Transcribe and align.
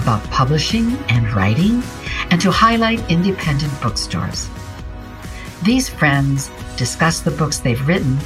about 0.00 0.24
publishing 0.30 0.96
and 1.08 1.30
writing, 1.32 1.82
and 2.30 2.40
to 2.40 2.50
highlight 2.50 3.10
independent 3.10 3.72
bookstores. 3.82 4.48
These 5.62 5.90
friends 5.90 6.50
discuss 6.76 7.20
the 7.20 7.30
books 7.30 7.58
they've 7.58 7.86
written, 7.86 8.18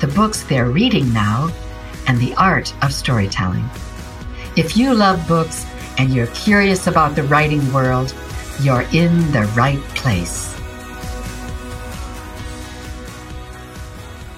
the 0.00 0.08
books 0.08 0.42
they're 0.42 0.68
reading 0.68 1.12
now, 1.12 1.50
and 2.06 2.18
the 2.18 2.34
art 2.34 2.74
of 2.84 2.92
storytelling. 2.92 3.64
If 4.56 4.76
you 4.76 4.92
love 4.92 5.26
books 5.26 5.66
and 5.96 6.12
you're 6.12 6.28
curious 6.28 6.86
about 6.86 7.16
the 7.16 7.22
writing 7.22 7.72
world, 7.72 8.14
you're 8.60 8.86
in 8.92 9.32
the 9.32 9.50
right 9.56 9.80
place. 9.96 10.52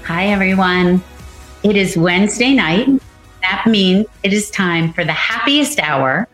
Hi, 0.04 0.28
everyone. 0.28 1.02
It 1.64 1.76
is 1.76 1.96
Wednesday 1.96 2.54
night. 2.54 2.88
That 3.42 3.66
means 3.66 4.06
it 4.22 4.32
is 4.32 4.50
time 4.50 4.92
for 4.92 5.04
the 5.04 5.12
happiest 5.12 5.80
hour 5.80 6.28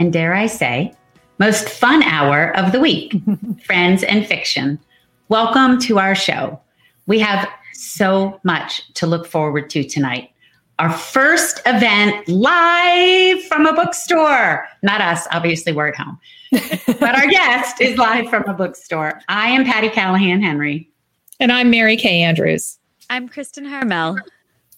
and 0.00 0.12
dare 0.14 0.34
I 0.34 0.46
say, 0.46 0.92
most 1.38 1.68
fun 1.68 2.02
hour 2.02 2.56
of 2.56 2.72
the 2.72 2.80
week, 2.80 3.14
Friends 3.64 4.02
and 4.02 4.26
Fiction. 4.26 4.80
Welcome 5.28 5.78
to 5.80 5.98
our 5.98 6.14
show. 6.14 6.58
We 7.06 7.18
have 7.20 7.46
so 7.74 8.40
much 8.42 8.92
to 8.94 9.06
look 9.06 9.26
forward 9.26 9.68
to 9.70 9.84
tonight. 9.84 10.30
Our 10.78 10.90
first 10.90 11.60
event 11.66 12.26
live 12.26 13.42
from 13.44 13.66
a 13.66 13.74
bookstore. 13.74 14.66
Not 14.82 15.02
us, 15.02 15.28
obviously, 15.32 15.72
we're 15.72 15.88
at 15.88 15.96
home. 15.96 16.18
but 16.50 17.14
our 17.14 17.26
guest 17.26 17.82
is 17.82 17.98
live 17.98 18.30
from 18.30 18.44
a 18.44 18.54
bookstore. 18.54 19.20
I 19.28 19.50
am 19.50 19.66
Patti 19.66 19.90
Callahan 19.90 20.40
Henry. 20.40 20.90
And 21.38 21.52
I'm 21.52 21.68
Mary 21.68 21.98
Kay 21.98 22.22
Andrews. 22.22 22.78
I'm 23.10 23.28
Kristin 23.28 23.68
Harmel. 23.68 24.18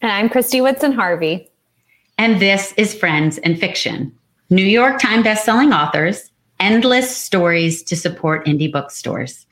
And 0.00 0.10
I'm 0.10 0.28
Christy 0.28 0.60
Woodson 0.60 0.90
Harvey. 0.90 1.48
And 2.18 2.42
this 2.42 2.74
is 2.76 2.92
Friends 2.92 3.38
and 3.38 3.58
Fiction. 3.58 4.18
New 4.52 4.66
York 4.66 5.00
Times 5.00 5.24
bestselling 5.24 5.74
authors, 5.74 6.30
endless 6.60 7.16
stories 7.16 7.82
to 7.84 7.96
support 7.96 8.44
indie 8.44 8.70
bookstores. 8.70 9.46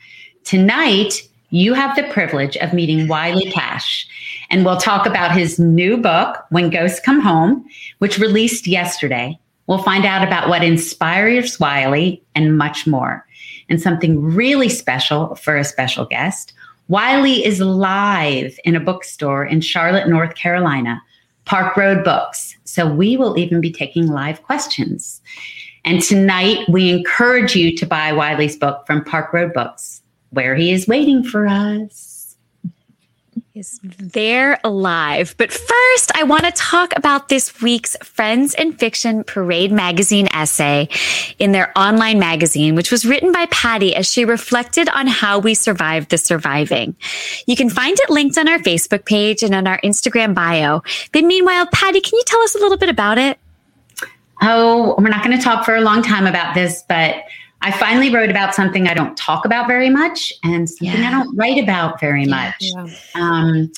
Tonight, 0.45 1.27
you 1.49 1.73
have 1.73 1.97
the 1.97 2.03
privilege 2.13 2.55
of 2.59 2.75
meeting 2.75 3.09
Wiley 3.09 3.51
Cash, 3.51 4.07
and 4.51 4.63
we'll 4.63 4.77
talk 4.77 5.07
about 5.07 5.33
his 5.33 5.59
new 5.59 5.97
book, 5.97 6.45
When 6.51 6.69
Ghosts 6.69 7.01
Come 7.01 7.19
Home, 7.23 7.65
which 8.01 8.19
released 8.19 8.67
yesterday. 8.67 9.39
We'll 9.69 9.83
find 9.83 10.05
out 10.05 10.23
about 10.23 10.51
what 10.51 10.63
inspires 10.63 11.59
Wiley 11.59 12.23
and 12.35 12.59
much 12.59 12.87
more. 12.87 13.25
And 13.71 13.81
something 13.81 14.23
really 14.23 14.69
special 14.69 15.35
for 15.37 15.57
a 15.57 15.65
special 15.65 16.05
guest. 16.05 16.53
Wiley 16.89 17.43
is 17.43 17.61
live 17.61 18.59
in 18.67 18.77
a 18.77 18.81
bookstore 18.81 19.47
in 19.47 19.63
Charlotte, 19.63 20.09
North 20.11 20.35
Carolina 20.35 21.01
Park 21.51 21.77
Road 21.77 22.05
Books. 22.05 22.57
So 22.63 22.87
we 22.87 23.17
will 23.17 23.37
even 23.37 23.61
be 23.61 23.73
taking 23.73 24.07
live 24.07 24.41
questions. 24.45 25.21
And 25.85 26.01
tonight 26.01 26.61
we 26.69 26.91
encourage 26.91 27.57
you 27.57 27.77
to 27.77 27.85
buy 27.85 28.13
Wiley's 28.13 28.57
book 28.57 28.87
from 28.87 29.05
Park 29.05 29.33
Road 29.33 29.53
Books, 29.53 30.01
where 30.31 30.55
he 30.55 30.71
is 30.71 30.87
waiting 30.87 31.25
for 31.25 31.49
us 31.49 32.10
is 33.55 33.81
there 33.83 34.61
alive. 34.63 35.35
But 35.37 35.53
first, 35.53 36.13
I 36.15 36.23
want 36.23 36.45
to 36.45 36.53
talk 36.53 36.97
about 36.97 37.29
this 37.29 37.61
week's 37.61 37.97
Friends 37.97 38.55
and 38.55 38.79
Fiction 38.79 39.25
Parade 39.25 39.73
Magazine 39.73 40.29
essay 40.33 40.89
in 41.39 41.51
their 41.51 41.77
online 41.77 42.21
magazine, 42.21 42.77
which 42.77 42.93
was 42.93 43.05
written 43.05 43.33
by 43.33 43.47
Patti 43.47 43.95
as 43.97 44.09
she 44.09 44.25
reflected 44.25 44.89
on 44.91 45.09
how 45.09 45.41
we 45.41 45.55
survived 45.55 46.11
the 46.11 46.19
surviving. 46.19 46.95
You 47.47 47.57
can 47.57 47.71
find 47.71 47.99
it 47.99 48.11
linked 48.11 48.39
on 48.39 48.49
our 48.49 48.59
Facebook 48.59 49.05
page 49.05 49.43
and 49.43 49.55
on 49.55 49.67
our 49.67 49.81
Instagram 49.81 50.33
bio. 50.33 50.83
But 51.13 51.25
meanwhile, 51.25 51.67
Patti, 51.73 52.01
can 52.01 52.17
you 52.17 52.25
tell 52.27 52.41
us 52.43 52.55
a 52.55 52.59
little 52.59 52.79
bit 52.79 52.89
about 52.89 53.19
it? 53.19 53.39
Oh, 54.43 54.95
we're 54.97 55.09
not 55.09 55.25
going 55.25 55.37
to 55.37 55.43
talk 55.43 55.65
for 55.65 55.75
a 55.75 55.81
long 55.81 56.03
time 56.03 56.27
about 56.27 56.55
this, 56.55 56.85
but 56.89 57.17
I 57.63 57.71
finally 57.73 58.13
wrote 58.13 58.31
about 58.31 58.55
something 58.55 58.89
I 58.89 58.95
don't 58.95 59.17
talk 59.17 59.45
about 59.45 59.69
very 59.69 59.91
much 59.91 60.33
and 60.43 60.69
something 60.69 61.01
yeah. 61.01 61.09
I 61.09 61.11
don't 61.11 61.37
write 61.37 61.63
about 61.63 62.01
very 62.01 62.25
much. 62.25 62.55
Yeah. 62.61 62.87
Um, 63.15 63.71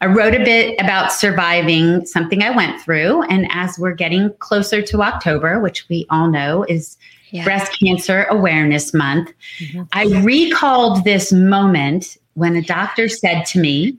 I 0.00 0.06
wrote 0.06 0.34
a 0.34 0.44
bit 0.44 0.80
about 0.80 1.12
surviving 1.12 2.04
something 2.06 2.42
I 2.42 2.50
went 2.50 2.80
through. 2.80 3.22
And 3.24 3.46
as 3.50 3.78
we're 3.78 3.94
getting 3.94 4.32
closer 4.38 4.82
to 4.82 5.02
October, 5.02 5.60
which 5.60 5.88
we 5.88 6.06
all 6.10 6.30
know 6.30 6.64
is 6.64 6.96
yeah. 7.30 7.44
Breast 7.44 7.78
Cancer 7.78 8.26
Awareness 8.30 8.94
Month, 8.94 9.32
mm-hmm. 9.58 9.82
I 9.92 10.04
recalled 10.22 11.04
this 11.04 11.32
moment 11.32 12.16
when 12.34 12.56
a 12.56 12.62
doctor 12.62 13.08
said 13.08 13.44
to 13.46 13.58
me 13.58 13.96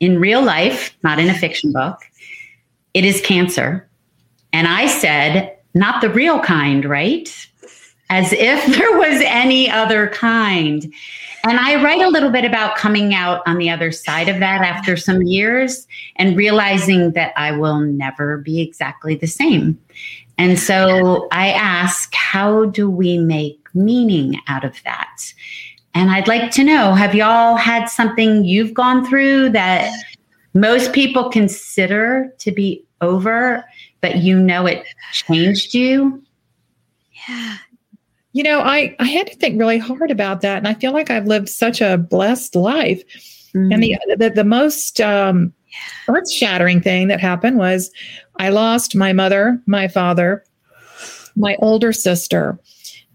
in 0.00 0.20
real 0.20 0.42
life, 0.42 0.96
not 1.02 1.18
in 1.18 1.28
a 1.28 1.34
fiction 1.34 1.72
book, 1.72 1.98
it 2.94 3.04
is 3.04 3.20
cancer. 3.20 3.88
And 4.52 4.66
I 4.66 4.86
said, 4.86 5.56
not 5.74 6.00
the 6.00 6.10
real 6.10 6.40
kind, 6.40 6.84
right? 6.84 7.28
As 8.10 8.32
if 8.32 8.66
there 8.76 8.98
was 8.98 9.22
any 9.24 9.70
other 9.70 10.08
kind. 10.08 10.92
And 11.44 11.58
I 11.58 11.82
write 11.82 12.02
a 12.02 12.08
little 12.08 12.30
bit 12.30 12.44
about 12.44 12.76
coming 12.76 13.14
out 13.14 13.40
on 13.46 13.56
the 13.56 13.70
other 13.70 13.92
side 13.92 14.28
of 14.28 14.40
that 14.40 14.60
after 14.60 14.94
some 14.96 15.22
years 15.22 15.86
and 16.16 16.36
realizing 16.36 17.12
that 17.12 17.32
I 17.34 17.52
will 17.52 17.80
never 17.80 18.36
be 18.38 18.60
exactly 18.60 19.14
the 19.14 19.26
same. 19.26 19.80
And 20.36 20.58
so 20.58 21.28
I 21.32 21.52
ask, 21.52 22.14
how 22.14 22.66
do 22.66 22.90
we 22.90 23.16
make 23.16 23.58
meaning 23.72 24.38
out 24.48 24.64
of 24.64 24.82
that? 24.84 25.32
And 25.94 26.10
I'd 26.10 26.28
like 26.28 26.50
to 26.52 26.64
know 26.64 26.92
have 26.92 27.14
y'all 27.14 27.56
had 27.56 27.86
something 27.86 28.44
you've 28.44 28.74
gone 28.74 29.06
through 29.06 29.50
that 29.50 29.92
most 30.52 30.92
people 30.92 31.30
consider 31.30 32.34
to 32.38 32.52
be 32.52 32.84
over, 33.00 33.64
but 34.00 34.16
you 34.16 34.38
know 34.38 34.66
it 34.66 34.84
changed 35.12 35.74
you? 35.74 36.22
Yeah. 37.28 37.56
You 38.32 38.44
know, 38.44 38.60
I, 38.60 38.94
I 39.00 39.06
had 39.06 39.26
to 39.26 39.36
think 39.36 39.58
really 39.58 39.78
hard 39.78 40.10
about 40.10 40.40
that. 40.42 40.58
And 40.58 40.68
I 40.68 40.74
feel 40.74 40.92
like 40.92 41.10
I've 41.10 41.26
lived 41.26 41.48
such 41.48 41.80
a 41.80 41.98
blessed 41.98 42.54
life. 42.54 43.02
Mm-hmm. 43.54 43.72
And 43.72 43.82
the, 43.82 43.98
the, 44.16 44.30
the 44.30 44.44
most 44.44 45.00
um, 45.00 45.52
earth 46.08 46.30
shattering 46.30 46.80
thing 46.80 47.08
that 47.08 47.20
happened 47.20 47.58
was 47.58 47.90
I 48.38 48.50
lost 48.50 48.94
my 48.94 49.12
mother, 49.12 49.60
my 49.66 49.88
father, 49.88 50.44
my 51.36 51.56
older 51.60 51.92
sister, 51.92 52.58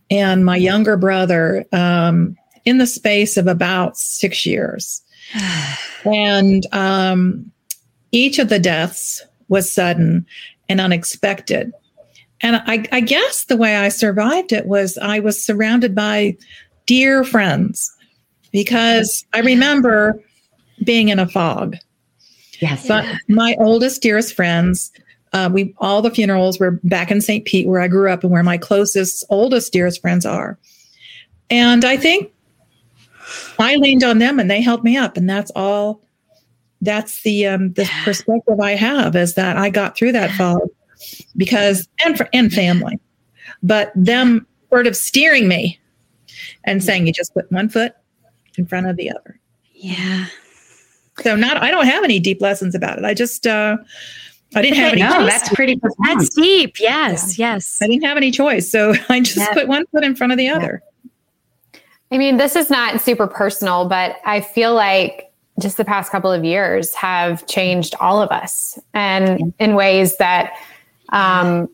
and 0.10 0.46
my 0.46 0.58
younger 0.58 0.98
brother 0.98 1.66
um, 1.72 2.36
in 2.66 2.78
the 2.78 2.88
space 2.88 3.38
of 3.38 3.48
about 3.48 3.98
six 3.98 4.46
years. 4.46 5.02
and 6.06 6.66
um, 6.74 7.52
each 8.12 8.40
of 8.40 8.50
the 8.50 8.60
deaths 8.60 9.24
was 9.48 9.72
sudden 9.72 10.26
and 10.70 10.82
unexpected. 10.82 11.72
And 12.46 12.58
I, 12.68 12.86
I 12.92 13.02
guess 13.02 13.46
the 13.46 13.58
way 13.58 13.76
I 13.76 13.90
survived 13.90 14.54
it 14.54 14.68
was 14.68 15.00
I 15.00 15.18
was 15.18 15.44
surrounded 15.44 15.96
by 15.96 16.38
dear 16.86 17.24
friends 17.24 17.92
because 18.52 19.26
I 19.34 19.40
remember 19.40 20.22
being 20.84 21.10
in 21.10 21.18
a 21.18 21.28
fog. 21.28 21.76
Yes. 22.62 22.88
But 22.88 23.04
my 23.28 23.56
oldest, 23.58 24.04
dearest 24.04 24.36
friends, 24.36 24.92
uh, 25.34 25.50
we 25.52 25.74
all 25.80 26.04
the 26.04 26.12
funerals 26.12 26.60
were 26.60 26.80
back 26.84 27.10
in 27.10 27.20
St. 27.20 27.46
Pete, 27.46 27.68
where 27.68 27.82
I 27.82 27.88
grew 27.88 28.12
up 28.12 28.22
and 28.22 28.32
where 28.32 28.44
my 28.44 28.60
closest, 28.60 29.26
oldest, 29.32 29.74
dearest 29.74 30.00
friends 30.00 30.24
are. 30.24 30.60
And 31.50 31.84
I 31.84 31.98
think 31.98 32.32
I 33.58 33.78
leaned 33.78 34.04
on 34.04 34.20
them 34.20 34.40
and 34.40 34.52
they 34.52 34.62
helped 34.62 34.84
me 34.84 34.98
up. 34.98 35.18
And 35.18 35.28
that's 35.28 35.52
all. 35.56 36.00
That's 36.80 37.24
the 37.24 37.48
um, 37.48 37.74
the 37.74 37.90
perspective 38.04 38.60
I 38.60 38.74
have 38.74 39.16
is 39.16 39.34
that 39.34 39.58
I 39.58 39.72
got 39.72 39.98
through 39.98 40.12
that 40.12 40.30
fog 40.30 40.60
because 41.38 41.88
and 42.06 42.18
for 42.18 42.28
and 42.34 42.52
family, 42.52 43.00
but 43.64 43.92
them 43.96 44.46
sort 44.70 44.88
of 44.88 44.96
steering 44.96 45.48
me 45.48 45.80
and 46.64 46.84
saying 46.84 47.08
you 47.08 47.14
just 47.14 47.34
put 47.34 47.52
one 47.52 47.70
foot 47.70 47.94
in 48.58 48.66
front 48.66 48.88
of 48.88 48.98
the 48.98 49.10
other. 49.10 49.40
Yeah. 49.74 50.26
So 51.22 51.36
not 51.36 51.58
I 51.58 51.72
don't 51.72 51.86
have 51.86 52.04
any 52.04 52.20
deep 52.20 52.42
lessons 52.42 52.76
about 52.76 52.98
it. 52.98 53.06
I 53.06 53.14
just 53.14 53.48
uh 53.48 53.78
I 54.54 54.62
didn't 54.62 54.78
have 54.78 54.94
any 54.94 55.02
no, 55.02 55.12
choice. 55.12 55.32
that's 55.32 55.54
pretty 55.54 55.78
profound. 55.78 56.22
That's 56.22 56.36
deep. 56.36 56.80
Yes, 56.80 57.38
yeah. 57.38 57.54
yes. 57.54 57.80
I 57.82 57.88
didn't 57.88 58.04
have 58.04 58.18
any 58.18 58.32
choice. 58.32 58.72
So 58.72 58.94
I 59.10 59.20
just 59.20 59.38
yeah. 59.38 59.54
put 59.54 59.68
one 59.68 59.86
foot 59.88 60.04
in 60.04 60.16
front 60.16 60.32
of 60.32 60.38
the 60.38 60.50
other. 60.50 60.82
I 62.12 62.18
mean, 62.18 62.38
this 62.38 62.56
is 62.56 62.70
not 62.70 63.02
super 63.02 63.28
personal, 63.28 63.90
but 63.90 64.18
I 64.26 64.40
feel 64.40 64.74
like 64.74 65.32
just 65.60 65.78
the 65.78 65.86
past 65.86 66.12
couple 66.12 66.32
of 66.32 66.44
years 66.44 66.94
have 66.94 67.46
changed 67.48 67.96
all 68.00 68.22
of 68.22 68.30
us 68.30 68.78
and 68.94 69.54
in 69.60 69.76
ways 69.76 70.18
that 70.18 70.54
um, 71.10 71.70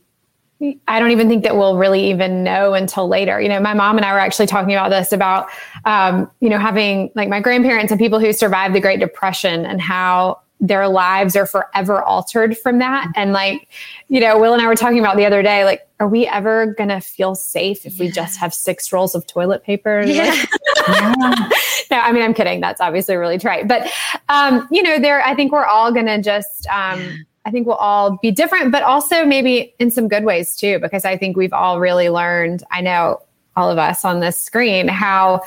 I 0.88 1.00
don't 1.00 1.12
even 1.12 1.28
think 1.28 1.44
that 1.44 1.56
we'll 1.56 1.78
really 1.78 2.10
even 2.12 2.44
know 2.44 2.74
until 2.74 3.08
later. 3.08 3.42
You 3.42 3.50
know, 3.50 3.60
my 3.60 3.74
mom 3.74 3.98
and 3.98 4.06
I 4.06 4.14
were 4.14 4.20
actually 4.20 4.46
talking 4.46 4.74
about 4.74 4.90
this 4.90 5.12
about, 5.12 5.50
um, 5.86 6.30
you 6.40 6.50
know, 6.50 6.60
having 6.60 7.12
like 7.16 7.30
my 7.30 7.40
grandparents 7.40 7.92
and 7.92 8.00
people 8.00 8.20
who 8.20 8.32
survived 8.32 8.76
the 8.76 8.80
Great 8.80 9.00
Depression 9.00 9.66
and 9.66 9.82
how 9.82 10.40
their 10.60 10.88
lives 10.88 11.36
are 11.36 11.48
forever 11.48 12.04
altered 12.04 12.56
from 12.56 12.78
that. 12.78 13.12
And 13.16 13.34
like, 13.34 13.68
you 14.10 14.20
know, 14.20 14.38
Will 14.38 14.54
and 14.54 14.62
I 14.62 14.68
were 14.68 14.76
talking 14.76 15.00
about 15.00 15.18
the 15.18 15.26
other 15.26 15.42
day, 15.42 15.66
like, 15.66 15.88
are 16.00 16.08
we 16.08 16.28
ever 16.28 16.68
going 16.76 16.90
to 16.90 17.02
feel 17.02 17.34
safe 17.34 17.84
if 17.84 17.98
yeah. 17.98 18.06
we 18.06 18.12
just 18.12 18.38
have 18.38 18.54
six 18.54 18.94
rolls 18.94 19.16
of 19.16 19.26
toilet 19.26 19.64
paper? 19.64 20.04
Yeah. 20.06 20.26
Like, 20.26 20.50
yeah. 20.88 21.14
no, 21.92 21.98
I 21.98 22.12
mean, 22.12 22.22
I'm 22.22 22.36
kidding. 22.36 22.62
That's 22.62 22.80
obviously 22.80 23.16
really 23.16 23.40
trite. 23.40 23.68
But, 23.68 23.92
um, 24.30 24.68
you 24.72 24.84
know, 24.84 25.00
there, 25.00 25.24
I 25.24 25.34
think 25.34 25.52
we're 25.52 25.66
all 25.66 25.92
going 25.92 26.06
to 26.06 26.22
just, 26.22 26.68
um, 26.68 27.26
I 27.46 27.52
think 27.52 27.66
we'll 27.66 27.76
all 27.76 28.18
be 28.22 28.32
different, 28.32 28.72
but 28.72 28.84
also 28.84 29.26
maybe 29.26 29.74
in 29.80 29.90
some 29.90 30.08
good 30.08 30.24
ways 30.24 30.56
too, 30.56 30.80
because 30.80 31.06
I 31.06 31.18
think 31.18 31.36
we've 31.36 31.54
all 31.54 31.80
really 31.80 32.10
learned, 32.10 32.64
I 32.72 32.82
know 32.82 33.22
all 33.56 33.70
of 33.70 33.78
us 33.78 34.06
on 34.06 34.20
this 34.20 34.40
screen, 34.40 34.88
how 34.88 35.42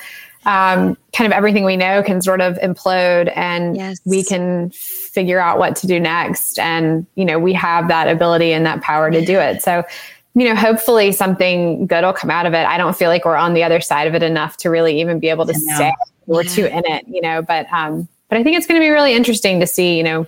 um, 0.47 0.97
kind 1.15 1.27
of 1.27 1.33
everything 1.33 1.65
we 1.65 1.77
know 1.77 2.03
can 2.03 2.21
sort 2.21 2.41
of 2.41 2.57
implode 2.57 3.33
and 3.35 3.77
yes. 3.77 4.01
we 4.05 4.23
can 4.23 4.71
figure 4.71 5.41
out 5.41 5.59
what 5.59 5.77
to 5.77 5.87
do 5.87 5.99
next. 5.99 6.59
And, 6.59 7.07
you 7.15 7.25
know, 7.25 7.39
we 7.39 7.55
have 7.55 7.89
that 7.89 8.09
ability 8.09 8.53
and 8.53 8.67
that 8.67 8.83
power 8.83 9.11
to 9.11 9.25
do 9.25 9.39
it. 9.39 9.63
So, 9.63 9.85
you 10.35 10.45
know, 10.45 10.55
hopefully 10.55 11.13
something 11.13 11.87
good 11.87 12.05
will 12.05 12.13
come 12.13 12.31
out 12.31 12.45
of 12.45 12.53
it. 12.55 12.67
I 12.67 12.77
don't 12.77 12.97
feel 12.97 13.09
like 13.09 13.25
we're 13.25 13.37
on 13.37 13.55
the 13.55 13.63
other 13.63 13.81
side 13.81 14.07
of 14.07 14.15
it 14.15 14.23
enough 14.23 14.57
to 14.59 14.69
really 14.69 15.01
even 15.01 15.21
be 15.21 15.29
able 15.29 15.47
to 15.47 15.55
say 15.55 15.95
we're 16.27 16.43
yeah. 16.43 16.51
too 16.51 16.67
in 16.67 16.83
it, 16.87 17.07
you 17.09 17.21
know, 17.21 17.41
but, 17.41 17.67
um, 17.73 18.09
but 18.29 18.37
I 18.37 18.43
think 18.43 18.57
it's 18.57 18.67
going 18.67 18.81
to 18.81 18.85
be 18.85 18.91
really 18.91 19.15
interesting 19.15 19.61
to 19.61 19.67
see, 19.67 19.97
you 19.97 20.03
know, 20.03 20.27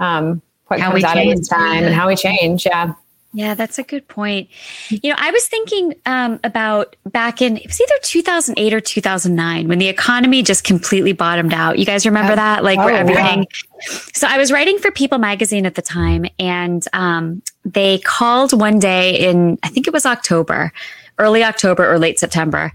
um, 0.00 0.40
what 0.72 0.80
how 0.80 0.90
comes 0.90 1.04
out 1.04 1.14
change. 1.14 1.32
of 1.32 1.38
this 1.38 1.48
time 1.48 1.84
and 1.84 1.94
how 1.94 2.08
we 2.08 2.16
change. 2.16 2.66
Yeah. 2.66 2.94
Yeah, 3.34 3.54
that's 3.54 3.78
a 3.78 3.82
good 3.82 4.06
point. 4.08 4.50
You 4.90 5.08
know, 5.10 5.16
I 5.18 5.30
was 5.30 5.46
thinking 5.48 5.94
um, 6.04 6.38
about 6.44 6.96
back 7.06 7.40
in 7.40 7.56
it 7.56 7.66
was 7.66 7.80
either 7.80 7.94
2008 8.02 8.74
or 8.74 8.80
2009 8.80 9.68
when 9.68 9.78
the 9.78 9.88
economy 9.88 10.42
just 10.42 10.64
completely 10.64 11.14
bottomed 11.14 11.54
out. 11.54 11.78
You 11.78 11.86
guys 11.86 12.04
remember 12.04 12.34
oh, 12.34 12.36
that? 12.36 12.62
Like 12.62 12.78
oh, 12.78 12.84
where 12.84 12.94
everything. 12.94 13.46
Yeah. 13.46 13.98
So 14.12 14.26
I 14.26 14.36
was 14.36 14.52
writing 14.52 14.78
for 14.78 14.90
People 14.90 15.16
magazine 15.16 15.64
at 15.64 15.76
the 15.76 15.82
time, 15.82 16.26
and 16.38 16.86
um, 16.92 17.42
they 17.64 18.00
called 18.00 18.52
one 18.52 18.78
day 18.78 19.18
in 19.18 19.58
I 19.62 19.68
think 19.68 19.86
it 19.86 19.94
was 19.94 20.04
October, 20.04 20.70
early 21.18 21.42
October 21.42 21.90
or 21.90 21.98
late 21.98 22.18
September, 22.18 22.70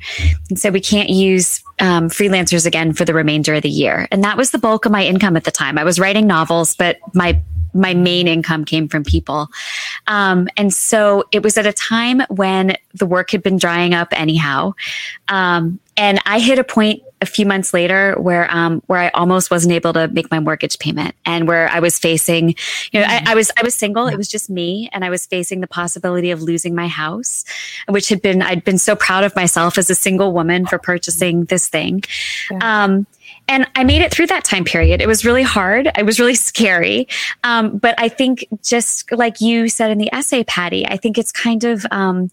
and 0.50 0.60
said 0.60 0.74
we 0.74 0.82
can't 0.82 1.12
use 1.12 1.62
um, 1.80 2.10
freelancers 2.10 2.66
again 2.66 2.94
for 2.94 3.06
the 3.06 3.14
remainder 3.14 3.54
of 3.54 3.62
the 3.62 3.70
year. 3.70 4.08
And 4.12 4.24
that 4.24 4.38
was 4.38 4.50
the 4.50 4.58
bulk 4.58 4.88
of 4.88 4.92
my 4.92 5.06
income 5.06 5.38
at 5.38 5.44
the 5.44 5.52
time. 5.52 5.78
I 5.78 5.84
was 5.84 6.00
writing 6.00 6.26
novels, 6.26 6.76
but 6.76 6.98
my 7.14 7.40
my 7.78 7.94
main 7.94 8.28
income 8.28 8.66
came 8.66 8.88
from 8.88 9.04
people. 9.04 9.48
Um, 10.08 10.48
and 10.58 10.74
so 10.74 11.26
it 11.32 11.44
was 11.44 11.58
at 11.58 11.66
a 11.66 11.74
time 11.74 12.22
when 12.30 12.76
the 12.94 13.06
work 13.06 13.32
had 13.32 13.44
been 13.44 13.58
drying 13.58 13.94
up 13.94 14.10
anyhow. 14.12 14.74
Um, 15.28 15.80
and 15.96 16.20
I 16.26 16.40
hit 16.40 16.60
a 16.60 16.64
point 16.64 17.02
a 17.22 17.26
few 17.26 17.46
months 17.46 17.74
later 17.74 18.14
where 18.20 18.48
um, 18.54 18.84
where 18.86 19.00
I 19.00 19.10
almost 19.10 19.50
wasn't 19.50 19.74
able 19.74 19.94
to 19.94 20.08
make 20.08 20.30
my 20.30 20.40
mortgage 20.40 20.78
payment 20.78 21.16
and 21.26 21.48
where 21.48 21.68
I 21.70 21.80
was 21.80 21.98
facing, 21.98 22.50
you 22.92 23.00
know, 23.00 23.08
I, 23.08 23.24
I, 23.28 23.36
was 23.36 23.52
I 23.58 23.64
was 23.64 23.74
single. 23.74 24.08
It 24.08 24.18
was 24.18 24.28
just 24.28 24.50
me, 24.50 24.90
and 24.94 25.04
I 25.04 25.10
was 25.10 25.26
facing 25.26 25.62
the 25.62 25.68
possibility 25.68 26.30
of 26.30 26.44
losing 26.44 26.76
my 26.76 26.88
house, 26.88 27.44
which 27.88 28.10
had 28.10 28.22
been 28.22 28.44
I'd 28.44 28.64
been 28.64 28.78
so 28.78 28.96
proud 28.96 29.24
of 29.24 29.36
myself 29.36 29.80
as 29.80 29.90
a 29.90 29.96
single 29.96 30.32
woman 30.32 30.68
for 30.68 30.78
purchasing 30.78 31.46
this 31.46 31.68
thing. 31.68 32.04
Yeah. 32.52 32.84
Um, 32.84 33.08
and 33.48 33.68
I 33.76 33.84
made 33.84 34.02
it 34.02 34.12
through 34.12 34.28
that 34.28 34.44
time 34.44 34.66
period. 34.66 35.02
It 35.02 35.08
was 35.08 35.26
really 35.26 35.44
hard. 35.44 35.90
It 35.98 36.06
was 36.06 36.20
really 36.20 36.36
scary. 36.36 37.08
Um, 37.44 37.78
but 37.78 37.96
I 37.98 38.10
think 38.10 38.46
just 38.64 39.12
like 39.12 39.42
you 39.42 39.70
said 39.70 39.92
in 39.92 39.98
the 39.98 40.10
essay, 40.14 40.44
Patti, 40.44 40.86
I 40.86 40.98
think 40.98 41.18
it's 41.18 41.32
kind 41.32 41.64
of, 41.64 41.86
um, 41.92 42.30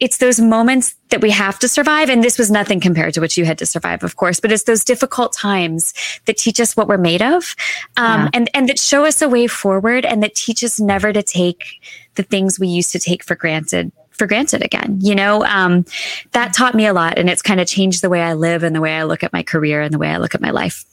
it's 0.00 0.18
those 0.18 0.40
moments 0.40 0.96
that 1.10 1.20
we 1.20 1.30
have 1.30 1.60
to 1.60 1.68
survive. 1.68 2.08
And 2.08 2.24
this 2.24 2.36
was 2.36 2.50
nothing 2.50 2.80
compared 2.80 3.14
to 3.14 3.20
what 3.20 3.36
you 3.36 3.44
had 3.44 3.58
to 3.58 3.66
survive, 3.66 4.02
of 4.02 4.16
course, 4.16 4.40
but 4.40 4.50
it's 4.50 4.64
those 4.64 4.84
difficult 4.84 5.32
times 5.32 5.94
that 6.24 6.36
teach 6.36 6.58
us 6.58 6.76
what 6.76 6.88
we're 6.88 6.98
made 6.98 7.22
of. 7.22 7.54
Um, 7.96 8.22
yeah. 8.22 8.30
and, 8.34 8.50
and 8.52 8.68
that 8.68 8.80
show 8.80 9.04
us 9.04 9.22
a 9.22 9.28
way 9.28 9.46
forward 9.46 10.04
and 10.04 10.20
that 10.24 10.34
teach 10.34 10.64
us 10.64 10.80
never 10.80 11.12
to 11.12 11.22
take 11.22 11.80
the 12.16 12.24
things 12.24 12.58
we 12.58 12.66
used 12.66 12.90
to 12.92 12.98
take 12.98 13.22
for 13.22 13.36
granted 13.36 13.92
for 14.12 14.26
granted 14.26 14.62
again. 14.62 14.98
You 15.00 15.14
know, 15.14 15.44
um, 15.44 15.84
that 16.32 16.52
taught 16.52 16.74
me 16.74 16.86
a 16.86 16.92
lot 16.92 17.18
and 17.18 17.28
it's 17.28 17.42
kind 17.42 17.60
of 17.60 17.66
changed 17.66 18.02
the 18.02 18.08
way 18.08 18.22
I 18.22 18.34
live 18.34 18.62
and 18.62 18.74
the 18.74 18.80
way 18.80 18.96
I 18.96 19.04
look 19.04 19.22
at 19.22 19.32
my 19.32 19.42
career 19.42 19.80
and 19.80 19.92
the 19.92 19.98
way 19.98 20.08
I 20.08 20.18
look 20.18 20.34
at 20.34 20.40
my 20.40 20.50
life. 20.50 20.84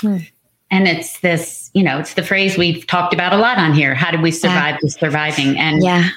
Hmm. 0.00 0.18
And 0.70 0.86
it's 0.86 1.20
this, 1.20 1.70
you 1.72 1.82
know, 1.82 1.98
it's 1.98 2.14
the 2.14 2.22
phrase 2.22 2.58
we've 2.58 2.86
talked 2.86 3.14
about 3.14 3.32
a 3.32 3.38
lot 3.38 3.58
on 3.58 3.72
here. 3.72 3.94
How 3.94 4.10
do 4.10 4.20
we 4.20 4.30
survive 4.30 4.74
yeah. 4.74 4.78
the 4.82 4.90
surviving? 4.90 5.58
And 5.58 5.82
yeah. 5.82 6.10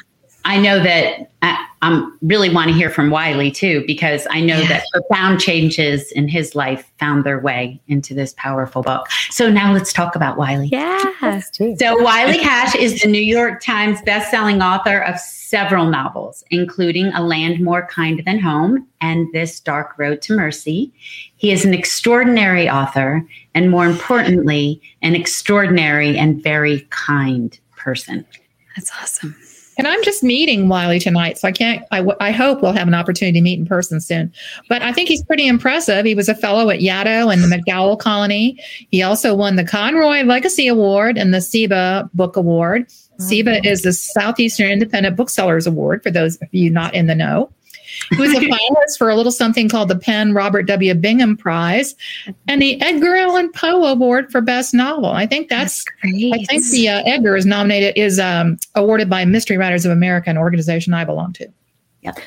I 0.46 0.60
know 0.60 0.82
that 0.82 1.32
uh, 1.42 1.56
I, 1.82 1.88
am 1.88 2.18
really 2.22 2.54
want 2.54 2.70
to 2.70 2.74
hear 2.74 2.90
from 2.90 3.10
Wiley 3.10 3.52
too, 3.52 3.84
because 3.88 4.28
I 4.30 4.42
know 4.42 4.60
yeah. 4.60 4.68
that 4.68 4.86
profound 4.94 5.40
changes 5.40 6.12
in 6.12 6.28
his 6.28 6.56
life 6.56 6.90
found 7.00 7.24
their 7.24 7.40
way 7.40 7.82
into 7.88 8.14
this 8.14 8.34
powerful 8.38 8.82
book. 8.82 9.08
So 9.30 9.50
now 9.50 9.74
let's 9.74 9.92
talk 9.92 10.16
about 10.16 10.38
Wiley. 10.38 10.70
Yeah. 10.72 11.40
So 11.78 12.02
Wiley 12.02 12.40
Cash 12.40 12.76
is 12.76 13.02
the 13.02 13.08
New 13.08 13.22
York 13.22 13.62
Times 13.62 14.00
bestselling 14.02 14.64
author 14.64 15.00
of 15.00 15.20
several 15.20 15.88
novels, 15.88 16.44
including 16.50 17.08
A 17.14 17.22
Land 17.22 17.60
More 17.60 17.86
Kind 17.88 18.24
Than 18.26 18.40
Home 18.40 18.88
and 19.02 19.28
This 19.34 19.60
Dark 19.60 19.98
Road 19.98 20.22
to 20.24 20.36
Mercy. 20.36 20.94
He 21.36 21.52
is 21.52 21.66
an 21.66 21.74
extraordinary 21.74 22.70
author, 22.70 23.28
and 23.54 23.70
more 23.70 23.86
importantly, 23.86 24.82
an 25.02 25.16
extraordinary 25.16 26.18
and 26.18 26.42
very 26.42 26.88
kind 26.90 27.60
person. 27.76 28.26
That's 28.76 28.92
awesome. 29.02 29.36
And 29.82 29.88
I'm 29.88 30.04
just 30.04 30.22
meeting 30.22 30.70
Wiley 30.70 31.00
tonight, 31.00 31.40
so 31.40 31.48
I 31.48 31.52
can't. 31.52 31.84
I, 31.90 32.06
I 32.20 32.30
hope 32.30 32.62
we'll 32.62 32.72
have 32.72 32.88
an 32.88 32.94
opportunity 32.94 33.40
to 33.40 33.42
meet 33.42 33.58
in 33.58 33.66
person 33.66 34.00
soon. 34.00 34.32
But 34.70 34.84
I 34.84 34.94
think 34.94 35.10
he's 35.10 35.24
pretty 35.24 35.48
impressive. 35.48 36.06
He 36.06 36.14
was 36.14 36.30
a 36.30 36.36
fellow 36.36 36.70
at 36.70 36.82
Yaddo 36.82 37.34
and 37.34 37.44
the 37.44 37.48
MacDowell 37.48 37.98
Colony. 37.98 38.60
He 38.92 39.02
also 39.02 39.34
won 39.34 39.56
the 39.56 39.64
Conroy 39.64 40.22
Legacy 40.22 40.68
Award 40.68 41.18
and 41.18 41.34
the 41.34 41.40
SIBA 41.40 42.12
Book 42.14 42.36
Award. 42.36 42.90
SIBA 43.18 43.66
is 43.66 43.82
the 43.82 43.92
Southeastern 43.92 44.70
Independent 44.70 45.16
Booksellers 45.16 45.66
Award 45.66 46.04
for 46.04 46.12
those 46.12 46.36
of 46.44 46.48
you 46.52 46.70
not 46.70 46.94
in 46.94 47.08
the 47.08 47.16
know. 47.16 47.50
He 48.10 48.18
was 48.18 48.34
a 48.34 48.40
finalist 48.40 48.98
for 48.98 49.10
a 49.10 49.16
little 49.16 49.32
something 49.32 49.70
called 49.70 49.90
the 49.90 49.98
PEN 49.98 50.34
Robert 50.34 50.64
W. 50.64 50.94
Bingham 50.94 51.38
Prize 51.38 51.96
and 52.48 52.62
the 52.62 52.82
Edgar 52.82 53.16
Allan 53.16 53.52
Poe 53.52 53.86
Award 53.86 54.32
for 54.32 54.42
Best 54.42 54.74
Novel. 54.74 55.12
I 55.12 55.26
think 55.26 55.50
that's, 55.50 55.86
that's 56.04 56.16
I 56.34 56.44
think 56.46 56.66
the 56.70 56.90
uh, 56.90 57.04
Edgar 57.06 57.36
is 57.36 57.46
nominated 57.46 57.98
is 57.98 58.20
um, 58.20 58.58
awarded 58.76 59.10
by 59.10 59.26
Mystery 59.26 59.58
Writers 59.58 59.86
of 59.86 59.92
America, 59.92 60.30
an 60.30 60.38
organization 60.38 60.94
I 60.94 61.06
belong 61.06 61.34
to. 61.34 61.48
Yep. 62.02 62.20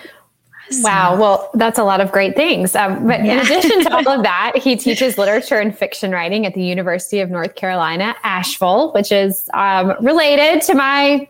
Wow. 0.81 1.19
Well, 1.19 1.51
that's 1.55 1.79
a 1.79 1.85
lot 1.85 2.01
of 2.01 2.11
great 2.11 2.37
things. 2.37 2.75
Um, 2.75 3.07
but 3.07 3.25
yeah. 3.25 3.35
in 3.35 3.39
addition 3.41 3.85
to 3.85 3.95
all 3.95 4.09
of 4.09 4.23
that, 4.23 4.55
he 4.57 4.77
teaches 4.77 5.19
literature 5.19 5.59
and 5.59 5.77
fiction 5.77 6.11
writing 6.11 6.47
at 6.47 6.55
the 6.55 6.63
University 6.63 7.21
of 7.21 7.31
North 7.31 7.55
Carolina, 7.55 8.15
Asheville, 8.23 8.93
which 8.93 9.13
is 9.13 9.49
um, 9.53 9.95
related 10.01 10.63
to 10.63 10.75
my 10.75 11.29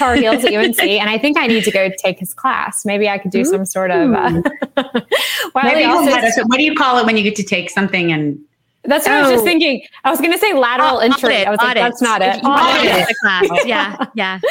Tar 0.00 0.14
Heels 0.14 0.42
at 0.44 0.54
UNC, 0.54 0.80
and 0.80 1.10
I 1.10 1.18
think 1.18 1.36
I 1.36 1.46
need 1.46 1.62
to 1.64 1.70
go 1.70 1.90
take 1.98 2.18
his 2.18 2.32
class. 2.32 2.86
Maybe 2.86 3.08
I 3.08 3.18
could 3.18 3.30
do 3.30 3.44
some 3.44 3.66
sort 3.66 3.90
of. 3.90 4.12
Uh, 4.12 4.42
Maybe 5.62 5.84
also, 5.84 6.44
what 6.46 6.56
do 6.56 6.64
you 6.64 6.74
call 6.74 6.98
it 6.98 7.04
when 7.06 7.18
you 7.18 7.22
get 7.22 7.36
to 7.36 7.44
take 7.44 7.70
something 7.70 8.10
and? 8.10 8.38
That's 8.84 9.06
what 9.06 9.14
oh. 9.14 9.18
I 9.18 9.20
was 9.20 9.30
just 9.32 9.42
oh. 9.42 9.44
thinking. 9.44 9.86
I 10.04 10.10
was 10.10 10.20
going 10.20 10.32
to 10.32 10.38
say 10.38 10.54
lateral 10.54 10.96
uh, 10.96 11.00
entry. 11.00 11.34
Audit, 11.34 11.46
I 11.46 11.50
was 11.50 11.58
like, 11.58 11.74
that's 11.74 12.00
not 12.00 12.22
it. 12.22 12.42
Audit. 12.42 13.08
the 13.08 13.14
class. 13.20 13.66
Yeah, 13.66 14.06
yeah. 14.14 14.40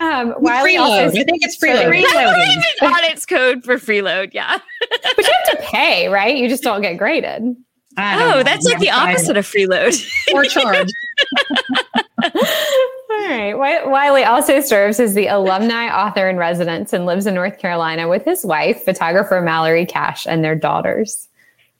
Um, 0.00 0.34
Wiley 0.38 0.76
also, 0.76 1.06
I 1.06 1.10
think 1.10 1.42
it's 1.42 1.56
freeload. 1.56 1.86
freeloading. 1.86 2.62
Audits 2.82 3.24
code 3.24 3.64
for 3.64 3.76
freeload. 3.76 4.34
Yeah, 4.34 4.58
but 4.90 5.18
you 5.18 5.32
have 5.32 5.58
to 5.58 5.64
pay, 5.64 6.08
right? 6.08 6.36
You 6.36 6.48
just 6.48 6.62
don't 6.62 6.82
get 6.82 6.98
graded. 6.98 7.56
Oh, 7.98 8.18
know. 8.18 8.42
that's 8.42 8.64
like 8.66 8.80
the 8.80 8.90
opposite 8.90 9.36
of 9.36 9.46
freeload 9.46 9.94
or 10.34 10.44
charge. 10.44 10.90
All 13.22 13.28
right. 13.28 13.86
Wiley 13.86 14.24
also 14.24 14.60
serves 14.60 14.98
as 14.98 15.14
the 15.14 15.28
alumni 15.28 15.86
author 15.88 16.28
in 16.28 16.36
residence 16.36 16.92
and 16.92 17.06
lives 17.06 17.26
in 17.26 17.34
North 17.34 17.58
Carolina 17.58 18.08
with 18.08 18.24
his 18.24 18.44
wife, 18.44 18.84
photographer 18.84 19.40
Mallory 19.40 19.86
Cash, 19.86 20.26
and 20.26 20.42
their 20.42 20.56
daughters. 20.56 21.28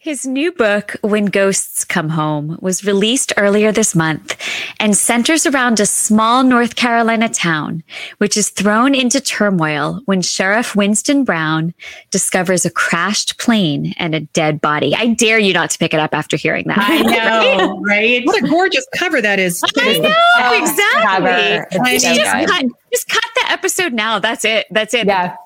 His 0.03 0.27
new 0.27 0.51
book, 0.51 0.97
When 1.03 1.27
Ghosts 1.27 1.85
Come 1.85 2.09
Home, 2.09 2.59
was 2.61 2.85
released 2.85 3.33
earlier 3.37 3.71
this 3.71 3.95
month 3.95 4.37
and 4.81 4.97
centers 4.97 5.47
around 5.47 5.79
a 5.79 5.87
small 5.87 6.43
North 6.43 6.75
Carolina 6.75 7.29
town, 7.29 7.85
which 8.19 8.37
is 8.37 8.49
thrown 8.49 8.97
into 8.97 9.21
turmoil 9.21 10.01
when 10.07 10.21
Sheriff 10.21 10.75
Winston 10.75 11.23
Brown 11.23 11.73
discovers 12.11 12.65
a 12.65 12.71
crashed 12.71 13.39
plane 13.39 13.95
and 13.97 14.13
a 14.13 14.19
dead 14.35 14.61
body. 14.61 14.93
I 14.93 15.07
dare 15.07 15.39
you 15.39 15.53
not 15.53 15.71
to 15.71 15.79
pick 15.79 15.95
it 15.95 16.01
up 16.01 16.15
after 16.15 16.37
hearing 16.37 16.67
that. 16.67 16.79
I 16.81 17.03
know, 17.03 17.81
right? 17.87 18.27
What 18.27 18.43
a 18.43 18.49
gorgeous 18.49 18.89
cover 18.97 19.23
that 19.23 19.39
is. 19.39 19.63
I 19.79 19.99
know, 19.99 20.65
exactly. 20.65 22.01
Just, 22.01 22.49
cut, 22.49 22.67
just 22.93 23.09
cut 23.09 23.31
the 23.37 23.53
episode 23.53 23.93
now. 23.93 24.19
That's 24.19 24.45
it. 24.45 24.67
That's 24.73 24.95
it. 24.95 25.07
Yeah. 25.07 25.37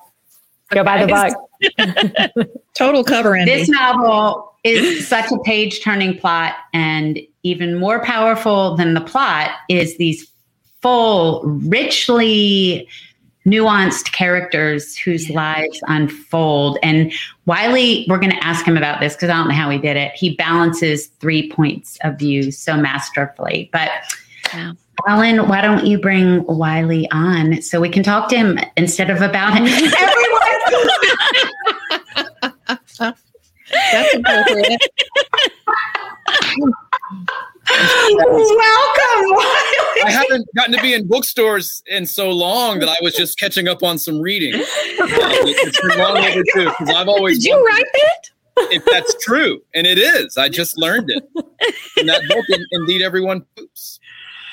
Go 0.69 0.83
buy 0.83 1.05
the 1.05 1.07
book. 2.37 2.57
Total 2.73 3.03
cover 3.03 3.35
envy. 3.35 3.51
This 3.51 3.69
novel 3.69 4.53
is 4.63 5.07
such 5.07 5.31
a 5.31 5.39
page 5.39 5.81
turning 5.81 6.17
plot, 6.17 6.55
and 6.73 7.19
even 7.43 7.75
more 7.75 8.03
powerful 8.03 8.75
than 8.75 8.93
the 8.93 9.01
plot 9.01 9.51
is 9.69 9.97
these 9.97 10.29
full, 10.81 11.43
richly 11.43 12.87
nuanced 13.47 14.11
characters 14.11 14.97
whose 14.97 15.29
lives 15.29 15.79
unfold. 15.87 16.77
And 16.83 17.13
Wiley, 17.45 18.05
we're 18.09 18.19
going 18.19 18.33
to 18.33 18.45
ask 18.45 18.65
him 18.65 18.75
about 18.75 18.99
this 18.99 19.15
because 19.15 19.29
I 19.29 19.37
don't 19.37 19.47
know 19.47 19.53
how 19.53 19.69
he 19.69 19.77
did 19.77 19.95
it. 19.95 20.11
He 20.13 20.35
balances 20.35 21.07
three 21.19 21.49
points 21.49 21.97
of 22.03 22.19
view 22.19 22.51
so 22.51 22.75
masterfully. 22.75 23.69
But 23.71 23.89
yeah. 24.53 24.73
Alan, 25.07 25.47
why 25.47 25.61
don't 25.61 25.85
you 25.85 25.99
bring 25.99 26.43
Wiley 26.45 27.09
on 27.11 27.61
so 27.61 27.79
we 27.79 27.89
can 27.89 28.03
talk 28.03 28.29
to 28.29 28.35
him 28.35 28.59
instead 28.75 29.09
of 29.09 29.21
about 29.21 29.53
him? 29.55 29.65
Everyone. 29.67 30.46
That's 33.91 34.15
appropriate. 34.15 34.81
Welcome, 37.69 38.57
Wiley. 39.31 40.03
I 40.05 40.11
haven't 40.11 40.47
gotten 40.55 40.73
to 40.73 40.81
be 40.81 40.93
in 40.93 41.07
bookstores 41.07 41.83
in 41.87 42.05
so 42.05 42.31
long 42.31 42.79
that 42.79 42.89
I 42.89 42.97
was 43.01 43.13
just 43.13 43.39
catching 43.39 43.67
up 43.67 43.83
on 43.83 43.97
some 43.97 44.19
reading. 44.19 44.51
it's 44.55 45.81
been 45.81 45.99
long 45.99 46.17
overdue 46.17 46.71
because 46.79 46.95
I've 46.95 47.07
always. 47.07 47.39
Did 47.39 47.49
you 47.49 47.65
write 47.65 47.83
it? 47.93 48.31
If 48.59 48.83
that's 48.85 49.15
true, 49.23 49.61
and 49.75 49.85
it 49.85 49.99
is, 49.99 50.37
I 50.37 50.49
just 50.49 50.79
learned 50.79 51.11
it 51.11 51.23
in 51.97 52.07
that 52.07 52.23
book. 52.27 52.45
Indeed, 52.71 53.03
everyone 53.03 53.45
poops. 53.55 53.99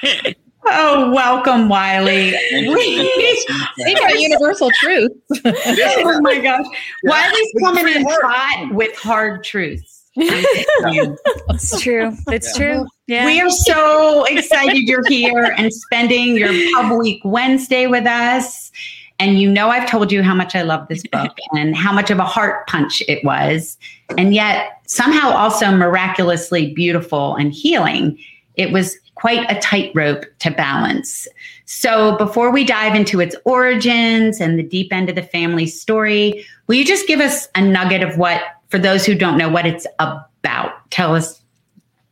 Oh, 0.66 1.12
welcome, 1.14 1.68
Wiley. 1.68 2.30
These 2.50 4.00
are 4.00 4.14
universal 4.14 4.70
truths. 4.80 5.14
oh 5.44 6.20
my 6.22 6.40
gosh. 6.40 6.66
Yeah. 7.02 7.10
Wiley's 7.10 7.52
coming 7.60 7.88
in 7.88 8.04
hot 8.06 8.70
with 8.72 8.96
hard 8.96 9.44
truths. 9.44 10.04
it's 10.16 11.80
true. 11.80 12.16
It's 12.28 12.58
yeah. 12.58 12.64
true. 12.72 12.86
Yeah. 13.06 13.26
We 13.26 13.40
are 13.40 13.50
so 13.50 14.24
excited 14.24 14.88
you're 14.88 15.06
here 15.08 15.54
and 15.56 15.72
spending 15.72 16.36
your 16.36 16.52
Pub 16.74 16.98
Week 16.98 17.20
Wednesday 17.24 17.86
with 17.86 18.06
us. 18.06 18.70
And 19.18 19.40
you 19.40 19.50
know, 19.50 19.68
I've 19.68 19.88
told 19.88 20.10
you 20.10 20.22
how 20.22 20.34
much 20.34 20.54
I 20.54 20.62
love 20.62 20.88
this 20.88 21.02
book 21.06 21.36
and 21.52 21.76
how 21.76 21.92
much 21.92 22.10
of 22.10 22.18
a 22.18 22.24
heart 22.24 22.66
punch 22.68 23.02
it 23.06 23.24
was. 23.24 23.76
And 24.16 24.34
yet, 24.34 24.80
somehow, 24.86 25.30
also 25.30 25.70
miraculously 25.70 26.72
beautiful 26.74 27.36
and 27.36 27.52
healing. 27.52 28.18
It 28.54 28.72
was 28.72 28.96
quite 29.14 29.50
a 29.50 29.58
tightrope 29.60 30.24
to 30.40 30.50
balance. 30.50 31.26
So, 31.66 32.16
before 32.16 32.50
we 32.50 32.64
dive 32.64 32.94
into 32.94 33.20
its 33.20 33.36
origins 33.44 34.40
and 34.40 34.58
the 34.58 34.62
deep 34.62 34.92
end 34.92 35.08
of 35.08 35.14
the 35.14 35.22
family 35.22 35.66
story, 35.66 36.44
will 36.66 36.74
you 36.76 36.84
just 36.84 37.06
give 37.06 37.20
us 37.20 37.48
a 37.54 37.60
nugget 37.60 38.02
of 38.02 38.18
what, 38.18 38.42
for 38.68 38.78
those 38.78 39.06
who 39.06 39.14
don't 39.14 39.38
know 39.38 39.48
what 39.48 39.66
it's 39.66 39.86
about? 39.98 40.90
Tell 40.90 41.14
us, 41.14 41.40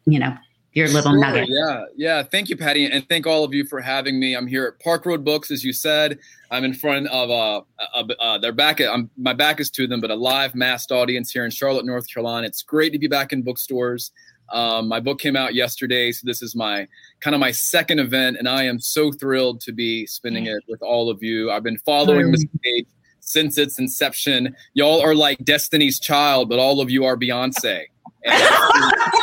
you 0.06 0.18
know, 0.18 0.36
your 0.72 0.88
little 0.88 1.12
sure, 1.12 1.20
nugget. 1.20 1.48
Yeah, 1.50 1.84
yeah. 1.96 2.22
Thank 2.22 2.48
you, 2.48 2.56
Patti, 2.56 2.86
and 2.86 3.06
thank 3.08 3.26
all 3.26 3.44
of 3.44 3.52
you 3.52 3.66
for 3.66 3.80
having 3.80 4.18
me. 4.18 4.34
I'm 4.34 4.46
here 4.46 4.64
at 4.66 4.82
Park 4.82 5.04
Road 5.04 5.24
Books, 5.24 5.50
as 5.50 5.62
you 5.62 5.72
said. 5.72 6.18
I'm 6.50 6.64
in 6.64 6.72
front 6.72 7.08
of 7.08 7.30
uh, 7.30 7.62
uh, 7.94 8.04
uh 8.18 8.38
their 8.38 8.52
back. 8.52 8.80
At, 8.80 8.90
I'm, 8.90 9.10
my 9.18 9.34
back 9.34 9.60
is 9.60 9.70
to 9.70 9.86
them, 9.86 10.00
but 10.00 10.10
a 10.10 10.14
live 10.14 10.54
massed 10.54 10.90
audience 10.90 11.30
here 11.30 11.44
in 11.44 11.50
Charlotte, 11.50 11.84
North 11.84 12.08
Carolina. 12.12 12.46
It's 12.46 12.62
great 12.62 12.90
to 12.94 12.98
be 12.98 13.06
back 13.06 13.32
in 13.32 13.42
bookstores. 13.42 14.12
Um, 14.52 14.88
my 14.88 15.00
book 15.00 15.18
came 15.18 15.36
out 15.36 15.54
yesterday, 15.54 16.12
so 16.12 16.22
this 16.24 16.42
is 16.42 16.54
my 16.54 16.86
kind 17.20 17.34
of 17.34 17.40
my 17.40 17.50
second 17.50 17.98
event, 17.98 18.36
and 18.38 18.48
I 18.48 18.64
am 18.64 18.78
so 18.78 19.10
thrilled 19.10 19.60
to 19.62 19.72
be 19.72 20.06
spending 20.06 20.46
it 20.46 20.62
with 20.68 20.82
all 20.82 21.10
of 21.10 21.22
you. 21.22 21.50
I've 21.50 21.62
been 21.62 21.78
following 21.78 22.30
this 22.30 22.44
page 22.62 22.86
since 23.20 23.56
its 23.56 23.78
inception. 23.78 24.54
Y'all 24.74 25.00
are 25.00 25.14
like 25.14 25.38
Destiny's 25.44 25.98
Child, 25.98 26.48
but 26.48 26.58
all 26.58 26.80
of 26.80 26.90
you 26.90 27.04
are 27.04 27.16
Beyonce. 27.16 27.84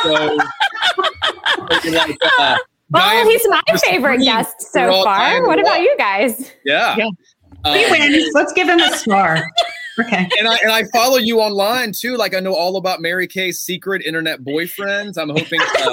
so, 0.02 0.38
like, 1.90 2.16
uh, 2.38 2.56
well, 2.90 3.28
he's 3.28 3.46
my 3.48 3.62
favorite 3.84 4.22
guest 4.22 4.62
so 4.72 5.04
far. 5.04 5.46
What 5.46 5.60
about 5.60 5.80
you 5.80 5.94
guys? 5.96 6.50
Yeah. 6.64 6.96
yeah. 6.96 7.08
Uh, 7.64 7.74
he 7.74 7.90
wins. 7.90 8.30
Let's 8.34 8.52
give 8.52 8.68
him 8.68 8.80
a 8.80 8.96
star. 8.96 9.44
Okay. 10.00 10.28
And 10.38 10.48
I 10.48 10.56
and 10.62 10.72
I 10.72 10.84
follow 10.92 11.18
you 11.18 11.40
online 11.40 11.92
too. 11.92 12.16
Like 12.16 12.34
I 12.34 12.40
know 12.40 12.54
all 12.54 12.76
about 12.76 13.00
Mary 13.00 13.26
Kay's 13.26 13.60
secret 13.60 14.02
internet 14.02 14.42
boyfriends. 14.42 15.18
I'm 15.18 15.30
hoping 15.30 15.60
uh, 15.60 15.90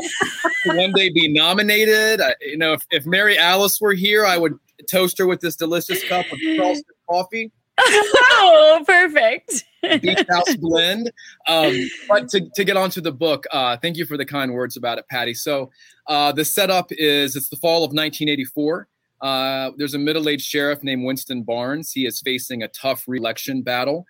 to 0.66 0.78
one 0.78 0.92
day 0.94 1.10
be 1.10 1.32
nominated. 1.32 2.22
Uh, 2.22 2.32
you 2.42 2.58
know, 2.58 2.74
if, 2.74 2.86
if 2.92 3.06
Mary 3.06 3.38
Alice 3.38 3.80
were 3.82 3.94
here, 3.94 4.26
I 4.26 4.38
would 4.38 4.58
toast 4.90 5.18
her 5.18 5.28
with 5.28 5.42
this 5.42 5.56
delicious 5.56 6.04
cup 6.08 6.26
of 6.32 6.40
Charleston 6.40 6.96
coffee. 7.10 7.52
oh, 7.80 8.84
perfect. 8.86 9.64
Beach 10.02 10.26
House 10.30 10.56
blend. 10.56 11.12
Um, 11.48 11.90
but 12.08 12.28
to, 12.30 12.50
to 12.56 12.64
get 12.64 12.76
onto 12.76 13.02
the 13.02 13.12
book, 13.12 13.46
uh, 13.52 13.78
thank 13.78 13.98
you 13.98 14.06
for 14.06 14.18
the 14.18 14.26
kind 14.26 14.54
words 14.54 14.78
about 14.78 14.98
it, 14.98 15.08
Patti. 15.10 15.34
So 15.34 15.70
uh, 16.08 16.32
the 16.32 16.44
setup 16.44 16.88
is 16.92 17.36
it's 17.36 17.50
the 17.50 17.58
fall 17.58 17.84
of 17.84 17.90
1984. 17.90 18.88
Uh, 19.22 19.72
there's 19.78 19.94
a 19.94 20.00
middle 20.00 20.30
aged 20.30 20.46
sheriff 20.46 20.84
named 20.84 21.06
Winston 21.06 21.44
Barnes. 21.44 21.92
He 21.92 22.06
is 22.06 22.22
facing 22.22 22.64
a 22.64 22.68
tough 22.70 23.08
reelection 23.08 23.62
battle. 23.62 24.06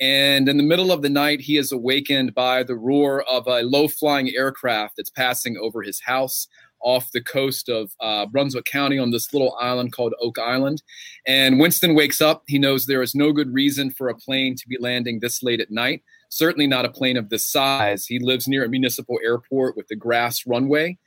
And 0.00 0.48
in 0.48 0.56
the 0.56 0.62
middle 0.62 0.90
of 0.90 1.02
the 1.02 1.08
night, 1.08 1.40
he 1.40 1.56
is 1.56 1.70
awakened 1.70 2.34
by 2.34 2.64
the 2.64 2.74
roar 2.74 3.22
of 3.30 3.46
a 3.46 3.62
low 3.62 3.86
flying 3.86 4.30
aircraft 4.30 4.96
that's 4.96 5.10
passing 5.10 5.56
over 5.56 5.82
his 5.82 6.00
house 6.00 6.48
off 6.82 7.12
the 7.12 7.22
coast 7.22 7.68
of 7.68 7.92
uh, 8.00 8.26
Brunswick 8.26 8.64
County 8.64 8.98
on 8.98 9.10
this 9.10 9.32
little 9.32 9.56
island 9.60 9.92
called 9.92 10.14
Oak 10.20 10.38
Island. 10.38 10.82
And 11.26 11.60
Winston 11.60 11.94
wakes 11.94 12.20
up. 12.20 12.42
He 12.48 12.58
knows 12.58 12.86
there 12.86 13.02
is 13.02 13.14
no 13.14 13.32
good 13.32 13.52
reason 13.52 13.90
for 13.90 14.08
a 14.08 14.16
plane 14.16 14.56
to 14.56 14.68
be 14.68 14.76
landing 14.80 15.20
this 15.20 15.42
late 15.42 15.60
at 15.60 15.70
night, 15.70 16.02
certainly 16.28 16.66
not 16.66 16.84
a 16.84 16.90
plane 16.90 17.16
of 17.16 17.28
this 17.28 17.46
size. 17.46 18.04
He 18.04 18.18
lives 18.18 18.48
near 18.48 18.64
a 18.64 18.68
municipal 18.68 19.18
airport 19.24 19.76
with 19.76 19.86
a 19.90 19.96
grass 19.96 20.46
runway. 20.46 20.98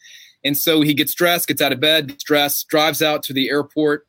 And 0.46 0.56
so 0.56 0.82
he 0.82 0.94
gets 0.94 1.16
dressed, 1.16 1.48
gets 1.48 1.62
out 1.62 1.74
of 1.74 1.80
bed, 1.80 2.08
gets 2.08 2.24
dressed, 2.24 2.68
drives 2.70 3.02
out 3.02 3.24
to 3.24 3.34
the 3.34 3.50
airport. 3.50 4.08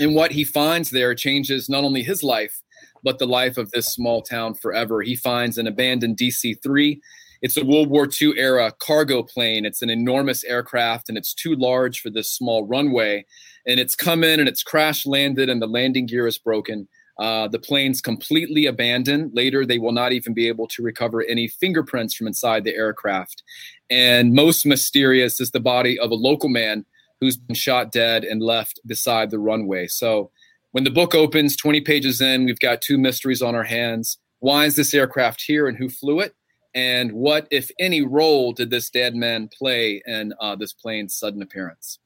And 0.00 0.14
what 0.14 0.32
he 0.32 0.44
finds 0.44 0.90
there 0.90 1.14
changes 1.14 1.68
not 1.68 1.84
only 1.84 2.02
his 2.02 2.24
life, 2.24 2.60
but 3.04 3.18
the 3.18 3.26
life 3.26 3.56
of 3.56 3.70
this 3.70 3.86
small 3.86 4.22
town 4.22 4.54
forever. 4.54 5.02
He 5.02 5.14
finds 5.14 5.58
an 5.58 5.68
abandoned 5.68 6.16
DC 6.16 6.60
3. 6.62 7.00
It's 7.42 7.56
a 7.56 7.64
World 7.64 7.90
War 7.90 8.08
II 8.20 8.34
era 8.36 8.72
cargo 8.80 9.22
plane. 9.22 9.64
It's 9.64 9.82
an 9.82 9.90
enormous 9.90 10.44
aircraft 10.44 11.08
and 11.08 11.16
it's 11.16 11.32
too 11.32 11.54
large 11.54 12.00
for 12.00 12.10
this 12.10 12.30
small 12.30 12.66
runway. 12.66 13.24
And 13.66 13.78
it's 13.78 13.94
come 13.94 14.24
in 14.24 14.40
and 14.40 14.48
it's 14.48 14.62
crash 14.64 15.06
landed 15.06 15.48
and 15.48 15.62
the 15.62 15.66
landing 15.66 16.06
gear 16.06 16.26
is 16.26 16.38
broken. 16.38 16.88
Uh, 17.22 17.46
the 17.46 17.58
plane's 17.60 18.00
completely 18.00 18.66
abandoned. 18.66 19.30
Later, 19.32 19.64
they 19.64 19.78
will 19.78 19.92
not 19.92 20.10
even 20.10 20.34
be 20.34 20.48
able 20.48 20.66
to 20.66 20.82
recover 20.82 21.22
any 21.22 21.46
fingerprints 21.46 22.14
from 22.14 22.26
inside 22.26 22.64
the 22.64 22.74
aircraft. 22.74 23.44
And 23.88 24.32
most 24.32 24.66
mysterious 24.66 25.40
is 25.40 25.52
the 25.52 25.60
body 25.60 25.96
of 26.00 26.10
a 26.10 26.16
local 26.16 26.48
man 26.48 26.84
who's 27.20 27.36
been 27.36 27.54
shot 27.54 27.92
dead 27.92 28.24
and 28.24 28.42
left 28.42 28.80
beside 28.84 29.30
the 29.30 29.38
runway. 29.38 29.86
So 29.86 30.32
when 30.72 30.82
the 30.82 30.90
book 30.90 31.14
opens, 31.14 31.54
20 31.54 31.82
pages 31.82 32.20
in, 32.20 32.44
we've 32.44 32.58
got 32.58 32.82
two 32.82 32.98
mysteries 32.98 33.40
on 33.40 33.54
our 33.54 33.62
hands. 33.62 34.18
Why 34.40 34.64
is 34.64 34.74
this 34.74 34.92
aircraft 34.92 35.42
here 35.42 35.68
and 35.68 35.78
who 35.78 35.90
flew 35.90 36.18
it? 36.18 36.34
And 36.74 37.12
what, 37.12 37.46
if 37.52 37.70
any, 37.78 38.02
role 38.02 38.52
did 38.52 38.70
this 38.70 38.90
dead 38.90 39.14
man 39.14 39.48
play 39.56 40.02
in 40.06 40.34
uh, 40.40 40.56
this 40.56 40.72
plane's 40.72 41.14
sudden 41.14 41.40
appearance? 41.40 42.00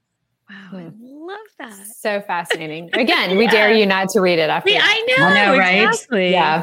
Wow, 0.49 0.79
I 0.79 0.91
love 1.01 1.39
that. 1.59 1.87
So 1.99 2.21
fascinating. 2.21 2.91
Again, 2.95 3.37
we 3.37 3.49
dare 3.49 3.73
you 3.73 3.85
not 3.85 4.09
to 4.11 4.21
read 4.21 4.39
it 4.39 4.49
after. 4.49 4.71
Yeah, 4.71 4.83
I 4.85 5.15
know, 5.17 5.25
I 5.25 5.35
know 5.35 5.59
right? 5.59 5.89
Exactly. 5.89 6.31
Yeah. 6.31 6.63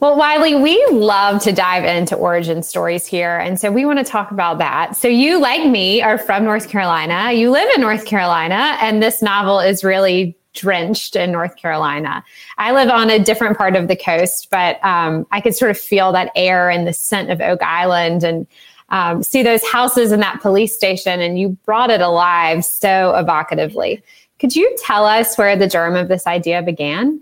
Well, 0.00 0.16
Wiley, 0.16 0.54
we 0.54 0.82
love 0.90 1.42
to 1.42 1.52
dive 1.52 1.84
into 1.84 2.16
origin 2.16 2.62
stories 2.62 3.06
here. 3.06 3.38
And 3.38 3.60
so 3.60 3.70
we 3.70 3.84
want 3.84 3.98
to 3.98 4.04
talk 4.04 4.30
about 4.30 4.58
that. 4.58 4.96
So 4.96 5.06
you, 5.06 5.38
like 5.38 5.68
me, 5.68 6.00
are 6.00 6.16
from 6.16 6.44
North 6.44 6.70
Carolina. 6.70 7.32
You 7.32 7.50
live 7.50 7.68
in 7.74 7.82
North 7.82 8.06
Carolina, 8.06 8.78
and 8.80 9.02
this 9.02 9.20
novel 9.20 9.60
is 9.60 9.84
really 9.84 10.36
drenched 10.52 11.14
in 11.14 11.30
North 11.30 11.56
Carolina. 11.56 12.24
I 12.58 12.72
live 12.72 12.88
on 12.88 13.10
a 13.10 13.18
different 13.18 13.56
part 13.56 13.76
of 13.76 13.88
the 13.88 13.96
coast, 13.96 14.48
but 14.50 14.82
um, 14.84 15.26
I 15.30 15.40
could 15.40 15.54
sort 15.54 15.70
of 15.70 15.78
feel 15.78 16.10
that 16.12 16.32
air 16.34 16.70
and 16.70 16.86
the 16.86 16.92
scent 16.92 17.30
of 17.30 17.40
Oak 17.40 17.62
Island 17.62 18.24
and 18.24 18.46
um, 18.90 19.22
see 19.22 19.42
those 19.42 19.64
houses 19.66 20.12
in 20.12 20.20
that 20.20 20.40
police 20.40 20.74
station, 20.74 21.20
and 21.20 21.38
you 21.38 21.50
brought 21.64 21.90
it 21.90 22.00
alive 22.00 22.64
so 22.64 23.14
evocatively. 23.16 24.02
Could 24.38 24.56
you 24.56 24.74
tell 24.78 25.04
us 25.04 25.36
where 25.36 25.56
the 25.56 25.68
germ 25.68 25.96
of 25.96 26.08
this 26.08 26.26
idea 26.26 26.62
began? 26.62 27.20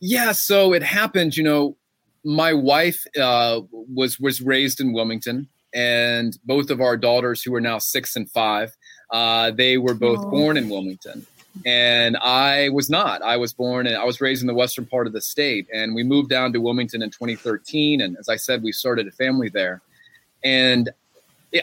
Yeah, 0.00 0.32
so 0.32 0.72
it 0.72 0.82
happened. 0.82 1.36
You 1.36 1.44
know, 1.44 1.76
my 2.24 2.52
wife 2.52 3.06
uh, 3.20 3.60
was 3.72 4.18
was 4.20 4.40
raised 4.40 4.80
in 4.80 4.92
Wilmington, 4.92 5.48
and 5.74 6.38
both 6.44 6.70
of 6.70 6.80
our 6.80 6.96
daughters, 6.96 7.42
who 7.42 7.54
are 7.54 7.60
now 7.60 7.78
six 7.78 8.16
and 8.16 8.28
five, 8.30 8.76
uh, 9.10 9.50
they 9.52 9.78
were 9.78 9.94
both 9.94 10.20
oh. 10.20 10.30
born 10.30 10.56
in 10.56 10.68
Wilmington 10.68 11.26
and 11.66 12.16
I 12.18 12.68
was 12.70 12.88
not. 12.88 13.22
I 13.22 13.36
was 13.36 13.52
born 13.52 13.86
and 13.86 13.96
I 13.96 14.04
was 14.04 14.20
raised 14.20 14.42
in 14.42 14.46
the 14.46 14.54
western 14.54 14.86
part 14.86 15.06
of 15.06 15.12
the 15.12 15.20
state, 15.20 15.66
and 15.72 15.94
we 15.94 16.02
moved 16.02 16.30
down 16.30 16.52
to 16.52 16.60
Wilmington 16.60 17.02
in 17.02 17.10
2013. 17.10 18.00
And 18.00 18.16
as 18.18 18.28
I 18.28 18.36
said, 18.36 18.62
we 18.62 18.72
started 18.72 19.06
a 19.06 19.12
family 19.12 19.48
there. 19.48 19.82
And 20.44 20.90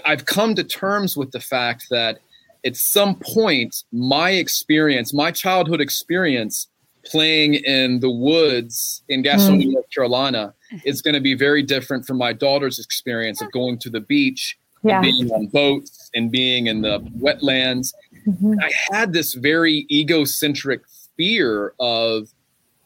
I've 0.05 0.25
come 0.25 0.55
to 0.55 0.63
terms 0.63 1.15
with 1.15 1.31
the 1.31 1.39
fact 1.39 1.87
that 1.89 2.19
at 2.65 2.75
some 2.75 3.15
point, 3.15 3.83
my 3.91 4.31
experience, 4.31 5.13
my 5.13 5.31
childhood 5.31 5.81
experience 5.81 6.67
playing 7.05 7.55
in 7.55 8.01
the 8.01 8.09
woods 8.09 9.01
in 9.07 9.23
Gastonia, 9.23 9.65
mm. 9.65 9.73
North 9.73 9.89
Carolina, 9.93 10.53
is 10.83 11.01
going 11.01 11.13
to 11.13 11.21
be 11.21 11.33
very 11.33 11.63
different 11.63 12.05
from 12.05 12.17
my 12.17 12.33
daughter's 12.33 12.79
experience 12.79 13.41
of 13.41 13.51
going 13.51 13.77
to 13.79 13.89
the 13.89 14.01
beach 14.01 14.57
yeah. 14.83 14.95
and 14.95 15.03
being 15.03 15.31
on 15.31 15.47
boats 15.47 16.09
and 16.13 16.31
being 16.31 16.67
in 16.67 16.81
the 16.81 16.99
wetlands. 17.19 17.93
Mm-hmm. 18.27 18.55
I 18.59 18.71
had 18.91 19.13
this 19.13 19.33
very 19.33 19.85
egocentric 19.89 20.81
fear 21.15 21.73
of 21.79 22.27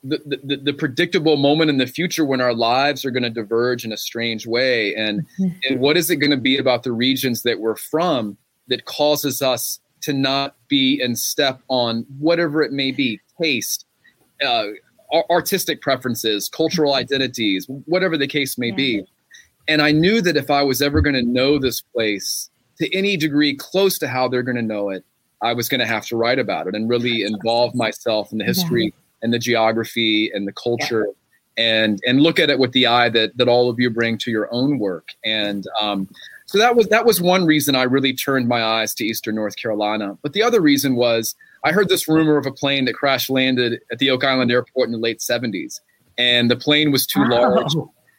the, 0.04 0.40
the, 0.44 0.58
the, 0.58 0.74
predictable 0.74 1.38
moment 1.38 1.70
in 1.70 1.78
the 1.78 1.86
future 1.86 2.26
when 2.26 2.42
our 2.42 2.54
lives 2.54 3.06
are 3.06 3.12
going 3.12 3.24
to 3.24 3.30
diverge 3.30 3.86
in 3.86 3.92
a 3.92 3.98
strange 3.98 4.48
way 4.48 4.96
and 4.96 5.22
mm-hmm. 5.40 5.50
and 5.70 5.80
what 5.80 5.96
is 5.96 6.10
it 6.10 6.16
going 6.16 6.32
to 6.32 6.38
be 6.38 6.58
about 6.58 6.84
the 6.84 6.92
regions 6.92 7.44
that 7.44 7.60
we're 7.60 7.76
from 7.76 8.36
that 8.68 8.86
causes 8.86 9.42
us 9.42 9.80
to 10.02 10.14
not 10.14 10.56
be 10.68 11.00
in 11.00 11.16
step 11.16 11.62
on 11.68 12.06
whatever 12.18 12.64
it 12.64 12.72
may 12.72 12.92
be 12.92 13.20
taste 13.40 13.86
uh, 14.44 14.68
artistic 15.30 15.82
preferences 15.82 16.50
cultural 16.50 16.94
mm-hmm. 16.94 17.02
identities 17.02 17.68
whatever 17.86 18.18
the 18.18 18.28
case 18.28 18.58
may 18.58 18.70
yeah. 18.70 18.76
be 18.76 19.06
and 19.68 19.84
i 19.84 19.92
knew 19.92 20.20
that 20.20 20.36
if 20.36 20.50
i 20.50 20.64
was 20.64 20.82
ever 20.82 21.02
going 21.02 21.16
to 21.16 21.22
know 21.22 21.60
this 21.60 21.82
place 21.82 22.50
to 22.78 22.92
any 22.98 23.18
degree 23.18 23.56
close 23.56 24.00
to 24.00 24.08
how 24.08 24.28
they're 24.28 24.42
going 24.42 24.58
to 24.58 24.64
know 24.64 24.90
it 24.90 25.06
i 25.44 25.54
was 25.54 25.70
going 25.70 25.80
to 25.80 25.86
have 25.86 26.08
to 26.08 26.18
write 26.18 26.40
about 26.40 26.66
it 26.66 26.74
and 26.74 26.90
really 26.90 27.22
involve 27.22 27.76
myself 27.76 28.32
in 28.32 28.40
the 28.40 28.46
history 28.46 28.86
yeah 28.86 28.98
and 29.22 29.34
the 29.34 29.40
geography 29.40 30.32
and 30.34 30.48
the 30.48 30.54
culture 30.54 31.08
yeah. 31.58 31.84
and 31.84 32.00
and 32.06 32.22
look 32.22 32.40
at 32.40 32.50
it 32.50 32.60
with 32.60 32.72
the 32.72 32.88
eye 32.88 33.10
that 33.10 33.36
that 33.38 33.48
all 33.48 33.70
of 33.70 33.80
you 33.80 33.90
bring 33.90 34.18
to 34.18 34.32
your 34.32 34.48
own 34.52 34.80
work 34.80 35.10
and 35.24 35.66
um, 35.80 36.08
so 36.52 36.58
that 36.58 36.76
was 36.76 36.88
that 36.88 37.06
was 37.06 37.22
one 37.22 37.46
reason 37.46 37.76
I 37.76 37.84
really 37.84 38.14
turned 38.14 38.50
my 38.50 38.62
eyes 38.62 38.94
to 38.96 39.06
Eastern 39.06 39.36
North 39.36 39.56
Carolina. 39.56 40.18
But 40.22 40.34
the 40.34 40.44
other 40.44 40.60
reason 40.60 40.98
was 40.98 41.34
I 41.64 41.72
heard 41.72 41.88
this 41.88 42.10
rumor 42.10 42.36
of 42.36 42.46
a 42.46 42.52
plane 42.52 42.84
that 42.86 42.94
crash 42.94 43.30
landed 43.30 43.80
at 43.90 44.00
the 44.00 44.10
Oak 44.10 44.26
Island 44.26 44.52
Airport 44.52 44.88
in 44.88 44.92
the 44.92 44.98
late 44.98 45.20
70s, 45.20 45.80
and 46.18 46.52
the 46.52 46.58
plane 46.58 46.92
was 46.92 47.08
too 47.08 47.24
large, 47.24 47.74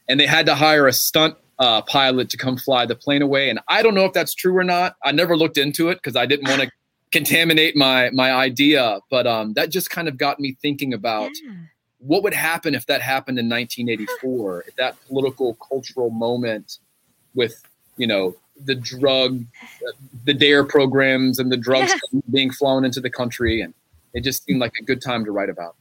and 0.09 0.18
they 0.18 0.25
had 0.25 0.47
to 0.47 0.54
hire 0.54 0.87
a 0.87 0.94
stunt 0.94 1.37
uh, 1.59 1.82
pilot 1.82 2.30
to 2.30 2.38
come 2.38 2.56
fly 2.56 2.87
the 2.87 2.97
plane 2.97 3.21
away. 3.21 3.50
And 3.50 3.61
I 3.68 3.82
don't 3.82 3.94
know 3.94 4.06
if 4.06 4.14
that's 4.14 4.35
true 4.35 4.56
or 4.56 4.64
not. 4.64 4.97
I 5.04 5.12
never 5.12 5.37
looked 5.37 5.59
into 5.59 5.90
it 5.90 5.97
because 5.97 6.16
I 6.16 6.25
didn't 6.25 6.49
want 6.49 6.62
to 6.62 6.71
contaminate 7.12 7.76
my 7.76 8.11
my 8.11 8.33
idea 8.33 8.99
but 9.11 9.26
um 9.26 9.52
that 9.52 9.71
just 9.71 9.90
kind 9.90 10.09
of 10.09 10.16
got 10.16 10.40
me 10.40 10.57
thinking 10.62 10.95
about 10.95 11.31
yeah. 11.45 11.52
what 11.99 12.23
would 12.23 12.35
happen 12.35 12.75
if 12.75 12.87
that 12.87 13.02
happened 13.02 13.38
in 13.38 13.49
1984 13.49 14.64
if 14.66 14.75
that 14.76 14.97
political 15.07 15.54
cultural 15.54 16.11
moment 16.11 16.78
with 17.35 17.62
you 17.99 18.07
know 18.07 18.35
the 18.64 18.75
drug 18.75 19.45
the 20.25 20.33
dare 20.33 20.64
programs 20.64 21.38
and 21.38 21.52
the 21.52 21.57
drugs 21.57 21.92
yeah. 22.12 22.21
being 22.31 22.50
flown 22.50 22.85
into 22.85 23.00
the 23.00 23.11
country 23.11 23.61
and 23.61 23.75
it 24.14 24.23
just 24.23 24.45
seemed 24.45 24.61
like 24.61 24.73
a 24.81 24.83
good 24.83 25.02
time 25.02 25.25
to 25.25 25.31
write 25.31 25.50
about 25.50 25.76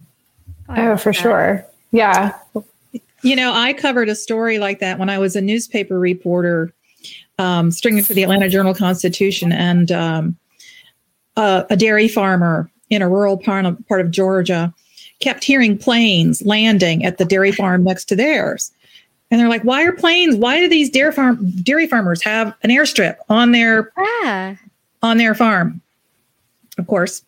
oh 0.70 0.98
for 0.98 1.14
sure 1.14 1.66
yeah 1.92 2.38
you 3.22 3.38
know 3.38 3.54
i 3.54 3.72
covered 3.72 4.10
a 4.10 4.16
story 4.16 4.60
like 4.60 4.80
that 4.80 5.00
when 5.00 5.10
i 5.10 5.18
was 5.18 5.36
a 5.36 5.42
newspaper 5.42 5.98
reporter 5.98 6.74
um, 7.40 7.72
stringing 7.72 8.04
for 8.04 8.14
the 8.14 8.22
atlanta 8.22 8.50
journal 8.50 8.76
constitution 8.76 9.52
and 9.52 9.92
um, 9.92 10.38
uh, 11.38 11.64
a 11.70 11.78
dairy 11.78 12.08
farmer 12.08 12.70
in 12.90 13.02
a 13.02 13.10
rural 13.10 13.38
part 13.38 13.66
of, 13.66 13.88
part 13.88 14.02
of 14.02 14.12
Georgia 14.12 14.74
kept 15.20 15.44
hearing 15.44 15.78
planes 15.78 16.42
landing 16.44 17.06
at 17.06 17.18
the 17.18 17.26
dairy 17.26 17.52
farm 17.52 17.84
next 17.84 18.06
to 18.06 18.16
theirs. 18.16 18.72
And 19.30 19.40
they're 19.40 19.50
like, 19.50 19.64
why 19.64 19.84
are 19.84 19.94
planes? 19.94 20.36
Why 20.36 20.60
do 20.60 20.68
these 20.68 20.90
dairy 20.90 21.14
farm 21.14 21.50
dairy 21.64 21.88
farmers 21.88 22.22
have 22.24 22.54
an 22.64 22.70
airstrip 22.70 23.16
on 23.30 23.54
their 23.54 23.92
ah. 23.98 24.58
on 25.02 25.18
their 25.18 25.34
farm? 25.34 25.82
Of 26.78 26.88
course, 26.88 27.24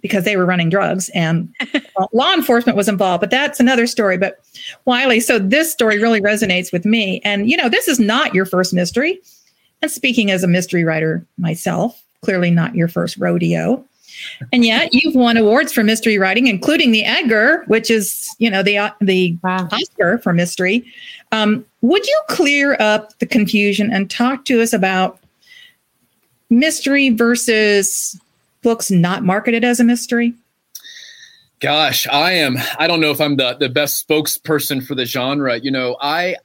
because 0.00 0.24
they 0.24 0.36
were 0.36 0.46
running 0.46 0.70
drugs 0.70 1.10
and 1.10 1.52
law 2.12 2.32
enforcement 2.32 2.78
was 2.78 2.88
involved. 2.88 3.20
But 3.20 3.30
that's 3.30 3.60
another 3.60 3.86
story. 3.86 4.16
But 4.16 4.40
Wiley, 4.86 5.20
so 5.20 5.38
this 5.38 5.70
story 5.70 6.00
really 6.00 6.20
resonates 6.20 6.72
with 6.72 6.86
me. 6.86 7.20
And 7.24 7.50
you 7.50 7.58
know, 7.58 7.68
this 7.68 7.88
is 7.88 8.00
not 8.00 8.34
your 8.34 8.46
first 8.46 8.72
mystery. 8.72 9.20
And 9.82 9.90
speaking 9.90 10.30
as 10.30 10.42
a 10.42 10.48
mystery 10.48 10.82
writer 10.82 11.26
myself, 11.36 12.03
clearly 12.24 12.50
not 12.50 12.74
your 12.74 12.88
first 12.88 13.16
rodeo. 13.18 13.84
And 14.52 14.64
yet 14.64 14.92
you've 14.92 15.14
won 15.14 15.36
awards 15.36 15.72
for 15.72 15.82
mystery 15.82 16.18
writing, 16.18 16.46
including 16.46 16.92
the 16.92 17.04
Edgar, 17.04 17.64
which 17.66 17.90
is, 17.90 18.34
you 18.38 18.50
know, 18.50 18.62
the 18.62 18.78
uh, 18.78 18.90
the 19.00 19.36
wow. 19.42 19.68
Oscar 19.72 20.18
for 20.18 20.32
mystery. 20.32 20.84
Um, 21.32 21.64
would 21.82 22.06
you 22.06 22.20
clear 22.28 22.76
up 22.80 23.18
the 23.18 23.26
confusion 23.26 23.92
and 23.92 24.10
talk 24.10 24.44
to 24.46 24.62
us 24.62 24.72
about 24.72 25.18
mystery 26.48 27.10
versus 27.10 28.18
books 28.62 28.90
not 28.90 29.24
marketed 29.24 29.64
as 29.64 29.80
a 29.80 29.84
mystery? 29.84 30.34
Gosh, 31.60 32.06
I 32.08 32.32
am. 32.32 32.56
I 32.78 32.86
don't 32.86 33.00
know 33.00 33.10
if 33.10 33.20
I'm 33.20 33.36
the 33.36 33.54
the 33.54 33.68
best 33.68 34.06
spokesperson 34.06 34.84
for 34.86 34.94
the 34.94 35.06
genre. 35.06 35.58
You 35.58 35.70
know, 35.70 35.96
I 36.00 36.36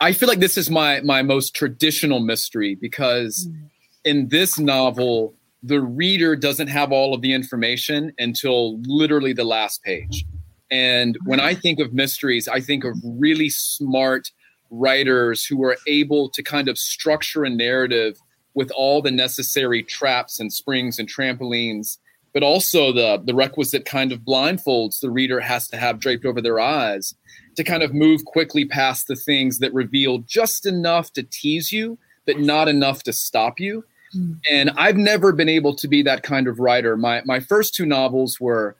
I 0.00 0.12
feel 0.12 0.28
like 0.28 0.40
this 0.40 0.56
is 0.56 0.70
my 0.70 1.00
my 1.02 1.22
most 1.22 1.54
traditional 1.54 2.20
mystery 2.20 2.74
because. 2.74 3.46
Mm 3.46 3.70
in 4.04 4.28
this 4.28 4.58
novel, 4.58 5.34
the 5.62 5.80
reader 5.80 6.36
doesn't 6.36 6.68
have 6.68 6.92
all 6.92 7.14
of 7.14 7.20
the 7.20 7.32
information 7.32 8.12
until 8.18 8.80
literally 8.82 9.32
the 9.32 9.44
last 9.44 9.82
page. 9.82 10.24
And 10.70 11.18
when 11.24 11.40
I 11.40 11.54
think 11.54 11.80
of 11.80 11.92
mysteries, 11.92 12.48
I 12.48 12.60
think 12.60 12.84
of 12.84 12.96
really 13.04 13.50
smart 13.50 14.30
writers 14.70 15.44
who 15.44 15.64
are 15.64 15.76
able 15.86 16.30
to 16.30 16.42
kind 16.42 16.68
of 16.68 16.78
structure 16.78 17.44
a 17.44 17.50
narrative 17.50 18.16
with 18.54 18.70
all 18.72 19.02
the 19.02 19.10
necessary 19.10 19.82
traps 19.82 20.40
and 20.40 20.52
springs 20.52 20.98
and 20.98 21.08
trampolines, 21.08 21.98
but 22.32 22.42
also 22.42 22.92
the, 22.92 23.20
the 23.24 23.34
requisite 23.34 23.84
kind 23.84 24.12
of 24.12 24.20
blindfolds 24.20 25.00
the 25.00 25.10
reader 25.10 25.40
has 25.40 25.66
to 25.68 25.76
have 25.76 25.98
draped 25.98 26.24
over 26.24 26.40
their 26.40 26.60
eyes 26.60 27.14
to 27.56 27.64
kind 27.64 27.82
of 27.82 27.92
move 27.92 28.24
quickly 28.24 28.64
past 28.64 29.08
the 29.08 29.16
things 29.16 29.58
that 29.58 29.74
reveal 29.74 30.18
just 30.18 30.66
enough 30.66 31.12
to 31.12 31.22
tease 31.24 31.72
you, 31.72 31.98
but 32.26 32.38
not 32.38 32.68
enough 32.68 33.02
to 33.02 33.12
stop 33.12 33.58
you. 33.58 33.84
Hmm. 34.12 34.32
And 34.50 34.70
I've 34.76 34.96
never 34.96 35.32
been 35.32 35.48
able 35.48 35.74
to 35.76 35.88
be 35.88 36.02
that 36.02 36.22
kind 36.22 36.48
of 36.48 36.58
writer. 36.58 36.96
My 36.96 37.22
my 37.24 37.40
first 37.40 37.74
two 37.74 37.86
novels 37.86 38.40
were 38.40 38.76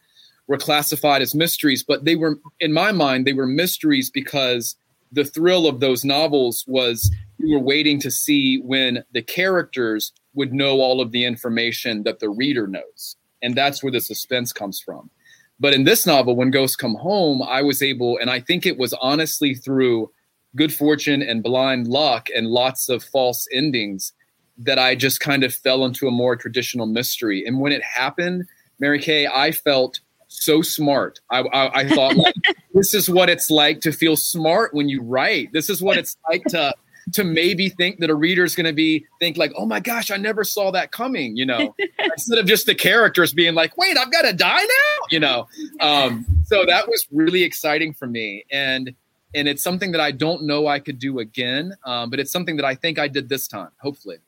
were 0.46 0.58
classified 0.58 1.22
as 1.22 1.34
mysteries, 1.34 1.82
but 1.82 2.04
they 2.04 2.16
were 2.16 2.38
in 2.58 2.72
my 2.72 2.92
mind 2.92 3.26
they 3.26 3.32
were 3.32 3.46
mysteries 3.46 4.10
because 4.10 4.76
the 5.12 5.24
thrill 5.24 5.66
of 5.66 5.80
those 5.80 6.04
novels 6.04 6.64
was 6.68 7.10
you 7.38 7.54
were 7.54 7.64
waiting 7.64 8.00
to 8.00 8.10
see 8.10 8.58
when 8.58 9.04
the 9.12 9.22
characters 9.22 10.12
would 10.34 10.52
know 10.52 10.80
all 10.80 11.00
of 11.00 11.10
the 11.12 11.24
information 11.24 12.02
that 12.04 12.20
the 12.20 12.28
reader 12.28 12.66
knows. 12.66 13.16
And 13.42 13.56
that's 13.56 13.82
where 13.82 13.92
the 13.92 14.00
suspense 14.00 14.52
comes 14.52 14.80
from. 14.80 15.10
But 15.58 15.74
in 15.74 15.84
this 15.84 16.06
novel, 16.06 16.36
when 16.36 16.50
Ghosts 16.50 16.76
Come 16.76 16.94
Home, 16.94 17.42
I 17.42 17.62
was 17.62 17.82
able, 17.82 18.18
and 18.18 18.30
I 18.30 18.40
think 18.40 18.64
it 18.64 18.78
was 18.78 18.94
honestly 18.94 19.54
through 19.54 20.10
good 20.56 20.72
fortune 20.72 21.22
and 21.22 21.42
blind 21.42 21.86
luck 21.86 22.28
and 22.34 22.46
lots 22.46 22.88
of 22.88 23.04
false 23.04 23.46
endings 23.52 24.12
that 24.60 24.78
I 24.78 24.94
just 24.94 25.20
kind 25.20 25.42
of 25.42 25.54
fell 25.54 25.84
into 25.84 26.06
a 26.06 26.10
more 26.10 26.36
traditional 26.36 26.86
mystery. 26.86 27.44
And 27.46 27.60
when 27.60 27.72
it 27.72 27.82
happened, 27.82 28.46
Mary 28.78 29.00
Kay, 29.00 29.26
I 29.26 29.52
felt 29.52 30.00
so 30.28 30.62
smart. 30.62 31.20
I, 31.30 31.40
I, 31.40 31.80
I 31.80 31.88
thought, 31.88 32.16
like, 32.16 32.34
this 32.74 32.94
is 32.94 33.08
what 33.08 33.28
it's 33.28 33.50
like 33.50 33.80
to 33.82 33.92
feel 33.92 34.16
smart 34.16 34.74
when 34.74 34.88
you 34.88 35.02
write. 35.02 35.52
This 35.52 35.70
is 35.70 35.82
what 35.82 35.98
it's 35.98 36.16
like 36.28 36.44
to 36.44 36.74
to 37.14 37.24
maybe 37.24 37.68
think 37.70 37.98
that 37.98 38.10
a 38.10 38.14
reader 38.14 38.44
is 38.44 38.54
going 38.54 38.66
to 38.66 38.72
be 38.72 39.04
think 39.18 39.36
like, 39.36 39.50
oh 39.56 39.66
my 39.66 39.80
gosh, 39.80 40.12
I 40.12 40.16
never 40.16 40.44
saw 40.44 40.70
that 40.70 40.92
coming. 40.92 41.36
You 41.36 41.46
know, 41.46 41.74
instead 41.98 42.38
of 42.38 42.46
just 42.46 42.66
the 42.66 42.74
characters 42.74 43.32
being 43.32 43.54
like, 43.54 43.76
wait, 43.76 43.96
I've 43.96 44.12
got 44.12 44.22
to 44.22 44.32
die 44.32 44.62
now. 44.62 45.06
You 45.10 45.20
know, 45.20 45.48
um, 45.80 46.26
so 46.44 46.64
that 46.66 46.86
was 46.86 47.06
really 47.10 47.42
exciting 47.42 47.94
for 47.94 48.06
me, 48.06 48.44
and 48.52 48.94
and 49.34 49.48
it's 49.48 49.62
something 49.62 49.92
that 49.92 50.00
I 50.00 50.12
don't 50.12 50.44
know 50.44 50.66
I 50.66 50.78
could 50.78 50.98
do 50.98 51.18
again, 51.18 51.74
um, 51.84 52.10
but 52.10 52.20
it's 52.20 52.30
something 52.30 52.56
that 52.56 52.64
I 52.64 52.74
think 52.74 52.98
I 52.98 53.08
did 53.08 53.28
this 53.28 53.48
time. 53.48 53.70
Hopefully 53.80 54.18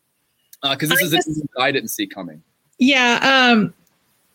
because 0.62 0.90
uh, 0.90 0.96
this 0.96 1.14
I 1.14 1.18
is 1.18 1.42
I 1.58 1.72
didn't 1.72 1.90
see 1.90 2.06
coming. 2.06 2.42
Yeah. 2.78 3.18
Um, 3.22 3.74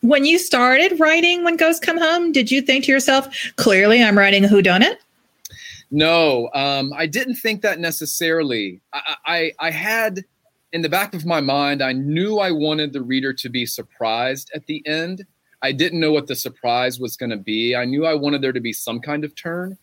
when 0.00 0.24
you 0.24 0.38
started 0.38 0.98
writing 1.00 1.44
when 1.44 1.56
ghosts 1.56 1.84
come 1.84 1.98
home 1.98 2.30
did 2.30 2.50
you 2.50 2.62
think 2.62 2.84
to 2.84 2.92
yourself 2.92 3.28
clearly 3.56 4.02
i'm 4.02 4.16
writing 4.16 4.44
a 4.44 4.48
whodunit 4.48 4.96
no 5.90 6.48
um, 6.54 6.92
i 6.96 7.06
didn't 7.06 7.36
think 7.36 7.62
that 7.62 7.80
necessarily. 7.80 8.80
I, 8.92 9.16
I, 9.26 9.52
I 9.58 9.70
had 9.70 10.24
in 10.72 10.82
the 10.82 10.88
back 10.88 11.14
of 11.14 11.24
my 11.24 11.40
mind 11.40 11.82
i 11.82 11.92
knew 11.92 12.38
i 12.38 12.50
wanted 12.50 12.92
the 12.92 13.02
reader 13.02 13.32
to 13.32 13.48
be 13.48 13.66
surprised 13.66 14.50
at 14.54 14.66
the 14.66 14.86
end. 14.86 15.24
I 15.60 15.72
didn't 15.72 15.98
know 15.98 16.12
what 16.12 16.28
the 16.28 16.36
surprise 16.36 17.00
was 17.00 17.16
going 17.16 17.30
to 17.30 17.36
be. 17.36 17.74
I 17.74 17.84
knew 17.84 18.06
i 18.06 18.14
wanted 18.14 18.42
there 18.42 18.52
to 18.52 18.60
be 18.60 18.72
some 18.72 19.00
kind 19.00 19.24
of 19.24 19.34
turn. 19.34 19.76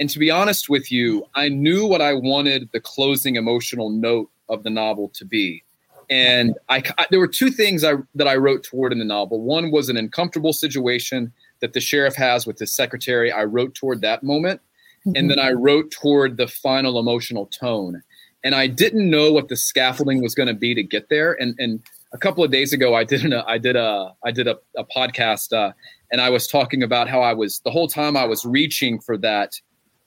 And 0.00 0.10
to 0.10 0.18
be 0.18 0.30
honest 0.30 0.68
with 0.68 0.90
you 0.90 1.26
i 1.34 1.48
knew 1.48 1.86
what 1.86 2.00
i 2.00 2.14
wanted 2.14 2.70
the 2.72 2.80
closing 2.80 3.36
emotional 3.36 3.90
note 3.90 4.30
of 4.48 4.64
the 4.64 4.70
novel 4.70 5.10
to 5.10 5.24
be 5.24 5.62
and 6.10 6.58
I, 6.68 6.82
I, 6.98 7.06
there 7.10 7.20
were 7.20 7.28
two 7.28 7.50
things 7.50 7.84
I, 7.84 7.94
that 8.16 8.26
I 8.26 8.34
wrote 8.34 8.64
toward 8.64 8.92
in 8.92 8.98
the 8.98 9.04
novel. 9.04 9.40
One 9.40 9.70
was 9.70 9.88
an 9.88 9.96
uncomfortable 9.96 10.52
situation 10.52 11.32
that 11.60 11.72
the 11.72 11.80
sheriff 11.80 12.16
has 12.16 12.46
with 12.46 12.58
his 12.58 12.74
secretary. 12.74 13.30
I 13.30 13.44
wrote 13.44 13.76
toward 13.76 14.00
that 14.00 14.24
moment, 14.24 14.60
mm-hmm. 15.06 15.12
and 15.14 15.30
then 15.30 15.38
I 15.38 15.52
wrote 15.52 15.92
toward 15.92 16.36
the 16.36 16.48
final 16.48 16.98
emotional 16.98 17.46
tone. 17.46 18.02
And 18.42 18.54
I 18.54 18.66
didn't 18.66 19.08
know 19.08 19.30
what 19.32 19.48
the 19.48 19.56
scaffolding 19.56 20.22
was 20.22 20.34
going 20.34 20.48
to 20.48 20.54
be 20.54 20.74
to 20.74 20.82
get 20.82 21.08
there. 21.10 21.40
And 21.40 21.54
and 21.58 21.80
a 22.12 22.18
couple 22.18 22.42
of 22.42 22.50
days 22.50 22.72
ago, 22.72 22.94
I 22.94 23.04
did 23.04 23.24
an, 23.24 23.32
I 23.34 23.58
did 23.58 23.76
a 23.76 24.12
I 24.24 24.32
did 24.32 24.48
a, 24.48 24.58
a 24.76 24.84
podcast, 24.84 25.52
uh, 25.52 25.72
and 26.10 26.20
I 26.20 26.30
was 26.30 26.48
talking 26.48 26.82
about 26.82 27.08
how 27.08 27.20
I 27.20 27.34
was 27.34 27.60
the 27.60 27.70
whole 27.70 27.86
time 27.86 28.16
I 28.16 28.24
was 28.24 28.44
reaching 28.44 28.98
for 29.00 29.16
that 29.18 29.60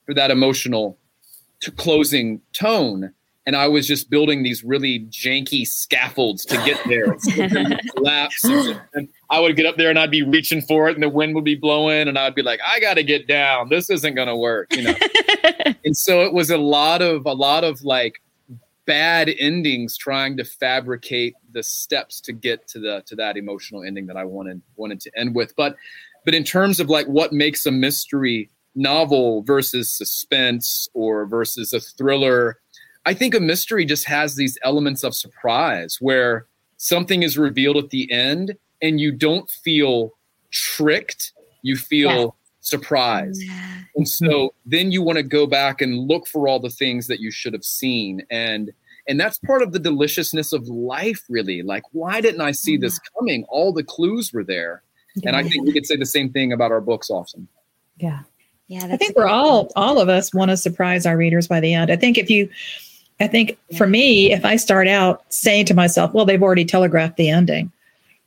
for 0.06 0.14
that 0.16 0.32
emotional 0.32 0.98
t- 1.62 1.72
closing 1.72 2.42
tone 2.52 3.14
and 3.46 3.56
I 3.56 3.68
was 3.68 3.88
just 3.88 4.10
building 4.10 4.44
these 4.44 4.64
really 4.64 5.02
janky 5.10 5.68
scaffolds 5.68 6.46
to 6.46 6.56
get 6.58 6.80
there. 6.88 7.18
collapse. 7.96 8.44
And 8.94 9.10
I 9.30 9.40
would 9.40 9.56
get 9.56 9.66
up 9.66 9.76
there 9.76 9.90
and 9.90 10.00
I'd 10.00 10.12
be 10.12 10.24
reaching 10.24 10.62
for 10.62 10.90
it, 10.90 10.96
and 10.96 11.04
the 11.04 11.10
wind 11.10 11.36
would 11.36 11.44
be 11.44 11.56
blowing, 11.56 12.08
and 12.08 12.18
I'd 12.18 12.36
be 12.36 12.42
like, 12.42 12.60
"I 12.66 12.80
got 12.80 12.96
to 12.96 13.04
get 13.04 13.28
down. 13.28 13.70
This 13.70 13.90
isn't 13.90 14.16
going 14.16 14.28
to 14.28 14.36
work," 14.36 14.74
you 14.76 14.84
know. 14.84 14.96
and 15.86 15.96
so 15.96 16.22
it 16.22 16.34
was 16.34 16.50
a 16.50 16.58
lot 16.58 17.02
of 17.02 17.26
a 17.26 17.34
lot 17.34 17.64
of 17.64 17.84
like 17.84 18.22
bad 18.86 19.30
endings 19.40 19.98
trying 19.98 20.36
to 20.38 20.44
fabricate 20.44 21.36
the 21.52 21.64
steps 21.64 22.20
to 22.22 22.34
get 22.34 22.68
to 22.68 22.80
the 22.80 23.04
to 23.06 23.16
that 23.16 23.38
emotional 23.38 23.84
ending 23.84 24.08
that 24.08 24.18
I 24.18 24.26
wanted 24.26 24.62
wanted 24.76 25.02
to 25.02 25.12
end 25.18 25.36
with. 25.36 25.56
But 25.56 25.76
but 26.26 26.34
in 26.34 26.44
terms 26.44 26.80
of 26.80 26.90
like 26.90 27.08
what 27.08 27.34
makes 27.34 27.66
a 27.66 27.72
mystery 27.72 28.50
novel 28.76 29.44
versus 29.44 29.92
suspense 29.92 30.88
or 30.94 31.26
versus 31.26 31.74
a 31.74 31.80
thriller 31.80 32.58
I 33.06 33.14
think 33.14 33.36
a 33.36 33.40
mystery 33.40 33.86
just 33.86 34.08
has 34.08 34.36
these 34.36 34.58
elements 34.64 35.04
of 35.04 35.14
surprise 35.14 35.98
where 36.00 36.48
something 36.78 37.24
is 37.24 37.38
revealed 37.38 37.78
at 37.78 37.90
the 37.90 38.12
end 38.12 38.56
and 38.82 39.00
you 39.00 39.12
don't 39.12 39.50
feel 39.50 40.12
tricked, 40.52 41.34
you 41.62 41.76
feel 41.76 42.10
yeah. 42.10 42.28
surprised. 42.62 43.42
Yeah. 43.44 43.80
And 43.96 44.08
so 44.08 44.54
then 44.66 44.92
you 44.92 45.02
want 45.02 45.18
to 45.18 45.24
go 45.24 45.46
back 45.46 45.82
and 45.82 46.08
look 46.08 46.28
for 46.28 46.48
all 46.48 46.60
the 46.60 46.70
things 46.70 47.08
that 47.08 47.20
you 47.20 47.32
should 47.32 47.54
have 47.54 47.66
seen 47.66 48.24
and 48.30 48.72
and 49.06 49.20
that's 49.20 49.38
part 49.38 49.62
of 49.62 49.74
the 49.74 49.80
deliciousness 49.80 50.54
of 50.54 50.66
life 50.70 51.24
really. 51.28 51.62
Like 51.62 51.84
why 51.92 52.22
didn't 52.22 52.40
I 52.40 52.52
see 52.52 52.78
this 52.78 53.00
coming? 53.18 53.44
All 53.50 53.74
the 53.74 53.84
clues 53.84 54.32
were 54.32 54.46
there. 54.46 54.82
Yeah. 55.16 55.30
And 55.30 55.36
I 55.36 55.44
think 55.44 55.66
we 55.66 55.74
could 55.74 55.86
say 55.86 55.98
the 55.98 56.06
same 56.06 56.32
thing 56.32 56.54
about 56.54 56.72
our 56.72 56.80
books 56.80 57.10
often. 57.10 57.50
Yeah. 57.98 58.22
Yeah, 58.68 58.88
I 58.90 58.98
think 58.98 59.16
we're 59.16 59.28
all 59.28 59.70
all 59.76 60.00
of 60.00 60.10
us 60.10 60.34
want 60.34 60.50
to 60.50 60.58
surprise 60.58 61.06
our 61.06 61.18
readers 61.18 61.48
by 61.48 61.60
the 61.60 61.74
end. 61.74 61.92
I 61.92 61.96
think 61.96 62.18
if 62.18 62.30
you 62.30 62.50
I 63.24 63.28
think 63.28 63.58
for 63.78 63.88
me, 63.88 64.34
if 64.34 64.44
I 64.44 64.58
start 64.58 64.86
out 64.90 65.24
saying 65.30 65.66
to 65.68 65.74
myself, 65.74 66.14
well, 66.14 66.26
they've 66.26 66.44
already 66.44 66.66
telegraphed 66.66 67.16
the 67.16 67.30
ending, 67.30 67.72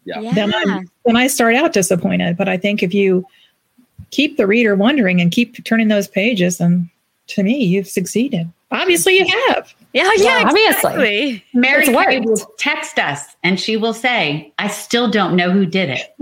yeah. 0.06 0.32
then, 0.32 0.54
i 0.54 0.85
then 1.04 1.16
I 1.16 1.26
start 1.26 1.54
out 1.54 1.74
disappointed. 1.74 2.38
But 2.38 2.48
I 2.48 2.56
think 2.56 2.82
if 2.82 2.94
you 2.94 3.26
keep 4.11 4.38
the 4.38 4.46
reader 4.46 4.74
wondering 4.74 5.20
and 5.20 5.30
keep 5.30 5.62
turning 5.64 5.88
those 5.88 6.09
pages, 6.09 6.56
then 6.56 6.88
to 7.26 7.42
me, 7.42 7.62
you've 7.62 7.88
succeeded. 7.88 8.50
Obviously, 8.70 9.18
you 9.18 9.26
have. 9.48 9.74
Yeah, 9.92 10.11
yeah, 10.16 10.44
obviously. 10.46 11.44
Mary 11.52 12.20
will 12.20 12.37
text 12.59 12.98
us 12.98 13.37
and 13.44 13.61
she 13.61 13.76
will 13.76 13.94
say, 13.94 14.50
I 14.59 14.68
still 14.68 15.11
don't 15.11 15.37
know 15.37 15.50
who 15.50 15.66
did 15.66 15.90
it. 15.90 16.14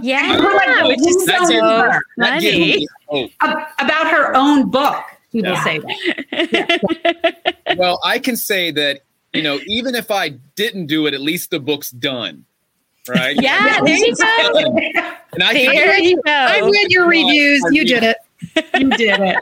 yeah, 0.00 0.36
like, 0.38 0.88
which 0.88 1.00
is 1.00 1.26
so 1.26 2.00
funny. 2.20 2.86
About 3.80 4.10
her 4.10 4.32
own 4.36 4.70
book. 4.70 5.02
People 5.32 5.52
yeah. 5.52 5.64
say 5.64 5.78
that. 5.78 6.80
Yeah. 7.66 7.74
well, 7.76 7.98
I 8.04 8.18
can 8.18 8.36
say 8.36 8.70
that, 8.72 9.00
you 9.32 9.42
know, 9.42 9.58
even 9.66 9.94
if 9.94 10.10
I 10.10 10.30
didn't 10.56 10.86
do 10.86 11.06
it, 11.06 11.14
at 11.14 11.20
least 11.20 11.50
the 11.50 11.58
book's 11.58 11.90
done. 11.90 12.44
Right? 13.08 13.34
Yeah, 13.40 13.80
there 13.82 13.96
you 13.96 14.14
go. 14.14 14.76
And 15.32 15.42
I 15.42 15.52
there 15.54 15.98
you 15.98 16.22
go. 16.24 16.30
I 16.30 16.60
read 16.60 16.92
your 16.92 17.08
reviews. 17.08 17.60
You 17.72 17.84
did 17.84 18.04
it. 18.04 18.16
you 18.78 18.90
did 18.90 19.20
it. 19.20 19.36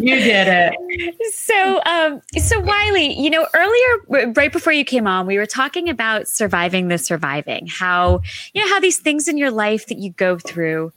You 0.00 0.16
did 0.16 0.74
it. 0.76 1.34
So, 1.34 1.80
um, 1.86 2.20
so 2.36 2.60
Wiley, 2.60 3.18
you 3.18 3.30
know, 3.30 3.46
earlier, 3.54 4.32
right 4.32 4.52
before 4.52 4.72
you 4.72 4.84
came 4.84 5.06
on, 5.06 5.26
we 5.26 5.38
were 5.38 5.46
talking 5.46 5.88
about 5.88 6.28
surviving 6.28 6.88
the 6.88 6.98
surviving. 6.98 7.66
How 7.68 8.20
you 8.52 8.62
know 8.62 8.68
how 8.68 8.80
these 8.80 8.98
things 8.98 9.28
in 9.28 9.38
your 9.38 9.50
life 9.50 9.86
that 9.86 9.98
you 9.98 10.10
go 10.10 10.38
through 10.38 10.92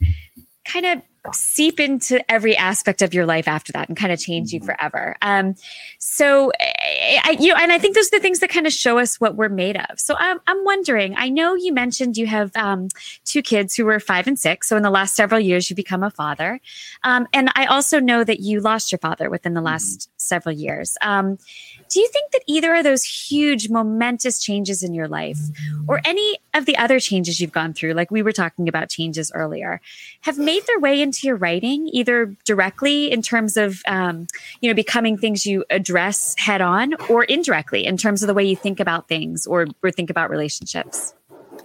kind 0.64 0.84
of 0.84 1.02
seep 1.32 1.80
into 1.80 2.18
every 2.30 2.56
aspect 2.56 3.02
of 3.02 3.14
your 3.14 3.26
life 3.26 3.48
after 3.48 3.72
that 3.72 3.88
and 3.88 3.96
kind 3.96 4.12
of 4.12 4.18
change 4.18 4.52
you 4.52 4.60
mm-hmm. 4.60 4.66
forever. 4.66 5.16
Um, 5.22 5.54
so, 5.98 6.52
I, 6.60 7.36
you 7.38 7.52
know, 7.52 7.58
and 7.60 7.72
I 7.72 7.78
think 7.78 7.94
those 7.94 8.06
are 8.06 8.18
the 8.18 8.20
things 8.20 8.40
that 8.40 8.50
kind 8.50 8.66
of 8.66 8.72
show 8.72 8.98
us 8.98 9.20
what 9.20 9.36
we're 9.36 9.48
made 9.48 9.76
of. 9.76 9.98
So 9.98 10.14
I'm, 10.18 10.40
I'm 10.46 10.64
wondering, 10.64 11.14
I 11.16 11.28
know 11.28 11.54
you 11.54 11.72
mentioned 11.72 12.16
you 12.16 12.26
have 12.26 12.54
um, 12.56 12.88
two 13.24 13.42
kids 13.42 13.74
who 13.74 13.84
were 13.84 14.00
five 14.00 14.26
and 14.26 14.38
six. 14.38 14.68
So 14.68 14.76
in 14.76 14.82
the 14.82 14.90
last 14.90 15.14
several 15.14 15.40
years, 15.40 15.70
you 15.70 15.76
become 15.76 16.02
a 16.02 16.10
father. 16.10 16.60
Um, 17.04 17.26
and 17.32 17.50
I 17.54 17.66
also 17.66 18.00
know 18.00 18.24
that 18.24 18.40
you 18.40 18.60
lost 18.60 18.92
your 18.92 18.98
father 18.98 19.30
within 19.30 19.54
the 19.54 19.60
last 19.60 20.00
mm-hmm. 20.00 20.12
several 20.16 20.54
years. 20.54 20.96
Um, 21.00 21.38
do 21.88 22.00
you 22.00 22.08
think 22.08 22.32
that 22.32 22.42
either 22.46 22.74
of 22.74 22.84
those 22.84 23.02
huge, 23.02 23.70
momentous 23.70 24.40
changes 24.40 24.82
in 24.82 24.94
your 24.94 25.08
life 25.08 25.38
or 25.86 26.00
any 26.04 26.38
of 26.54 26.66
the 26.66 26.76
other 26.76 27.00
changes 27.00 27.40
you've 27.40 27.52
gone 27.52 27.72
through, 27.72 27.92
like 27.94 28.10
we 28.10 28.22
were 28.22 28.32
talking 28.32 28.68
about 28.68 28.88
changes 28.90 29.32
earlier, 29.34 29.80
have 30.22 30.38
made 30.38 30.66
their 30.66 30.78
way 30.78 31.00
into 31.00 31.26
your 31.26 31.36
writing, 31.36 31.88
either 31.92 32.34
directly 32.44 33.10
in 33.10 33.22
terms 33.22 33.56
of, 33.56 33.80
um, 33.86 34.26
you 34.60 34.70
know, 34.70 34.74
becoming 34.74 35.16
things 35.16 35.46
you 35.46 35.64
address 35.70 36.34
head 36.38 36.60
on 36.60 36.94
or 37.08 37.24
indirectly 37.24 37.84
in 37.86 37.96
terms 37.96 38.22
of 38.22 38.26
the 38.26 38.34
way 38.34 38.44
you 38.44 38.56
think 38.56 38.80
about 38.80 39.08
things 39.08 39.46
or, 39.46 39.66
or 39.82 39.90
think 39.90 40.10
about 40.10 40.30
relationships? 40.30 41.14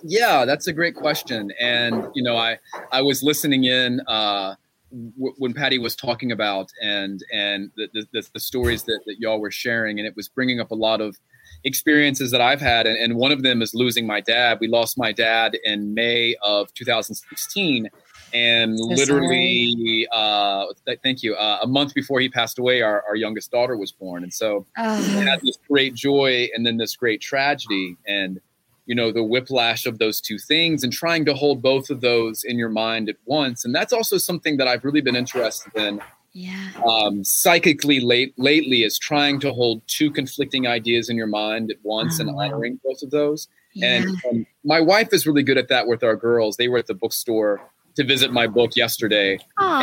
Yeah, 0.03 0.45
that's 0.45 0.67
a 0.67 0.73
great 0.73 0.95
question. 0.95 1.51
And, 1.59 2.07
you 2.13 2.23
know, 2.23 2.35
I, 2.35 2.59
I 2.91 3.01
was 3.01 3.23
listening 3.23 3.63
in, 3.63 4.01
uh, 4.07 4.55
w- 4.93 5.33
when 5.37 5.53
Patti 5.53 5.79
was 5.79 5.95
talking 5.95 6.31
about 6.31 6.69
and 6.81 7.19
and 7.31 7.71
the, 7.75 8.05
the, 8.11 8.23
the, 8.33 8.39
stories 8.39 8.83
that, 8.83 8.99
that 9.05 9.15
y'all 9.19 9.39
were 9.39 9.51
sharing, 9.51 9.99
and 9.99 10.07
it 10.07 10.15
was 10.15 10.29
bringing 10.29 10.59
up 10.59 10.71
a 10.71 10.75
lot 10.75 11.01
of 11.01 11.17
experiences 11.63 12.31
that 12.31 12.41
I've 12.41 12.61
had, 12.61 12.85
and, 12.85 12.97
and 12.97 13.15
one 13.15 13.31
of 13.31 13.43
them 13.43 13.61
is 13.61 13.73
losing 13.73 14.05
my 14.05 14.21
dad. 14.21 14.59
We 14.61 14.67
lost 14.67 14.97
my 14.97 15.11
dad 15.11 15.57
in 15.63 15.93
May 15.93 16.35
of 16.43 16.73
2016, 16.73 17.89
and 18.33 18.77
so 18.77 18.85
literally, 18.85 20.07
uh, 20.11 20.65
th- 20.85 20.99
thank 21.03 21.23
you. 21.23 21.35
Uh, 21.35 21.59
a 21.61 21.67
month 21.67 21.93
before 21.93 22.19
he 22.19 22.29
passed 22.29 22.59
away, 22.59 22.81
our, 22.81 23.03
our 23.07 23.15
youngest 23.15 23.51
daughter 23.51 23.77
was 23.77 23.91
born, 23.91 24.23
and 24.23 24.33
so 24.33 24.65
we 24.77 25.25
had 25.25 25.41
this 25.41 25.57
great 25.69 25.95
joy, 25.95 26.49
and 26.53 26.65
then 26.65 26.77
this 26.77 26.95
great 26.95 27.21
tragedy, 27.21 27.97
and 28.07 28.39
you 28.85 28.95
know 28.95 29.11
the 29.11 29.23
whiplash 29.23 29.85
of 29.85 29.97
those 29.99 30.19
two 30.19 30.37
things 30.37 30.83
and 30.83 30.91
trying 30.91 31.25
to 31.25 31.33
hold 31.33 31.61
both 31.61 31.89
of 31.89 32.01
those 32.01 32.43
in 32.43 32.57
your 32.57 32.69
mind 32.69 33.09
at 33.09 33.15
once. 33.25 33.65
And 33.65 33.73
that's 33.73 33.93
also 33.93 34.17
something 34.17 34.57
that 34.57 34.67
i've 34.67 34.83
really 34.83 35.01
been 35.01 35.15
interested 35.15 35.75
in 35.75 36.01
yeah. 36.33 36.71
um, 36.85 37.23
psychically 37.23 37.99
late 37.99 38.33
lately 38.37 38.83
is 38.83 38.97
trying 38.97 39.39
to 39.41 39.53
hold 39.53 39.81
two 39.87 40.11
conflicting 40.11 40.67
ideas 40.67 41.09
in 41.09 41.15
your 41.15 41.27
mind 41.27 41.71
at 41.71 41.77
once 41.83 42.19
oh, 42.19 42.23
and 42.23 42.35
honoring 42.35 42.79
both 42.83 43.01
of 43.01 43.11
those. 43.11 43.47
Yeah. 43.73 43.87
and 43.87 44.09
um, 44.29 44.45
my 44.63 44.79
wife 44.79 45.09
is 45.13 45.25
really 45.25 45.41
good 45.41 45.57
at 45.57 45.67
that 45.69 45.87
with 45.87 46.03
our 46.03 46.15
girls. 46.15 46.57
They 46.57 46.67
were 46.67 46.77
at 46.77 46.87
the 46.87 46.93
bookstore 46.93 47.61
to 47.95 48.03
visit 48.03 48.31
my 48.31 48.47
book 48.47 48.75
yesterday. 48.75 49.39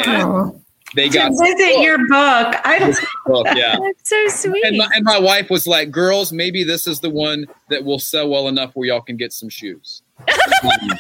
And 0.07 0.61
they 0.95 1.09
to 1.09 1.19
got 1.19 1.31
visit 1.31 1.81
your 1.81 1.99
book. 1.99 2.57
I 2.65 2.95
book, 3.27 3.47
yeah. 3.55 3.77
That's 3.81 4.09
so 4.09 4.29
sweet. 4.29 4.65
And 4.65 4.77
my, 4.77 4.89
and 4.95 5.05
my, 5.05 5.19
wife 5.19 5.51
was 5.51 5.67
like, 5.67 5.91
"Girls, 5.91 6.33
maybe 6.33 6.65
this 6.65 6.87
is 6.87 7.01
the 7.01 7.11
one 7.11 7.47
that 7.69 7.85
will 7.85 7.99
sell 7.99 8.29
well 8.29 8.49
enough 8.49 8.73
where 8.75 8.89
y'all 8.89 9.01
can 9.01 9.17
get 9.17 9.33
some 9.33 9.49
shoes." 9.49 10.03
um, 10.19 10.91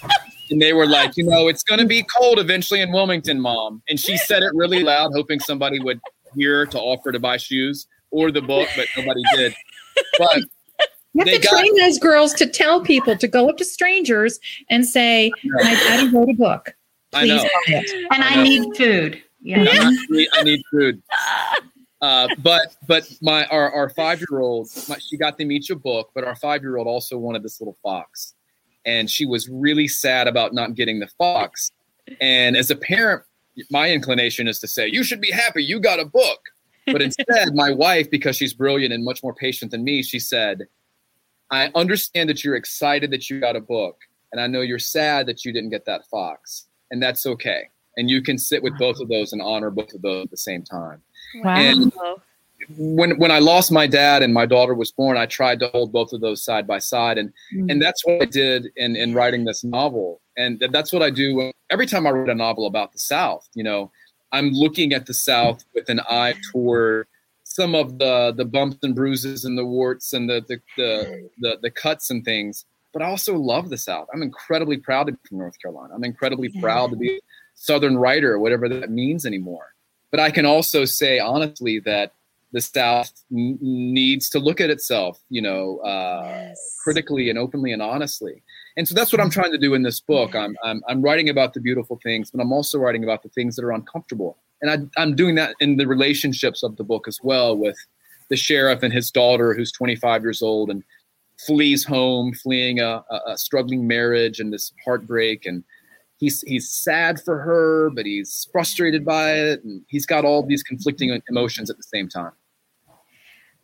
and 0.50 0.60
they 0.60 0.72
were 0.72 0.86
like, 0.86 1.16
"You 1.16 1.24
know, 1.24 1.48
it's 1.48 1.62
going 1.62 1.80
to 1.80 1.86
be 1.86 2.02
cold 2.02 2.38
eventually 2.38 2.80
in 2.80 2.92
Wilmington, 2.92 3.40
Mom." 3.40 3.82
And 3.88 3.98
she 3.98 4.16
said 4.18 4.42
it 4.42 4.52
really 4.54 4.82
loud, 4.82 5.12
hoping 5.14 5.40
somebody 5.40 5.80
would 5.80 6.00
hear 6.34 6.66
to 6.66 6.78
offer 6.78 7.10
to 7.12 7.18
buy 7.18 7.38
shoes 7.38 7.86
or 8.10 8.30
the 8.30 8.42
book, 8.42 8.68
but 8.76 8.86
nobody 8.96 9.22
did. 9.34 9.54
But 10.18 10.38
you 11.14 11.24
have 11.24 11.26
to 11.26 11.38
got, 11.38 11.58
train 11.58 11.74
those 11.76 11.98
girls 11.98 12.34
to 12.34 12.46
tell 12.46 12.82
people 12.82 13.16
to 13.16 13.26
go 13.26 13.48
up 13.48 13.56
to 13.56 13.64
strangers 13.64 14.38
and 14.68 14.84
say, 14.84 15.32
"My 15.44 15.74
daddy 15.74 16.14
wrote 16.14 16.28
a 16.28 16.34
book." 16.34 16.74
Please 17.12 17.32
I 17.32 17.70
know. 17.70 17.82
And 18.10 18.22
I, 18.22 18.40
I 18.40 18.42
need 18.42 18.76
food. 18.76 19.22
Yeah, 19.48 19.64
I, 19.66 19.90
need, 20.10 20.28
I 20.34 20.42
need 20.42 20.62
food. 20.70 21.02
Uh, 22.00 22.28
but 22.44 22.76
but 22.86 23.12
my 23.20 23.44
our, 23.46 23.72
our 23.72 23.88
five 23.88 24.20
year 24.20 24.38
old 24.38 24.70
she 25.00 25.16
got 25.16 25.36
them 25.36 25.50
each 25.50 25.68
a 25.68 25.74
book, 25.74 26.12
but 26.14 26.22
our 26.22 26.36
five 26.36 26.62
year 26.62 26.76
old 26.76 26.86
also 26.86 27.18
wanted 27.18 27.42
this 27.42 27.60
little 27.60 27.76
fox, 27.82 28.34
and 28.86 29.10
she 29.10 29.26
was 29.26 29.48
really 29.48 29.88
sad 29.88 30.28
about 30.28 30.54
not 30.54 30.76
getting 30.76 31.00
the 31.00 31.08
fox. 31.18 31.72
And 32.20 32.56
as 32.56 32.70
a 32.70 32.76
parent, 32.76 33.24
my 33.72 33.90
inclination 33.90 34.46
is 34.46 34.60
to 34.60 34.68
say 34.68 34.86
you 34.86 35.02
should 35.02 35.20
be 35.20 35.32
happy 35.32 35.64
you 35.64 35.80
got 35.80 35.98
a 35.98 36.04
book. 36.04 36.38
But 36.86 37.02
instead, 37.02 37.52
my 37.52 37.72
wife, 37.72 38.08
because 38.08 38.36
she's 38.36 38.54
brilliant 38.54 38.94
and 38.94 39.04
much 39.04 39.20
more 39.24 39.34
patient 39.34 39.72
than 39.72 39.82
me, 39.82 40.04
she 40.04 40.20
said, 40.20 40.68
"I 41.50 41.72
understand 41.74 42.28
that 42.28 42.44
you're 42.44 42.54
excited 42.54 43.10
that 43.10 43.28
you 43.28 43.40
got 43.40 43.56
a 43.56 43.60
book, 43.60 43.98
and 44.30 44.40
I 44.40 44.46
know 44.46 44.60
you're 44.60 44.78
sad 44.78 45.26
that 45.26 45.44
you 45.44 45.52
didn't 45.52 45.70
get 45.70 45.84
that 45.86 46.06
fox, 46.06 46.68
and 46.92 47.02
that's 47.02 47.26
okay." 47.26 47.70
And 47.98 48.08
you 48.08 48.22
can 48.22 48.38
sit 48.38 48.62
with 48.62 48.78
both 48.78 49.00
of 49.00 49.08
those 49.08 49.32
and 49.32 49.42
honor 49.42 49.70
both 49.70 49.92
of 49.92 50.00
those 50.02 50.24
at 50.24 50.30
the 50.30 50.36
same 50.36 50.62
time. 50.62 51.02
Wow. 51.42 51.56
And 51.56 51.92
when 52.76 53.18
when 53.18 53.30
I 53.30 53.40
lost 53.40 53.70
my 53.72 53.86
dad 53.86 54.22
and 54.22 54.32
my 54.32 54.46
daughter 54.46 54.74
was 54.74 54.90
born, 54.90 55.16
I 55.16 55.26
tried 55.26 55.60
to 55.60 55.68
hold 55.68 55.92
both 55.92 56.12
of 56.12 56.20
those 56.20 56.42
side 56.42 56.66
by 56.66 56.78
side, 56.78 57.18
and 57.18 57.30
mm-hmm. 57.54 57.70
and 57.70 57.82
that's 57.82 58.04
what 58.06 58.22
I 58.22 58.24
did 58.26 58.68
in 58.76 58.96
in 58.96 59.14
writing 59.14 59.44
this 59.44 59.64
novel, 59.64 60.20
and 60.36 60.62
that's 60.72 60.92
what 60.92 61.02
I 61.02 61.10
do 61.10 61.52
every 61.70 61.86
time 61.86 62.06
I 62.06 62.10
write 62.10 62.28
a 62.28 62.34
novel 62.34 62.66
about 62.66 62.92
the 62.92 62.98
South. 62.98 63.48
You 63.54 63.64
know, 63.64 63.90
I'm 64.32 64.50
looking 64.50 64.92
at 64.92 65.06
the 65.06 65.14
South 65.14 65.64
with 65.74 65.88
an 65.88 66.00
eye 66.08 66.34
toward 66.52 67.06
some 67.44 67.74
of 67.74 67.98
the 67.98 68.32
the 68.36 68.44
bumps 68.44 68.78
and 68.82 68.94
bruises 68.94 69.44
and 69.44 69.56
the 69.56 69.66
warts 69.66 70.12
and 70.12 70.28
the 70.28 70.44
the 70.48 70.60
the, 70.76 71.30
the, 71.38 71.58
the 71.62 71.70
cuts 71.70 72.10
and 72.10 72.24
things. 72.24 72.64
But 72.92 73.02
I 73.02 73.06
also 73.06 73.36
love 73.36 73.68
the 73.68 73.78
South. 73.78 74.08
I'm 74.12 74.22
incredibly 74.22 74.78
proud 74.78 75.06
to 75.06 75.12
be 75.12 75.18
from 75.28 75.38
North 75.38 75.60
Carolina. 75.60 75.94
I'm 75.94 76.04
incredibly 76.04 76.50
yeah. 76.52 76.60
proud 76.60 76.90
to 76.90 76.96
be 76.96 77.20
Southern 77.58 77.98
writer, 77.98 78.38
whatever 78.38 78.68
that 78.68 78.90
means 78.90 79.26
anymore. 79.26 79.74
But 80.10 80.20
I 80.20 80.30
can 80.30 80.46
also 80.46 80.84
say 80.84 81.18
honestly 81.18 81.80
that 81.80 82.14
the 82.52 82.60
South 82.60 83.12
n- 83.30 83.58
needs 83.60 84.30
to 84.30 84.38
look 84.38 84.60
at 84.60 84.70
itself, 84.70 85.20
you 85.28 85.42
know, 85.42 85.78
uh, 85.78 86.22
yes. 86.24 86.76
critically 86.82 87.28
and 87.28 87.38
openly 87.38 87.72
and 87.72 87.82
honestly. 87.82 88.42
And 88.76 88.88
so 88.88 88.94
that's 88.94 89.12
what 89.12 89.20
I'm 89.20 89.28
trying 89.28 89.52
to 89.52 89.58
do 89.58 89.74
in 89.74 89.82
this 89.82 90.00
book. 90.00 90.34
I'm, 90.34 90.56
I'm, 90.64 90.82
I'm 90.88 91.02
writing 91.02 91.28
about 91.28 91.52
the 91.52 91.60
beautiful 91.60 91.98
things, 92.02 92.30
but 92.30 92.40
I'm 92.40 92.52
also 92.52 92.78
writing 92.78 93.04
about 93.04 93.22
the 93.22 93.28
things 93.30 93.56
that 93.56 93.64
are 93.64 93.72
uncomfortable. 93.72 94.38
And 94.62 94.70
I, 94.70 95.02
I'm 95.02 95.14
doing 95.14 95.34
that 95.34 95.56
in 95.60 95.76
the 95.76 95.86
relationships 95.86 96.62
of 96.62 96.76
the 96.76 96.84
book 96.84 97.06
as 97.06 97.18
well 97.22 97.56
with 97.56 97.76
the 98.30 98.36
sheriff 98.36 98.82
and 98.82 98.92
his 98.92 99.10
daughter, 99.10 99.52
who's 99.52 99.72
25 99.72 100.22
years 100.22 100.42
old 100.42 100.70
and 100.70 100.84
flees 101.44 101.84
home, 101.84 102.32
fleeing 102.34 102.80
a, 102.80 103.04
a, 103.10 103.20
a 103.28 103.38
struggling 103.38 103.86
marriage 103.86 104.40
and 104.40 104.52
this 104.52 104.72
heartbreak. 104.84 105.44
And 105.44 105.64
he's 106.18 106.42
he's 106.42 106.70
sad 106.70 107.20
for 107.20 107.38
her, 107.38 107.90
but 107.90 108.04
he's 108.04 108.46
frustrated 108.52 109.04
by 109.04 109.32
it, 109.32 109.64
and 109.64 109.82
he's 109.88 110.06
got 110.06 110.24
all 110.24 110.44
these 110.44 110.62
conflicting 110.62 111.20
emotions 111.28 111.70
at 111.70 111.76
the 111.76 111.82
same 111.82 112.08
time. 112.08 112.32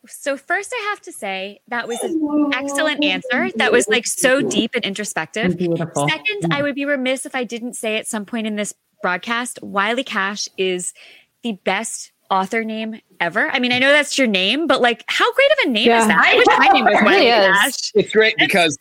So 0.06 0.36
first 0.36 0.72
I 0.74 0.88
have 0.90 1.00
to 1.02 1.12
say 1.12 1.60
that 1.68 1.88
was 1.88 1.98
an 2.02 2.50
excellent 2.52 3.02
answer. 3.02 3.50
That 3.56 3.72
was 3.72 3.88
like 3.88 4.06
so 4.06 4.42
deep 4.42 4.72
and 4.74 4.84
introspective. 4.84 5.56
Beautiful. 5.56 6.08
Second, 6.08 6.52
I 6.52 6.62
would 6.62 6.74
be 6.74 6.84
remiss 6.84 7.24
if 7.24 7.34
I 7.34 7.44
didn't 7.44 7.74
say 7.74 7.96
at 7.96 8.06
some 8.06 8.26
point 8.26 8.46
in 8.46 8.56
this 8.56 8.74
broadcast, 9.00 9.62
Wiley 9.62 10.04
Cash 10.04 10.48
is 10.58 10.92
the 11.42 11.52
best 11.64 12.12
author 12.30 12.64
name 12.64 13.00
ever. 13.20 13.48
I 13.50 13.58
mean, 13.58 13.72
I 13.72 13.78
know 13.78 13.92
that's 13.92 14.18
your 14.18 14.26
name, 14.26 14.66
but 14.66 14.82
like 14.82 15.04
how 15.06 15.30
great 15.32 15.50
of 15.52 15.58
a 15.64 15.70
name 15.70 15.88
yeah. 15.88 16.02
is 16.02 16.06
that? 16.08 16.18
I 16.18 16.36
wish 16.36 16.46
my 16.58 16.68
name 16.68 16.84
was 16.84 16.94
Wiley 17.02 17.26
Cash. 17.26 17.92
It's 17.94 18.12
great 18.12 18.34
because 18.38 18.76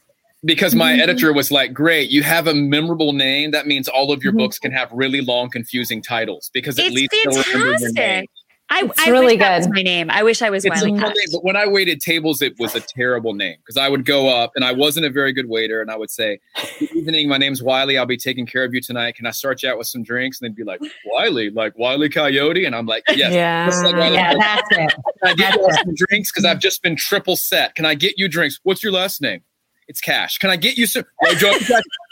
because 0.45 0.75
my 0.75 0.91
mm-hmm. 0.93 1.01
editor 1.01 1.33
was 1.33 1.51
like, 1.51 1.73
"Great, 1.73 2.09
you 2.09 2.23
have 2.23 2.47
a 2.47 2.53
memorable 2.53 3.13
name. 3.13 3.51
That 3.51 3.67
means 3.67 3.87
all 3.87 4.11
of 4.11 4.23
your 4.23 4.33
mm-hmm. 4.33 4.39
books 4.39 4.59
can 4.59 4.71
have 4.71 4.91
really 4.91 5.21
long, 5.21 5.49
confusing 5.49 6.01
titles 6.01 6.49
because 6.53 6.77
at 6.79 6.87
it's 6.87 6.95
least 6.95 7.15
fantastic. 7.23 7.55
I, 7.55 7.69
it's 7.71 7.83
fantastic. 7.83 8.29
I 8.69 8.89
I 9.05 9.09
really 9.09 9.37
good. 9.37 9.69
my 9.69 9.81
name. 9.81 10.09
I 10.09 10.23
wish 10.23 10.41
I 10.41 10.49
was 10.49 10.65
it's 10.65 10.75
Wiley 10.75 10.93
Name, 10.93 11.13
but 11.31 11.43
when 11.43 11.55
I 11.55 11.67
waited 11.67 12.01
tables, 12.01 12.41
it 12.41 12.57
was 12.57 12.73
a 12.75 12.79
terrible 12.79 13.33
name 13.33 13.57
because 13.57 13.77
I 13.77 13.87
would 13.87 14.05
go 14.05 14.29
up 14.29 14.51
and 14.55 14.65
I 14.65 14.71
wasn't 14.71 15.05
a 15.05 15.09
very 15.09 15.31
good 15.31 15.47
waiter, 15.47 15.81
and 15.81 15.91
I 15.91 15.97
would 15.97 16.09
say, 16.09 16.39
"Good 16.79 16.91
evening, 16.95 17.29
my 17.29 17.37
name's 17.37 17.61
Wiley. 17.61 17.97
I'll 17.97 18.05
be 18.05 18.17
taking 18.17 18.45
care 18.45 18.63
of 18.63 18.73
you 18.73 18.81
tonight. 18.81 19.15
Can 19.15 19.27
I 19.27 19.31
start 19.31 19.61
you 19.61 19.69
out 19.69 19.77
with 19.77 19.87
some 19.87 20.01
drinks?" 20.01 20.41
And 20.41 20.49
they'd 20.49 20.55
be 20.55 20.63
like, 20.63 20.81
"Wiley, 21.05 21.51
like 21.51 21.77
Wiley 21.77 22.09
Coyote," 22.09 22.65
and 22.65 22.75
I'm 22.75 22.85
like, 22.85 23.03
"Yes, 23.09 23.33
yeah, 23.33 23.69
like 23.91 24.13
yeah, 24.13 24.33
that's 24.39 24.67
it." 24.71 24.77
Can 24.77 24.91
I 25.23 25.33
get 25.35 25.55
you 25.55 25.69
some 25.71 25.93
drinks 25.95 26.31
because 26.31 26.45
I've 26.45 26.59
just 26.59 26.81
been 26.81 26.95
triple 26.95 27.35
set? 27.35 27.75
Can 27.75 27.85
I 27.85 27.93
get 27.93 28.17
you 28.17 28.27
drinks? 28.27 28.59
What's 28.63 28.81
your 28.81 28.93
last 28.93 29.21
name? 29.21 29.43
It's 29.87 30.01
cash. 30.01 30.37
Can 30.37 30.49
I 30.49 30.55
get 30.55 30.77
you 30.77 30.85
some? 30.85 31.03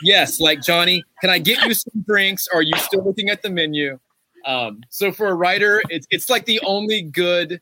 yes, 0.04 0.40
like 0.40 0.62
Johnny. 0.62 1.04
Can 1.22 1.30
I 1.30 1.40
get 1.40 1.66
you 1.66 1.74
some 1.74 2.04
drinks? 2.06 2.48
Are 2.54 2.62
you 2.62 2.76
still 2.78 3.04
looking 3.04 3.30
at 3.30 3.42
the 3.42 3.50
menu? 3.50 4.00
Um, 4.46 4.82
so 4.90 5.12
for 5.12 5.28
a 5.28 5.34
writer, 5.34 5.82
it's 5.90 6.08
it's 6.10 6.30
like 6.30 6.46
the 6.46 6.60
only 6.66 7.02
good 7.02 7.62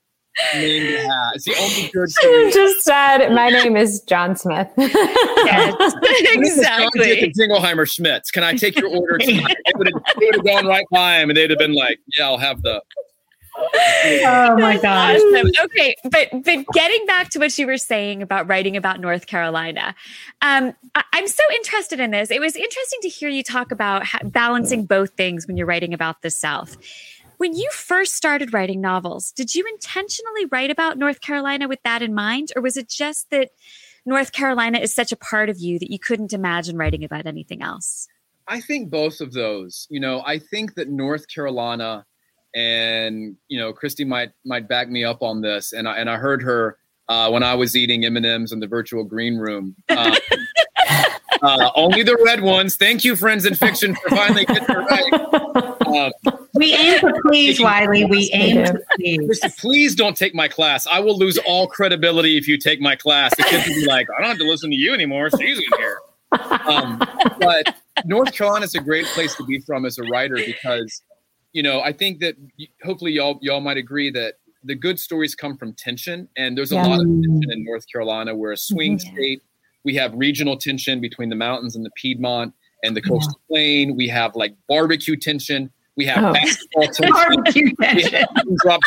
name 0.54 0.82
to 0.84 1.08
have. 1.08 1.34
It's 1.36 1.46
the 1.46 1.56
only 1.60 1.90
good. 1.92 2.10
You 2.24 2.52
just 2.54 2.84
said 2.84 3.30
my 3.30 3.50
name 3.50 3.76
is 3.76 4.02
John 4.02 4.36
Smith. 4.36 4.70
yes, 4.78 5.94
exactly. 6.34 7.32
Jingleheimer 7.38 7.90
Schmitz. 7.90 8.32
Can 8.32 8.44
I 8.44 8.54
take 8.54 8.78
your 8.78 8.90
order 8.90 9.18
tonight? 9.18 9.58
They 9.66 9.72
would 9.76 9.92
have 10.36 10.46
gone 10.46 10.66
right 10.66 10.86
by 10.92 11.20
him, 11.20 11.30
and 11.30 11.38
they'd 11.38 11.50
have 11.50 11.60
been 11.60 11.76
like, 11.76 12.00
"Yeah, 12.18 12.26
I'll 12.26 12.38
have 12.38 12.62
the 12.62 12.82
oh 13.62 14.58
my 14.58 14.78
gosh. 14.82 15.16
Awesome. 15.16 15.52
Okay, 15.66 15.96
but 16.04 16.30
but 16.44 16.66
getting 16.74 17.06
back 17.06 17.30
to 17.30 17.40
what 17.40 17.58
you 17.58 17.68
were 17.68 17.78
saying 17.78 18.22
about 18.22 18.48
writing 18.48 18.78
about 18.78 19.00
North 19.00 19.28
Carolina, 19.28 19.96
um, 20.42 20.74
I, 20.96 21.04
am 21.14 21.28
so 21.28 21.44
interested 21.56 22.00
in 22.00 22.12
this. 22.12 22.32
It 22.32 22.40
was 22.40 22.56
interesting 22.56 23.00
to 23.02 23.10
hear 23.10 23.30
you 23.30 23.44
talk 23.44 23.72
about 23.72 24.06
ha- 24.06 24.20
balancing 24.24 24.86
both 24.86 25.12
things 25.12 25.48
when 25.48 25.58
you're 25.58 25.68
writing 25.68 25.94
about 25.94 26.22
the 26.22 26.30
South. 26.30 26.78
When 27.38 27.56
you 27.56 27.70
first 27.72 28.16
started 28.16 28.54
writing 28.54 28.82
novels, 28.82 29.32
did 29.32 29.56
you 29.56 29.66
intentionally 29.72 30.46
write 30.52 30.72
about 30.72 30.98
North 30.98 31.22
Carolina 31.22 31.68
with 31.68 31.82
that 31.84 32.02
in 32.02 32.14
mind, 32.14 32.52
or 32.56 32.62
was 32.62 32.76
it 32.76 32.90
just 32.90 33.30
that 33.30 33.52
North 34.06 34.32
Carolina 34.32 34.80
is 34.80 34.94
such 34.94 35.12
a 35.12 35.18
part 35.18 35.50
of 35.50 35.60
you 35.60 35.80
that 35.80 35.92
you 35.92 36.00
couldn't 36.00 36.34
imagine 36.34 36.78
writing 36.78 37.04
about 37.04 37.26
anything 37.26 37.62
else? 37.62 38.08
I 38.50 38.62
think 38.62 38.90
both 38.90 39.22
of 39.22 39.32
those. 39.32 39.88
You 39.90 40.00
know, 40.00 40.22
I 40.26 40.40
think 40.40 40.74
that 40.76 40.90
North 40.90 41.28
Carolina 41.28 42.06
and 42.56 43.36
you 43.48 43.60
know 43.60 43.74
Christy 43.74 44.04
might 44.04 44.32
might 44.46 44.68
back 44.68 44.90
me 44.90 45.04
up 45.04 45.22
on 45.22 45.42
this. 45.42 45.74
And 45.74 45.88
I 45.88 45.98
and 45.98 46.10
I 46.10 46.18
heard 46.18 46.42
her 46.44 46.78
uh, 47.08 47.30
when 47.30 47.44
I 47.44 47.56
was 47.56 47.76
eating 47.76 48.06
M 48.06 48.18
and 48.18 48.26
M's 48.26 48.52
in 48.52 48.60
the 48.60 48.68
virtual 48.68 49.04
green 49.04 49.38
room. 49.38 49.76
Uh, 49.90 50.16
uh, 51.42 51.72
only 51.76 52.04
the 52.04 52.18
red 52.24 52.42
ones. 52.42 52.76
Thank 52.76 53.04
you, 53.04 53.16
friends 53.16 53.46
and 53.46 53.58
fiction, 53.58 53.96
for 53.96 54.10
finally 54.10 54.46
getting 54.46 54.64
it 54.64 54.78
right. 54.78 55.74
Um, 55.88 56.12
we 56.54 56.74
aim 56.74 57.00
to 57.00 57.14
please, 57.26 57.60
Wiley. 57.60 58.06
We 58.06 58.30
aim 58.34 58.66
to 58.66 58.80
please. 58.96 59.26
Christy, 59.26 59.50
please 59.58 59.96
don't 59.96 60.16
take 60.16 60.36
my 60.36 60.48
class. 60.48 60.86
I 60.88 61.00
will 61.00 61.18
lose 61.18 61.38
all 61.40 61.68
credibility 61.68 62.38
if 62.38 62.48
you 62.48 62.58
take 62.58 62.80
my 62.80 62.96
class. 62.96 63.36
The 63.36 63.44
kids 63.44 63.68
will 63.68 63.76
be 63.76 63.86
like, 63.86 64.08
I 64.16 64.22
don't 64.22 64.30
have 64.30 64.40
to 64.40 64.48
listen 64.48 64.70
to 64.70 64.76
you 64.76 64.94
anymore. 64.94 65.30
She's 65.32 65.58
in 65.58 65.64
here. 65.78 66.00
Um, 66.32 67.00
but 67.40 67.76
North 68.06 68.34
Carolina 68.34 68.66
is 68.66 68.76
a 68.76 68.82
great 68.82 69.06
place 69.08 69.36
to 69.36 69.44
be 69.46 69.60
from 69.62 69.86
as 69.86 69.98
a 69.98 70.04
writer 70.04 70.36
because 70.36 71.02
you 71.54 71.64
know, 71.64 71.82
I 71.82 71.94
think 71.94 72.20
that 72.20 72.36
hopefully 72.84 73.12
y'all 73.12 73.40
y'all 73.42 73.62
might 73.62 73.78
agree 73.78 74.12
that 74.12 74.36
the 74.64 74.76
good 74.76 75.00
stories 75.00 75.36
come 75.36 75.58
from 75.58 75.74
tension, 75.74 76.28
and 76.38 76.58
there's 76.58 76.72
a 76.72 76.76
yeah. 76.76 76.86
lot 76.86 77.00
of 77.00 77.06
tension 77.06 77.52
in 77.52 77.64
North 77.64 77.86
Carolina. 77.92 78.36
We're 78.36 78.54
a 78.54 78.58
swing 78.58 78.98
mm-hmm. 78.98 79.16
state. 79.16 79.42
We 79.84 79.96
have 79.96 80.14
regional 80.14 80.58
tension 80.58 81.00
between 81.00 81.30
the 81.30 81.36
mountains 81.36 81.76
and 81.76 81.86
the 81.86 81.92
Piedmont 81.96 82.54
and 82.84 82.96
the 82.96 83.02
coastal 83.02 83.40
yeah. 83.50 83.56
plain. 83.56 83.96
We 83.96 84.08
have 84.10 84.36
like 84.36 84.56
barbecue 84.68 85.16
tension. 85.16 85.72
We 85.96 86.06
have 86.06 86.24
oh. 86.24 86.34
basketball 86.34 86.84
tension. 86.84 87.10
barbecue 87.14 87.72
tension. 87.82 88.26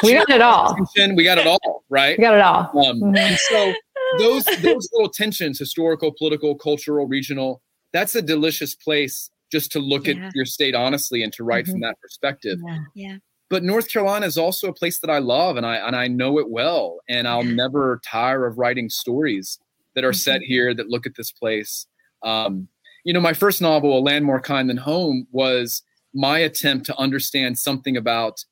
We, 0.02 0.14
got 0.14 0.30
it 0.30 0.40
all. 0.40 0.74
Tension. 0.74 1.16
We 1.16 1.24
got 1.24 1.38
it 1.38 1.46
all, 1.46 1.84
right? 1.88 2.16
We 2.16 2.22
got 2.22 2.34
it 2.34 2.40
all. 2.40 2.86
Um, 2.86 3.00
mm-hmm. 3.00 3.34
So 3.50 3.72
those 4.18 4.44
those 4.62 4.88
little 4.92 5.08
tensions, 5.08 5.58
historical, 5.58 6.12
political, 6.12 6.54
cultural, 6.54 7.06
regional, 7.06 7.62
that's 7.92 8.14
a 8.14 8.22
delicious 8.22 8.74
place 8.74 9.30
just 9.52 9.70
to 9.72 9.78
look 9.78 10.06
yeah. 10.06 10.14
at 10.14 10.34
your 10.34 10.46
state 10.46 10.74
honestly 10.74 11.22
and 11.22 11.32
to 11.34 11.44
write 11.44 11.64
mm-hmm. 11.64 11.72
from 11.72 11.80
that 11.82 12.00
perspective. 12.00 12.58
Yeah. 12.66 12.78
yeah. 12.94 13.16
But 13.50 13.62
North 13.62 13.90
Carolina 13.90 14.24
is 14.24 14.38
also 14.38 14.68
a 14.68 14.72
place 14.72 14.98
that 15.00 15.10
I 15.10 15.18
love 15.18 15.58
and 15.58 15.66
I 15.66 15.76
and 15.76 15.94
I 15.94 16.08
know 16.08 16.38
it 16.38 16.48
well. 16.48 17.00
And 17.08 17.28
I'll 17.28 17.44
never 17.44 18.00
tire 18.04 18.46
of 18.46 18.56
writing 18.56 18.88
stories 18.88 19.58
that 19.94 20.04
are 20.04 20.10
mm-hmm. 20.10 20.16
set 20.16 20.40
here 20.40 20.74
that 20.74 20.88
look 20.88 21.06
at 21.06 21.16
this 21.16 21.30
place. 21.30 21.86
Um, 22.22 22.68
you 23.04 23.12
know, 23.12 23.20
my 23.20 23.34
first 23.34 23.60
novel, 23.60 23.98
A 23.98 24.00
Land 24.00 24.24
More 24.24 24.40
Kind 24.40 24.70
Than 24.70 24.78
Home, 24.78 25.26
was 25.32 25.82
my 26.14 26.38
attempt 26.38 26.86
to 26.86 26.96
understand 26.96 27.58
something 27.58 27.96
about 27.96 28.42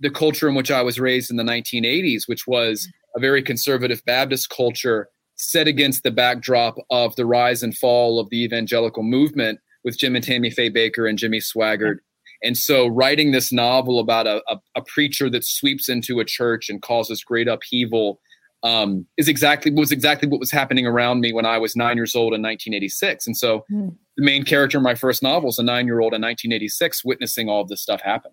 the 0.00 0.10
culture 0.10 0.48
in 0.48 0.54
which 0.54 0.70
I 0.70 0.82
was 0.82 0.98
raised 0.98 1.30
in 1.30 1.36
the 1.36 1.42
1980s, 1.44 2.26
which 2.26 2.46
was 2.46 2.88
a 3.14 3.20
very 3.20 3.42
conservative 3.42 4.02
Baptist 4.06 4.50
culture 4.50 5.08
set 5.36 5.68
against 5.68 6.02
the 6.02 6.10
backdrop 6.10 6.76
of 6.90 7.14
the 7.16 7.26
rise 7.26 7.62
and 7.62 7.76
fall 7.76 8.18
of 8.18 8.30
the 8.30 8.42
evangelical 8.42 9.02
movement 9.02 9.60
with 9.86 9.96
Jim 9.96 10.16
and 10.16 10.24
Tammy 10.24 10.50
Faye 10.50 10.68
Bakker 10.68 11.08
and 11.08 11.16
Jimmy 11.16 11.38
Swaggart. 11.38 12.00
And 12.42 12.58
so, 12.58 12.86
writing 12.86 13.30
this 13.32 13.50
novel 13.50 13.98
about 13.98 14.26
a, 14.26 14.42
a, 14.48 14.60
a, 14.74 14.82
preacher 14.82 15.30
that 15.30 15.42
sweeps 15.42 15.88
into 15.88 16.20
a 16.20 16.24
church 16.24 16.68
and 16.68 16.82
causes 16.82 17.24
great 17.24 17.48
upheaval 17.48 18.20
um, 18.62 19.06
is 19.16 19.28
exactly 19.28 19.72
was 19.72 19.90
exactly 19.90 20.28
what 20.28 20.40
was 20.40 20.50
happening 20.50 20.86
around 20.86 21.20
me 21.20 21.32
when 21.32 21.46
I 21.46 21.56
was 21.56 21.76
nine 21.76 21.96
years 21.96 22.14
old 22.14 22.34
in 22.34 22.42
1986. 22.42 23.26
And 23.26 23.36
so, 23.36 23.64
mm. 23.72 23.96
the 24.18 24.24
main 24.24 24.44
character 24.44 24.76
in 24.76 24.84
my 24.84 24.94
first 24.94 25.22
novel 25.22 25.48
is 25.48 25.58
a 25.58 25.62
nine 25.62 25.86
year 25.86 26.00
old 26.00 26.12
in 26.12 26.20
1986, 26.20 27.02
witnessing 27.06 27.48
all 27.48 27.62
of 27.62 27.68
this 27.68 27.80
stuff 27.80 28.02
happen. 28.02 28.32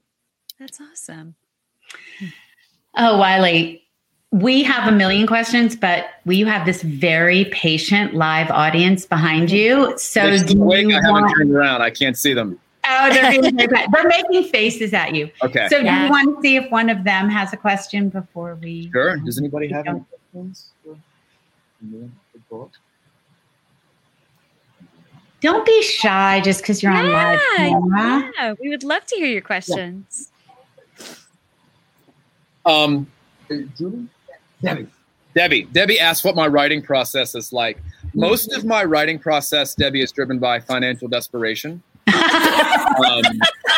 That's 0.59 0.81
awesome. 0.81 1.35
Oh, 2.97 3.17
Wiley, 3.17 3.83
we 4.33 4.63
have 4.63 4.91
a 4.91 4.91
million 4.91 5.27
questions, 5.27 5.75
but 5.75 6.07
we 6.25 6.39
have 6.41 6.65
this 6.65 6.81
very 6.81 7.45
patient 7.45 8.15
live 8.15 8.49
audience 8.49 9.05
behind 9.05 9.51
you. 9.51 9.95
So 9.99 10.37
do 10.39 10.59
wait, 10.59 10.87
you 10.87 10.95
I 10.95 11.11
want... 11.11 11.29
haven't 11.29 11.37
turned 11.37 11.51
around. 11.55 11.83
I 11.83 11.91
can't 11.91 12.17
see 12.17 12.33
them. 12.33 12.59
Oh, 12.85 13.09
they're, 13.13 13.51
they're 13.51 14.07
making 14.07 14.45
faces 14.45 14.91
at 14.91 15.13
you. 15.13 15.29
Okay. 15.43 15.67
So 15.69 15.77
yeah. 15.77 15.99
do 15.99 16.03
you 16.05 16.09
want 16.09 16.35
to 16.35 16.41
see 16.41 16.55
if 16.55 16.69
one 16.71 16.89
of 16.89 17.03
them 17.03 17.29
has 17.29 17.53
a 17.53 17.57
question 17.57 18.09
before 18.09 18.55
we? 18.55 18.89
Sure. 18.91 19.17
Does 19.17 19.37
anybody 19.37 19.67
have 19.67 19.85
any 19.85 20.03
questions? 20.31 20.71
Don't 25.41 25.65
be 25.65 25.83
shy 25.83 26.41
just 26.41 26.61
because 26.61 26.81
you're 26.81 26.91
yeah, 26.91 27.03
on 27.03 27.11
live 27.11 27.39
camera. 27.55 28.31
Yeah, 28.35 28.53
we 28.59 28.69
would 28.69 28.83
love 28.83 29.05
to 29.05 29.15
hear 29.15 29.27
your 29.27 29.41
questions. 29.41 30.31
Yeah. 32.65 32.73
Um, 32.73 33.07
Julie? 33.77 34.07
Debbie. 34.63 34.87
Debbie. 35.35 35.63
Debbie 35.71 35.99
asked 35.99 36.23
what 36.23 36.35
my 36.35 36.47
writing 36.47 36.81
process 36.81 37.35
is 37.35 37.51
like. 37.53 37.81
Most 38.13 38.53
of 38.53 38.65
my 38.65 38.83
writing 38.83 39.17
process, 39.17 39.73
Debbie, 39.75 40.01
is 40.01 40.11
driven 40.11 40.37
by 40.39 40.59
financial 40.59 41.07
desperation. 41.07 41.81
um, 42.07 42.13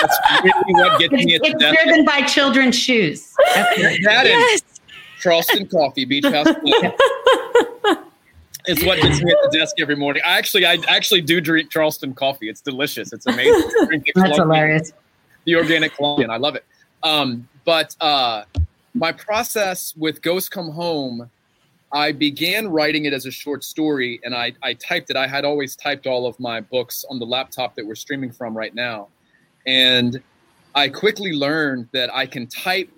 that's 0.02 0.20
really 0.44 0.74
what 0.74 1.00
gets 1.00 1.14
me 1.14 1.36
at 1.36 1.42
It's 1.44 1.60
desk. 1.60 1.84
driven 1.84 2.06
by 2.06 2.22
children's 2.24 2.78
shoes. 2.78 3.34
that 3.56 4.24
yes. 4.26 4.62
Charleston 5.22 5.68
Coffee, 5.68 6.06
Beach 6.06 6.26
House. 6.26 6.48
it's 8.68 8.84
what 8.84 9.02
gets 9.02 9.22
me 9.24 9.32
at 9.32 9.38
the 9.52 9.58
desk 9.58 9.76
every 9.80 9.96
morning. 9.96 10.22
I 10.26 10.38
actually, 10.38 10.66
I 10.66 10.78
actually 10.88 11.22
do 11.22 11.40
drink 11.40 11.72
Charleston 11.72 12.14
coffee. 12.14 12.50
It's 12.50 12.62
delicious. 12.62 13.14
It's 13.14 13.26
amazing. 13.26 13.72
That's 14.16 14.38
hilarious. 14.38 14.92
The 15.46 15.56
organic 15.56 15.96
Colombian. 15.96 16.30
I 16.30 16.38
love 16.38 16.56
it. 16.56 16.66
Um, 17.04 17.48
but 17.64 17.96
uh, 18.02 18.44
my 18.96 19.12
process 19.12 19.94
with 19.96 20.22
Ghosts 20.22 20.50
Come 20.50 20.72
Home, 20.72 21.30
I 21.92 22.12
began 22.14 22.70
writing 22.70 23.06
it 23.06 23.14
as 23.14 23.26
a 23.26 23.32
short 23.32 23.64
story 23.64 24.20
and 24.24 24.34
I, 24.34 24.54
I 24.64 24.74
typed 24.74 25.10
it. 25.10 25.18
I 25.18 25.28
had 25.28 25.46
always 25.46 25.76
typed 25.76 26.08
all 26.08 26.26
of 26.26 26.40
my 26.40 26.62
books 26.62 27.06
on 27.10 27.20
the 27.20 27.26
laptop 27.26 27.76
that 27.76 27.86
we're 27.86 27.96
streaming 27.96 28.32
from 28.32 28.58
right 28.58 28.74
now. 28.74 29.10
And 29.66 30.22
I 30.74 30.90
quickly 30.90 31.34
learned 31.34 31.90
that 31.92 32.14
I 32.14 32.26
can 32.26 32.48
type 32.48 32.90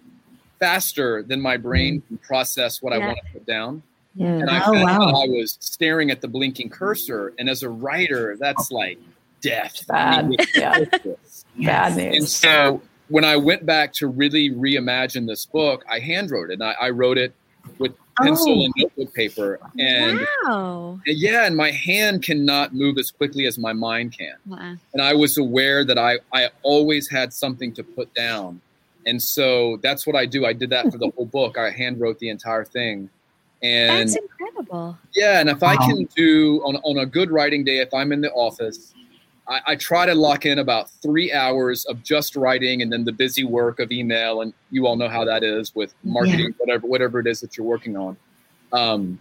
faster 0.60 1.23
than 1.23 1.41
my 1.41 1.57
brain 1.57 2.01
can 2.07 2.17
process 2.19 2.81
what 2.81 2.93
yeah. 2.93 2.99
I 2.99 3.07
want 3.07 3.19
to 3.25 3.33
put 3.33 3.45
down. 3.45 3.83
Yeah. 4.15 4.27
And 4.27 4.49
I, 4.49 4.63
oh, 4.65 4.73
wow. 4.73 5.23
I 5.23 5.27
was 5.27 5.57
staring 5.60 6.10
at 6.10 6.21
the 6.21 6.27
blinking 6.27 6.69
cursor. 6.69 7.33
And 7.38 7.49
as 7.49 7.63
a 7.63 7.69
writer, 7.69 8.36
that's 8.39 8.71
like 8.71 8.99
death. 9.41 9.86
Bad. 9.88 10.36
yeah. 10.55 10.86
Bad 11.60 11.97
news. 11.97 12.15
And 12.15 12.27
so 12.27 12.81
when 13.10 13.24
I 13.24 13.38
went 13.38 13.65
back 13.65 13.93
to 13.93 14.08
really 14.08 14.52
reimagine 14.52 15.28
this 15.28 15.46
book, 15.46 15.86
I 15.89 16.00
hand 16.00 16.32
wrote 16.32 16.50
it. 16.50 16.54
And 16.54 16.63
I, 16.63 16.76
I 16.80 16.89
wrote 16.89 17.17
it 17.17 17.34
with 17.78 17.93
pencil 18.22 18.62
oh. 18.62 18.65
and 18.65 18.74
notebook 18.78 19.13
paper. 19.13 19.60
And 19.80 20.26
wow. 20.46 21.00
yeah, 21.06 21.46
and 21.46 21.56
my 21.56 21.72
hand 21.72 22.24
cannot 22.24 22.74
move 22.74 22.98
as 22.98 23.12
quickly 23.12 23.46
as 23.46 23.58
my 23.58 23.74
mind 23.74 24.17
can. 24.17 24.36
Wow. 24.46 24.76
And 24.93 25.02
I 25.02 25.13
was 25.13 25.38
aware 25.38 25.86
that 25.86 25.98
I, 25.98 26.20
I 26.34 26.50
always 26.63 27.10
had 27.10 27.34
something 27.34 27.74
to 27.74 27.84
put 27.84 28.13
down. 28.13 28.62
And 29.06 29.22
so 29.22 29.78
that's 29.82 30.06
what 30.06 30.15
I 30.15 30.26
do. 30.26 30.46
I 30.46 30.54
did 30.54 30.70
that 30.72 30.91
for 30.91 30.98
the 30.98 31.10
whole 31.15 31.26
book. 31.26 31.58
I 31.58 31.70
hand 31.70 32.00
wrote 32.00 32.20
the 32.20 32.30
entire 32.30 32.65
thing. 32.65 33.10
And 33.63 34.10
that's 34.10 34.15
incredible. 34.15 34.98
Yeah. 35.15 35.39
And 35.39 35.50
if 35.50 35.62
wow. 35.62 35.70
I 35.70 35.76
can 35.78 36.06
do 36.15 36.62
on, 36.63 36.76
on 36.78 36.98
a 36.98 37.06
good 37.06 37.32
writing 37.32 37.63
day, 37.63 37.80
if 37.80 37.93
I'm 37.93 38.12
in 38.12 38.22
the 38.22 38.32
office, 38.32 38.93
I, 39.49 39.62
I, 39.67 39.75
try 39.75 40.05
to 40.05 40.13
lock 40.13 40.45
in 40.45 40.60
about 40.60 40.89
three 41.01 41.31
hours 41.31 41.86
of 41.86 42.03
just 42.03 42.36
writing 42.36 42.81
and 42.81 42.91
then 42.91 43.05
the 43.05 43.12
busy 43.12 43.43
work 43.43 43.79
of 43.79 43.91
email. 43.91 44.41
And 44.41 44.53
you 44.71 44.88
all 44.88 44.95
know 44.95 45.07
how 45.07 45.23
that 45.25 45.43
is 45.43 45.73
with 45.73 45.93
marketing, 46.03 46.47
yeah. 46.47 46.55
whatever, 46.57 46.88
whatever 46.88 47.19
it 47.19 47.27
is 47.27 47.39
that 47.41 47.57
you're 47.57 47.65
working 47.65 47.95
on. 47.95 48.17
Um, 48.73 49.19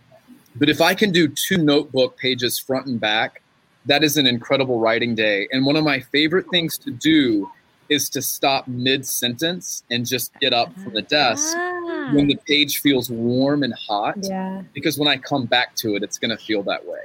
but 0.56 0.68
if 0.68 0.80
I 0.80 0.94
can 0.94 1.12
do 1.12 1.28
two 1.28 1.58
notebook 1.58 2.16
pages 2.16 2.58
front 2.58 2.86
and 2.86 2.98
back, 2.98 3.42
that 3.84 4.02
is 4.02 4.16
an 4.16 4.26
incredible 4.26 4.80
writing 4.80 5.14
day. 5.14 5.48
And 5.52 5.64
one 5.64 5.76
of 5.76 5.84
my 5.84 6.00
favorite 6.00 6.46
things 6.50 6.76
to 6.78 6.90
do 6.90 7.50
is 7.88 8.08
to 8.10 8.22
stop 8.22 8.66
mid 8.66 9.06
sentence 9.06 9.84
and 9.90 10.04
just 10.04 10.32
get 10.40 10.52
up 10.52 10.74
from 10.80 10.92
the 10.94 11.02
desk 11.02 11.56
ah. 11.56 12.10
when 12.12 12.26
the 12.26 12.36
page 12.48 12.80
feels 12.80 13.10
warm 13.10 13.62
and 13.62 13.72
hot. 13.74 14.16
Yeah. 14.22 14.62
Because 14.74 14.98
when 14.98 15.08
I 15.08 15.18
come 15.18 15.46
back 15.46 15.76
to 15.76 15.94
it, 15.94 16.02
it's 16.02 16.18
going 16.18 16.36
to 16.36 16.42
feel 16.42 16.62
that 16.64 16.84
way. 16.84 17.04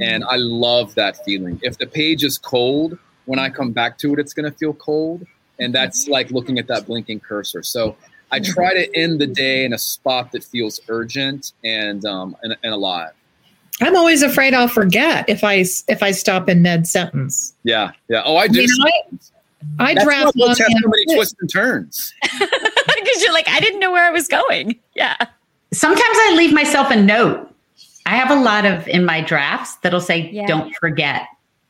And 0.00 0.22
mm-hmm. 0.22 0.32
I 0.32 0.36
love 0.36 0.94
that 0.94 1.24
feeling. 1.24 1.60
If 1.62 1.78
the 1.78 1.86
page 1.86 2.24
is 2.24 2.38
cold, 2.38 2.98
when 3.26 3.38
I 3.38 3.50
come 3.50 3.72
back 3.72 3.98
to 3.98 4.12
it, 4.12 4.18
it's 4.18 4.34
going 4.34 4.50
to 4.50 4.56
feel 4.56 4.74
cold. 4.74 5.26
And 5.58 5.72
mm-hmm. 5.72 5.72
that's 5.72 6.08
like 6.08 6.30
looking 6.30 6.58
at 6.58 6.66
that 6.68 6.86
blinking 6.86 7.20
cursor. 7.20 7.62
So 7.62 7.96
I 8.30 8.40
mm-hmm. 8.40 8.52
try 8.52 8.74
to 8.74 8.96
end 8.96 9.20
the 9.20 9.26
day 9.26 9.64
in 9.64 9.72
a 9.72 9.78
spot 9.78 10.32
that 10.32 10.44
feels 10.44 10.80
urgent 10.88 11.52
and, 11.62 12.04
um, 12.04 12.36
and, 12.42 12.56
and 12.62 12.74
alive. 12.74 13.12
I'm 13.80 13.96
always 13.96 14.22
afraid 14.22 14.54
I'll 14.54 14.68
forget 14.68 15.28
if 15.28 15.42
I 15.42 15.64
if 15.88 16.00
I 16.00 16.12
stop 16.12 16.48
in 16.48 16.62
mid 16.62 16.86
sentence. 16.86 17.54
Yeah, 17.64 17.90
yeah. 18.08 18.22
Oh, 18.24 18.36
I 18.36 18.46
do. 18.46 18.60
You 18.60 18.68
know, 18.68 18.90
I, 19.80 19.90
I 19.90 19.94
draft 19.94 20.36
on 20.40 20.54
so 20.54 20.64
many 20.68 21.16
twists 21.16 21.34
and 21.40 21.50
turns 21.50 22.14
because 22.32 23.22
you're 23.22 23.32
like, 23.32 23.48
I 23.48 23.60
didn't 23.60 23.80
know 23.80 23.90
where 23.90 24.04
I 24.04 24.10
was 24.10 24.28
going. 24.28 24.78
Yeah. 24.94 25.16
Sometimes 25.72 26.02
I 26.04 26.34
leave 26.36 26.52
myself 26.52 26.90
a 26.90 26.96
note 26.96 27.53
I 28.06 28.16
have 28.16 28.30
a 28.30 28.40
lot 28.40 28.64
of 28.64 28.86
in 28.88 29.04
my 29.04 29.20
drafts 29.20 29.76
that'll 29.76 30.00
say, 30.00 30.30
yeah. 30.30 30.46
don't 30.46 30.74
forget. 30.76 31.26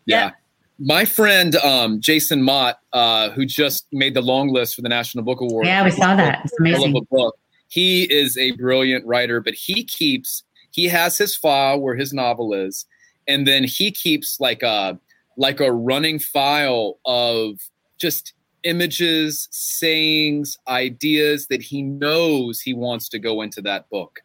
Yeah. 0.06 0.32
My 0.78 1.04
friend 1.04 1.54
um, 1.56 2.00
Jason 2.00 2.42
Mott, 2.42 2.80
uh, 2.92 3.30
who 3.30 3.46
just 3.46 3.86
made 3.92 4.14
the 4.14 4.20
long 4.20 4.48
list 4.48 4.74
for 4.74 4.82
the 4.82 4.88
National 4.88 5.22
Book 5.22 5.40
Award. 5.40 5.66
Yeah, 5.66 5.84
we 5.84 5.90
saw 5.90 6.16
that. 6.16 6.40
It's 6.44 6.58
amazing. 6.58 7.06
book. 7.10 7.38
He 7.68 8.04
is 8.04 8.36
a 8.36 8.50
brilliant 8.52 9.06
writer, 9.06 9.40
but 9.40 9.54
he 9.54 9.84
keeps 9.84 10.42
he 10.70 10.88
has 10.88 11.16
his 11.16 11.36
file 11.36 11.80
where 11.80 11.94
his 11.94 12.12
novel 12.12 12.52
is, 12.52 12.86
and 13.28 13.46
then 13.46 13.62
he 13.62 13.92
keeps 13.92 14.40
like 14.40 14.62
a 14.64 14.98
like 15.36 15.60
a 15.60 15.70
running 15.70 16.18
file 16.18 16.98
of 17.04 17.60
just 17.98 18.34
images, 18.64 19.48
sayings, 19.52 20.58
ideas 20.66 21.46
that 21.48 21.62
he 21.62 21.82
knows 21.82 22.60
he 22.60 22.74
wants 22.74 23.08
to 23.10 23.18
go 23.18 23.42
into 23.42 23.62
that 23.62 23.88
book. 23.90 24.20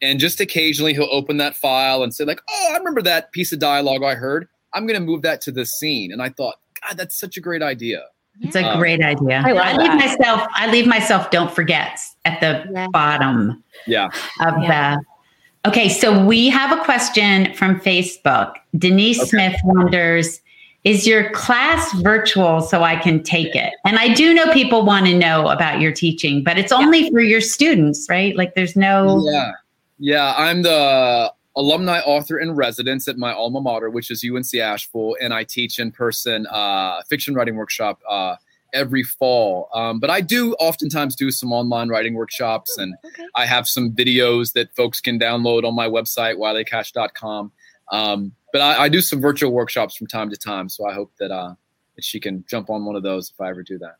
And 0.00 0.20
just 0.20 0.40
occasionally 0.40 0.94
he'll 0.94 1.08
open 1.10 1.38
that 1.38 1.56
file 1.56 2.02
and 2.02 2.14
say, 2.14 2.24
like, 2.24 2.40
oh, 2.48 2.72
I 2.74 2.78
remember 2.78 3.02
that 3.02 3.32
piece 3.32 3.52
of 3.52 3.58
dialogue 3.58 4.04
I 4.04 4.14
heard. 4.14 4.48
I'm 4.74 4.86
going 4.86 4.98
to 4.98 5.04
move 5.04 5.22
that 5.22 5.40
to 5.42 5.52
this 5.52 5.70
scene. 5.78 6.12
And 6.12 6.22
I 6.22 6.28
thought, 6.28 6.56
God, 6.86 6.96
that's 6.96 7.18
such 7.18 7.36
a 7.36 7.40
great 7.40 7.62
idea. 7.62 8.04
It's 8.40 8.54
a 8.54 8.62
um, 8.62 8.78
great 8.78 9.02
idea. 9.02 9.42
I, 9.44 9.50
I 9.50 9.76
leave 9.76 9.94
myself, 9.94 10.42
I 10.54 10.70
leave 10.70 10.86
myself, 10.86 11.30
don't 11.30 11.52
forget 11.52 11.98
at 12.24 12.40
the 12.40 12.70
yeah. 12.72 12.86
bottom 12.92 13.64
yeah. 13.86 14.06
of 14.40 14.62
yeah. 14.62 14.96
the. 14.96 15.68
Okay, 15.68 15.88
so 15.88 16.24
we 16.24 16.48
have 16.48 16.78
a 16.78 16.82
question 16.84 17.52
from 17.54 17.80
Facebook. 17.80 18.54
Denise 18.76 19.18
okay. 19.18 19.28
Smith 19.28 19.56
wonders, 19.64 20.40
is 20.84 21.06
your 21.06 21.30
class 21.30 21.92
virtual 21.94 22.60
so 22.60 22.82
I 22.84 22.96
can 22.96 23.22
take 23.22 23.56
it? 23.56 23.74
And 23.84 23.98
I 23.98 24.14
do 24.14 24.32
know 24.32 24.52
people 24.52 24.86
want 24.86 25.06
to 25.06 25.18
know 25.18 25.48
about 25.48 25.80
your 25.80 25.92
teaching, 25.92 26.44
but 26.44 26.58
it's 26.58 26.70
only 26.70 27.04
yeah. 27.04 27.10
for 27.10 27.20
your 27.20 27.40
students, 27.40 28.06
right? 28.08 28.36
Like 28.36 28.54
there's 28.54 28.76
no. 28.76 29.28
Yeah. 29.28 29.52
Yeah, 29.98 30.34
I'm 30.36 30.62
the 30.62 31.32
alumni 31.56 31.98
author 32.00 32.38
in 32.38 32.54
residence 32.54 33.08
at 33.08 33.18
my 33.18 33.32
alma 33.32 33.60
mater, 33.60 33.90
which 33.90 34.10
is 34.10 34.24
UNC 34.24 34.54
Asheville, 34.54 35.16
and 35.20 35.34
I 35.34 35.44
teach 35.44 35.78
in 35.78 35.90
person 35.90 36.46
uh, 36.46 37.02
fiction 37.08 37.34
writing 37.34 37.56
workshop 37.56 38.00
uh, 38.08 38.36
every 38.72 39.02
fall. 39.02 39.68
Um, 39.74 39.98
but 39.98 40.08
I 40.08 40.20
do 40.20 40.54
oftentimes 40.54 41.16
do 41.16 41.30
some 41.30 41.52
online 41.52 41.88
writing 41.88 42.14
workshops, 42.14 42.76
oh, 42.78 42.82
and 42.82 42.94
okay. 43.04 43.24
I 43.34 43.44
have 43.44 43.68
some 43.68 43.90
videos 43.90 44.52
that 44.52 44.74
folks 44.76 45.00
can 45.00 45.18
download 45.18 45.64
on 45.64 45.74
my 45.74 45.88
website, 45.88 46.36
wileycash.com. 46.36 47.52
Um, 47.90 48.32
but 48.52 48.60
I, 48.60 48.84
I, 48.84 48.88
do 48.88 49.00
some 49.00 49.18
virtual 49.20 49.50
workshops 49.50 49.96
from 49.96 50.06
time 50.06 50.28
to 50.28 50.36
time, 50.36 50.68
so 50.68 50.86
I 50.86 50.92
hope 50.92 51.10
that, 51.18 51.30
uh, 51.30 51.54
that 51.96 52.04
she 52.04 52.20
can 52.20 52.44
jump 52.46 52.68
on 52.68 52.84
one 52.84 52.96
of 52.96 53.02
those 53.02 53.30
if 53.30 53.40
I 53.40 53.48
ever 53.48 53.62
do 53.62 53.78
that. 53.78 53.96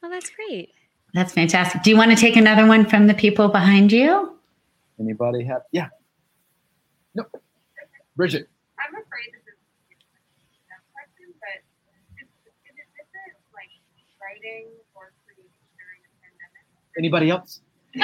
Well, 0.00 0.10
that's 0.10 0.30
great. 0.30 0.70
That's 1.14 1.32
fantastic. 1.32 1.82
Do 1.82 1.90
you 1.90 1.96
want 1.96 2.12
to 2.12 2.16
take 2.16 2.36
another 2.36 2.66
one 2.66 2.86
from 2.86 3.08
the 3.08 3.14
people 3.14 3.48
behind 3.48 3.90
you? 3.90 4.33
Anybody 5.00 5.44
have? 5.44 5.62
Yeah. 5.72 5.88
No. 7.14 7.24
Bridget. 8.16 8.48
I'm 8.78 8.94
afraid 8.94 9.32
this 9.32 9.42
is 9.42 9.54
a 10.70 10.78
question, 10.92 11.34
but 11.40 11.62
is, 12.20 12.28
is 12.62 12.78
it 12.78 12.86
different, 12.94 13.34
like 13.54 13.70
writing 14.22 14.68
or 14.94 15.12
creating 15.26 15.50
during 15.78 16.00
the 16.02 16.10
pandemic? 16.22 16.62
Anybody 16.96 17.30
else? 17.30 17.60
you 17.94 18.02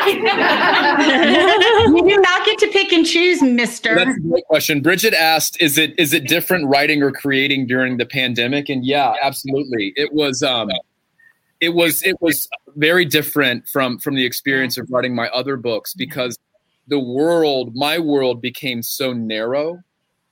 do 2.09 2.17
not 2.21 2.47
get 2.47 2.59
to 2.59 2.69
pick 2.69 2.93
and 2.93 3.05
choose, 3.05 3.43
Mister. 3.43 3.97
That's 3.97 4.17
a 4.17 4.21
great 4.21 4.45
question. 4.45 4.83
Bridget 4.83 5.15
asked, 5.15 5.61
"Is 5.61 5.79
it 5.79 5.99
is 5.99 6.13
it 6.13 6.29
different 6.29 6.69
writing 6.69 7.03
or 7.03 7.11
creating 7.11 7.67
during 7.67 7.97
the 7.97 8.07
pandemic?" 8.07 8.69
And 8.69 8.85
yeah, 8.85 9.15
absolutely. 9.21 9.93
It 9.97 10.13
was. 10.13 10.45
Um, 10.45 10.71
it 11.61 11.75
was 11.75 12.05
it 12.05 12.17
was 12.21 12.49
very 12.77 13.05
different 13.05 13.67
from 13.69 13.99
from 13.99 14.15
the 14.15 14.25
experience 14.25 14.79
of 14.79 14.89
writing 14.91 15.13
my 15.15 15.29
other 15.29 15.57
books 15.57 15.93
because 15.93 16.39
the 16.91 16.99
world, 16.99 17.75
my 17.75 17.99
world 17.99 18.43
became 18.43 18.83
so 18.83 19.13
narrow 19.13 19.79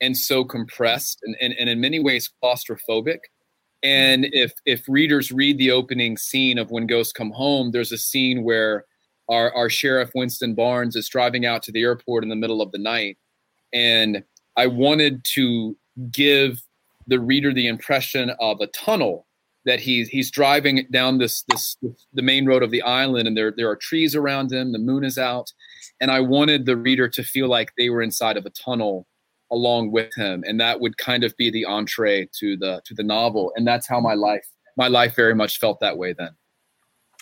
and 0.01 0.17
so 0.17 0.45
compressed 0.45 1.21
and, 1.23 1.37
and, 1.41 1.55
and 1.59 1.71
in 1.71 1.81
many 1.81 2.01
ways 2.01 2.31
claustrophobic. 2.43 3.19
And 3.83 4.27
if 4.33 4.53
if 4.67 4.83
readers 4.89 5.31
read 5.31 5.57
the 5.57 5.71
opening 5.71 6.17
scene 6.17 6.59
of 6.59 6.73
When 6.73 6.89
Ghosts 6.89 7.13
Come 7.13 7.31
Home, 7.31 7.71
there's 7.71 7.93
a 7.93 7.99
scene 7.99 8.43
where 8.43 8.85
our, 9.29 9.55
our 9.55 9.71
sheriff 9.71 10.11
Winston 10.15 10.55
Barnes 10.55 10.97
is 10.97 11.09
driving 11.09 11.47
out 11.47 11.63
to 11.65 11.73
the 11.73 11.83
airport 11.83 12.25
in 12.25 12.29
the 12.29 12.37
middle 12.37 12.61
of 12.61 12.73
the 12.73 12.79
night. 12.79 13.19
And 13.73 14.25
I 14.57 14.67
wanted 14.67 15.25
to 15.35 15.77
give 16.11 16.61
the 17.07 17.21
reader 17.21 17.55
the 17.55 17.69
impression 17.69 18.31
of 18.41 18.61
a 18.61 18.67
tunnel 18.69 19.27
that 19.65 19.79
he's 19.79 20.09
he's 20.09 20.31
driving 20.31 20.87
down 20.91 21.19
this, 21.19 21.43
this, 21.43 21.77
the 22.15 22.23
main 22.23 22.47
road 22.47 22.63
of 22.63 22.71
the 22.71 22.83
island 22.83 23.29
and 23.29 23.37
there 23.37 23.53
there 23.57 23.69
are 23.69 23.77
trees 23.77 24.17
around 24.17 24.51
him 24.51 24.73
the 24.73 24.79
moon 24.79 25.05
is 25.05 25.19
out 25.19 25.53
and 26.01 26.11
I 26.11 26.21
wanted 26.21 26.67
the 26.67 26.77
reader 26.77 27.09
to 27.09 27.23
feel 27.23 27.49
like 27.49 27.73
they 27.77 27.91
were 27.91 28.03
inside 28.03 28.37
of 28.37 28.47
a 28.47 28.51
tunnel 28.51 29.07
along 29.51 29.93
with 29.93 30.15
him, 30.15 30.45
and 30.47 30.61
that 30.61 30.81
would 30.81 30.99
kind 30.99 31.25
of 31.25 31.37
be 31.37 31.51
the 31.51 31.65
entree 31.65 32.29
to 32.39 32.57
the 32.57 32.81
to 32.85 32.95
the 32.95 33.03
novel, 33.03 33.53
and 33.57 33.67
that's 33.67 33.87
how 33.87 34.01
my 34.01 34.15
life 34.15 34.47
my 34.77 34.89
life 34.89 35.15
very 35.17 35.35
much 35.35 35.59
felt 35.59 35.81
that 35.81 35.97
way 35.97 36.15
then. 36.17 36.31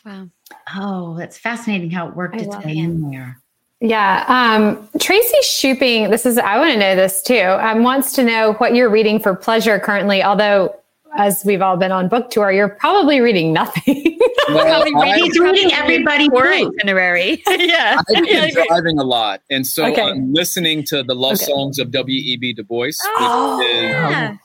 Wow! 0.05 0.29
Oh, 0.75 1.17
that's 1.17 1.39
fascinating 1.39 1.91
how 1.91 2.09
it 2.09 2.17
worked 2.17 2.37
its 2.37 2.57
way 2.65 2.77
in 2.77 3.11
there. 3.11 3.41
Yeah. 3.81 4.25
Um, 4.29 4.89
Tracy 4.99 5.37
Shooping, 5.43 6.11
this 6.11 6.25
is, 6.25 6.39
I 6.39 6.59
want 6.59 6.73
to 6.73 6.79
know 6.79 6.97
this 6.97 7.23
too, 7.23 7.59
um, 7.61 7.83
wants 7.83 8.15
to 8.15 8.23
know 8.23 8.55
what 8.55 8.75
you're 8.75 8.89
reading 8.89 9.21
for 9.21 9.35
pleasure 9.35 9.79
currently, 9.79 10.23
although 10.23 10.75
as 11.17 11.45
we've 11.45 11.63
all 11.63 11.77
been 11.77 11.93
on 11.93 12.09
book 12.09 12.31
tour, 12.31 12.51
you're 12.53 12.69
probably 12.69 13.21
reading 13.21 13.53
nothing. 13.53 14.19
Well, 14.49 14.85
he's 14.85 15.41
reading 15.41 15.73
everybody 15.73 16.29
for 16.29 16.47
itinerary. 16.47 17.43
yeah. 17.49 18.01
I've 18.17 18.25
been 18.25 18.55
driving 18.69 18.97
a 18.97 19.03
lot. 19.03 19.43
And 19.51 19.67
so 19.67 19.85
okay. 19.91 20.03
I'm 20.03 20.33
listening 20.33 20.85
to 20.85 21.03
the 21.03 21.17
love 21.17 21.35
okay. 21.35 21.47
songs 21.47 21.81
of 21.81 21.91
W.E.B. 21.91 22.53
Du 22.53 22.63
Bois. 22.63 22.93
Oh, 23.17 23.61
yeah. 23.61 24.37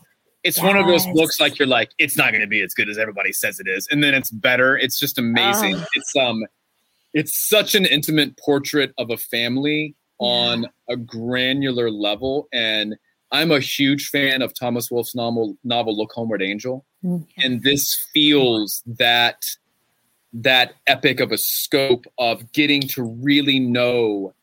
It's 0.44 0.58
yes. 0.58 0.66
one 0.66 0.76
of 0.76 0.88
those 0.88 1.06
books 1.14 1.40
like 1.40 1.60
you're 1.60 1.68
like, 1.68 1.92
it's 2.00 2.18
not 2.18 2.32
going 2.32 2.42
to 2.42 2.48
be 2.48 2.62
as 2.62 2.74
good 2.74 2.90
as 2.90 2.98
everybody 2.98 3.32
says 3.32 3.60
it 3.60 3.68
is. 3.68 3.88
And 3.92 4.04
then 4.04 4.16
it's 4.16 4.32
better. 4.32 4.76
It's 4.76 5.00
just 5.00 5.20
amazing. 5.20 5.76
Oh. 5.76 5.86
It's, 5.94 6.16
um, 6.16 6.46
it's 7.14 7.36
such 7.38 7.76
an 7.76 7.86
intimate 7.86 8.40
portrait 8.40 8.94
of 8.98 9.12
a 9.12 9.18
family 9.18 9.96
on 10.18 10.66
a 10.90 10.98
granular 10.98 11.92
level. 11.92 12.48
And 12.52 12.96
I'm 13.32 13.52
a 13.52 13.60
huge 13.60 14.10
fan 14.10 14.42
of 14.42 14.54
Thomas 14.54 14.92
Wolfe's 14.92 15.16
novel, 15.16 15.58
novel 15.64 15.98
Look 15.98 16.12
Homeward 16.14 16.42
Angel. 16.42 16.86
Mm. 17.04 17.26
And 17.38 17.64
this 17.64 17.96
feels 18.14 18.84
that 18.86 19.46
that 20.34 20.74
epic 20.88 21.20
of 21.20 21.32
a 21.32 21.38
scope 21.38 22.06
of 22.18 22.52
getting 22.54 22.82
to 22.82 23.04
really 23.04 23.60
know 23.60 24.34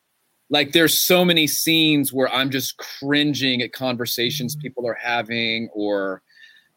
like 0.50 0.72
there's 0.72 0.98
so 0.98 1.24
many 1.24 1.46
scenes 1.46 2.12
where 2.12 2.32
I'm 2.32 2.50
just 2.50 2.76
cringing 2.78 3.62
at 3.62 3.72
conversations 3.72 4.56
people 4.56 4.86
are 4.86 4.98
having 5.00 5.68
or 5.72 6.22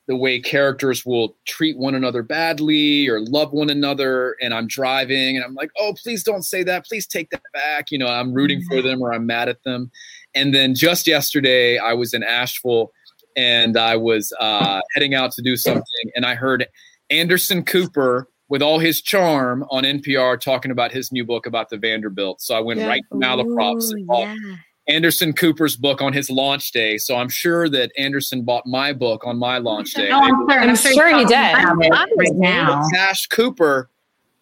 the 0.08 0.16
way 0.16 0.40
characters 0.40 1.06
will 1.06 1.38
treat 1.46 1.78
one 1.78 1.96
another 1.96 2.24
badly 2.24 3.08
or 3.08 3.22
love 3.22 3.54
one 3.54 3.70
another 3.70 4.36
and 4.42 4.54
i'm 4.54 4.68
driving 4.68 5.38
and 5.38 5.46
i'm 5.46 5.54
like 5.54 5.70
oh 5.80 5.94
please 6.02 6.24
don't 6.24 6.44
say 6.44 6.64
that. 6.64 6.86
Please 6.86 7.08
take 7.08 7.30
that 7.30 7.44
back. 7.54 7.92
You 7.92 7.98
know 7.98 8.08
i'm 8.08 8.34
rooting 8.34 8.62
for 8.64 8.82
them 8.82 9.02
or 9.02 9.14
i'm 9.14 9.26
mad 9.26 9.48
at 9.48 9.64
them 9.64 9.92
and 10.36 10.54
then 10.54 10.74
just 10.76 11.08
yesterday 11.08 11.78
i 11.78 11.94
was 11.94 12.14
in 12.14 12.24
asheville 12.24 12.92
and 13.36 13.78
i 13.78 13.96
was 13.96 14.34
uh, 14.40 14.82
heading 14.94 15.14
out 15.14 15.32
to 15.32 15.42
do 15.42 15.56
something 15.56 16.12
and 16.16 16.26
i 16.26 16.36
heard 16.36 16.66
anderson 17.10 17.64
cooper 17.64 18.28
with 18.50 18.62
all 18.62 18.80
his 18.80 19.02
charm 19.02 19.64
on 19.72 19.84
npr 19.84 20.40
talking 20.40 20.72
about 20.72 20.92
his 20.92 21.12
new 21.12 21.24
book 21.26 21.46
about 21.46 21.70
the 21.70 21.78
vanderbilt 21.78 22.42
so 22.42 22.56
i 22.56 22.60
went 22.60 22.80
Yeah. 22.80 22.88
right 22.88 23.04
to 23.12 23.18
malaprops 23.18 23.92
and 23.92 24.06
bought 24.08 24.28
yeah. 24.38 24.56
Anderson 24.88 25.32
Cooper's 25.32 25.78
book 25.78 26.02
on 26.02 26.12
his 26.12 26.30
launch 26.30 26.72
day. 26.72 26.98
So 26.98 27.16
I'm 27.16 27.30
sure 27.30 27.70
that 27.70 27.92
Anderson 27.98 28.42
bought 28.44 28.66
my 28.66 28.92
book 28.92 29.26
on 29.26 29.38
my 29.38 29.60
launch 29.60 29.94
day. 29.94 30.10
No, 30.10 30.20
I'm 30.20 30.50
sure, 30.50 30.60
I'm 30.60 30.70
he's 30.70 30.82
sure 30.82 31.08
he 31.18 31.24
did. 31.24 31.54
about 31.54 32.10
it 32.10 32.14
right 32.18 32.34
now. 32.34 32.84
Cash 32.92 33.28
Cooper, 33.28 33.90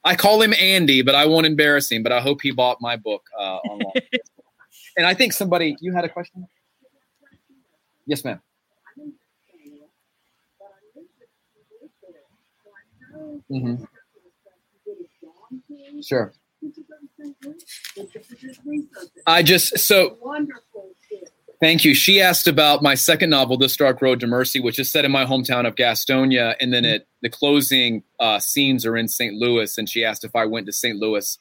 I 0.05 0.15
call 0.15 0.41
him 0.41 0.53
Andy, 0.53 1.01
but 1.01 1.13
I 1.13 1.25
won't 1.25 1.45
embarrass 1.45 1.91
him. 1.91 2.01
But 2.03 2.13
I 2.13 2.21
hope 2.21 2.41
he 2.41 2.51
bought 2.51 2.77
my 2.79 2.95
book 2.95 3.21
uh, 3.37 3.57
on 3.57 3.79
launch 3.79 3.95
day. 4.11 4.19
And 4.99 5.07
I 5.07 5.13
think 5.13 5.31
somebody, 5.31 5.77
you 5.79 5.93
had 5.93 6.03
a 6.03 6.09
question? 6.09 6.45
Yes, 8.05 8.25
ma'am. 8.25 8.41
Mm-hmm. 13.49 13.85
Sure. 16.01 16.33
I 19.25 19.41
just 19.41 19.79
so 19.79 20.17
thank 21.61 21.85
you. 21.85 21.93
She 21.95 22.19
asked 22.19 22.49
about 22.49 22.83
my 22.83 22.95
second 22.95 23.29
novel, 23.29 23.57
This 23.57 23.77
Dark 23.77 24.01
Road 24.01 24.19
to 24.19 24.27
Mercy, 24.27 24.59
which 24.59 24.79
is 24.79 24.91
set 24.91 25.05
in 25.05 25.13
my 25.13 25.23
hometown 25.23 25.65
of 25.65 25.75
Gastonia, 25.75 26.55
and 26.59 26.73
then 26.73 26.83
it 26.83 27.07
the 27.21 27.29
closing 27.29 28.03
uh, 28.19 28.39
scenes 28.39 28.85
are 28.85 28.97
in 28.97 29.07
St. 29.07 29.33
Louis. 29.35 29.77
And 29.77 29.87
she 29.87 30.03
asked 30.03 30.25
if 30.25 30.35
I 30.35 30.45
went 30.45 30.65
to 30.65 30.73
St. 30.73 30.97
Louis 30.97 31.39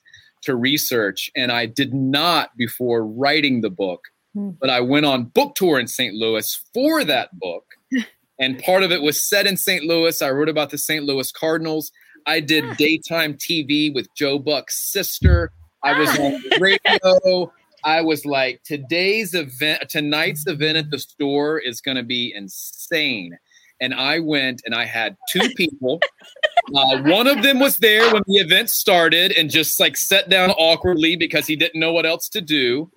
to 0.49 0.57
research, 0.57 1.30
and 1.36 1.53
I 1.53 1.66
did 1.66 1.94
not 1.94 2.51
before 2.57 3.07
writing 3.07 3.61
the 3.61 3.70
book, 3.70 4.01
Hmm. 4.34 4.51
but 4.61 4.68
I 4.70 4.80
went 4.80 5.07
on 5.07 5.24
book 5.24 5.55
tour 5.55 5.78
in 5.78 5.86
St. 5.88 6.14
Louis 6.14 6.61
for 6.74 7.05
that 7.05 7.30
book, 7.38 7.64
and 8.40 8.59
part 8.59 8.82
of 8.82 8.90
it 8.92 9.01
was 9.03 9.22
set 9.22 9.46
in 9.46 9.57
St. 9.57 9.84
Louis. 9.84 10.20
I 10.20 10.30
wrote 10.30 10.49
about 10.51 10.70
the 10.70 10.78
St. 10.78 11.05
Louis 11.05 11.30
Cardinals. 11.32 11.90
I 12.26 12.40
did 12.40 12.76
daytime 12.76 13.34
TV 13.34 13.94
with 13.94 14.07
Joe 14.14 14.38
Buck's 14.38 14.76
sister. 14.92 15.51
I 15.82 15.99
was 15.99 16.18
on 16.18 16.42
radio. 16.61 17.51
I 17.84 18.03
was 18.03 18.26
like, 18.26 18.62
today's 18.64 19.32
event, 19.34 19.88
tonight's 19.88 20.44
event 20.46 20.76
at 20.76 20.90
the 20.90 20.99
store 20.99 21.59
is 21.59 21.80
going 21.80 21.96
to 21.96 22.03
be 22.03 22.32
insane. 22.36 23.38
And 23.80 23.94
I 23.94 24.18
went 24.18 24.61
and 24.66 24.74
I 24.74 24.84
had 24.84 25.16
two 25.30 25.49
people. 25.57 26.01
Uh, 26.75 27.03
one 27.03 27.27
of 27.27 27.43
them 27.43 27.59
was 27.59 27.79
there 27.79 28.12
when 28.12 28.23
the 28.27 28.37
event 28.37 28.69
started 28.71 29.33
and 29.33 29.51
just 29.51 29.81
like 29.81 29.97
sat 29.97 30.29
down 30.29 30.51
awkwardly 30.51 31.16
because 31.16 31.47
he 31.47 31.57
didn't 31.57 31.79
know 31.81 31.93
what 31.93 32.05
else 32.07 32.29
to 32.31 32.41
do. 32.41 32.91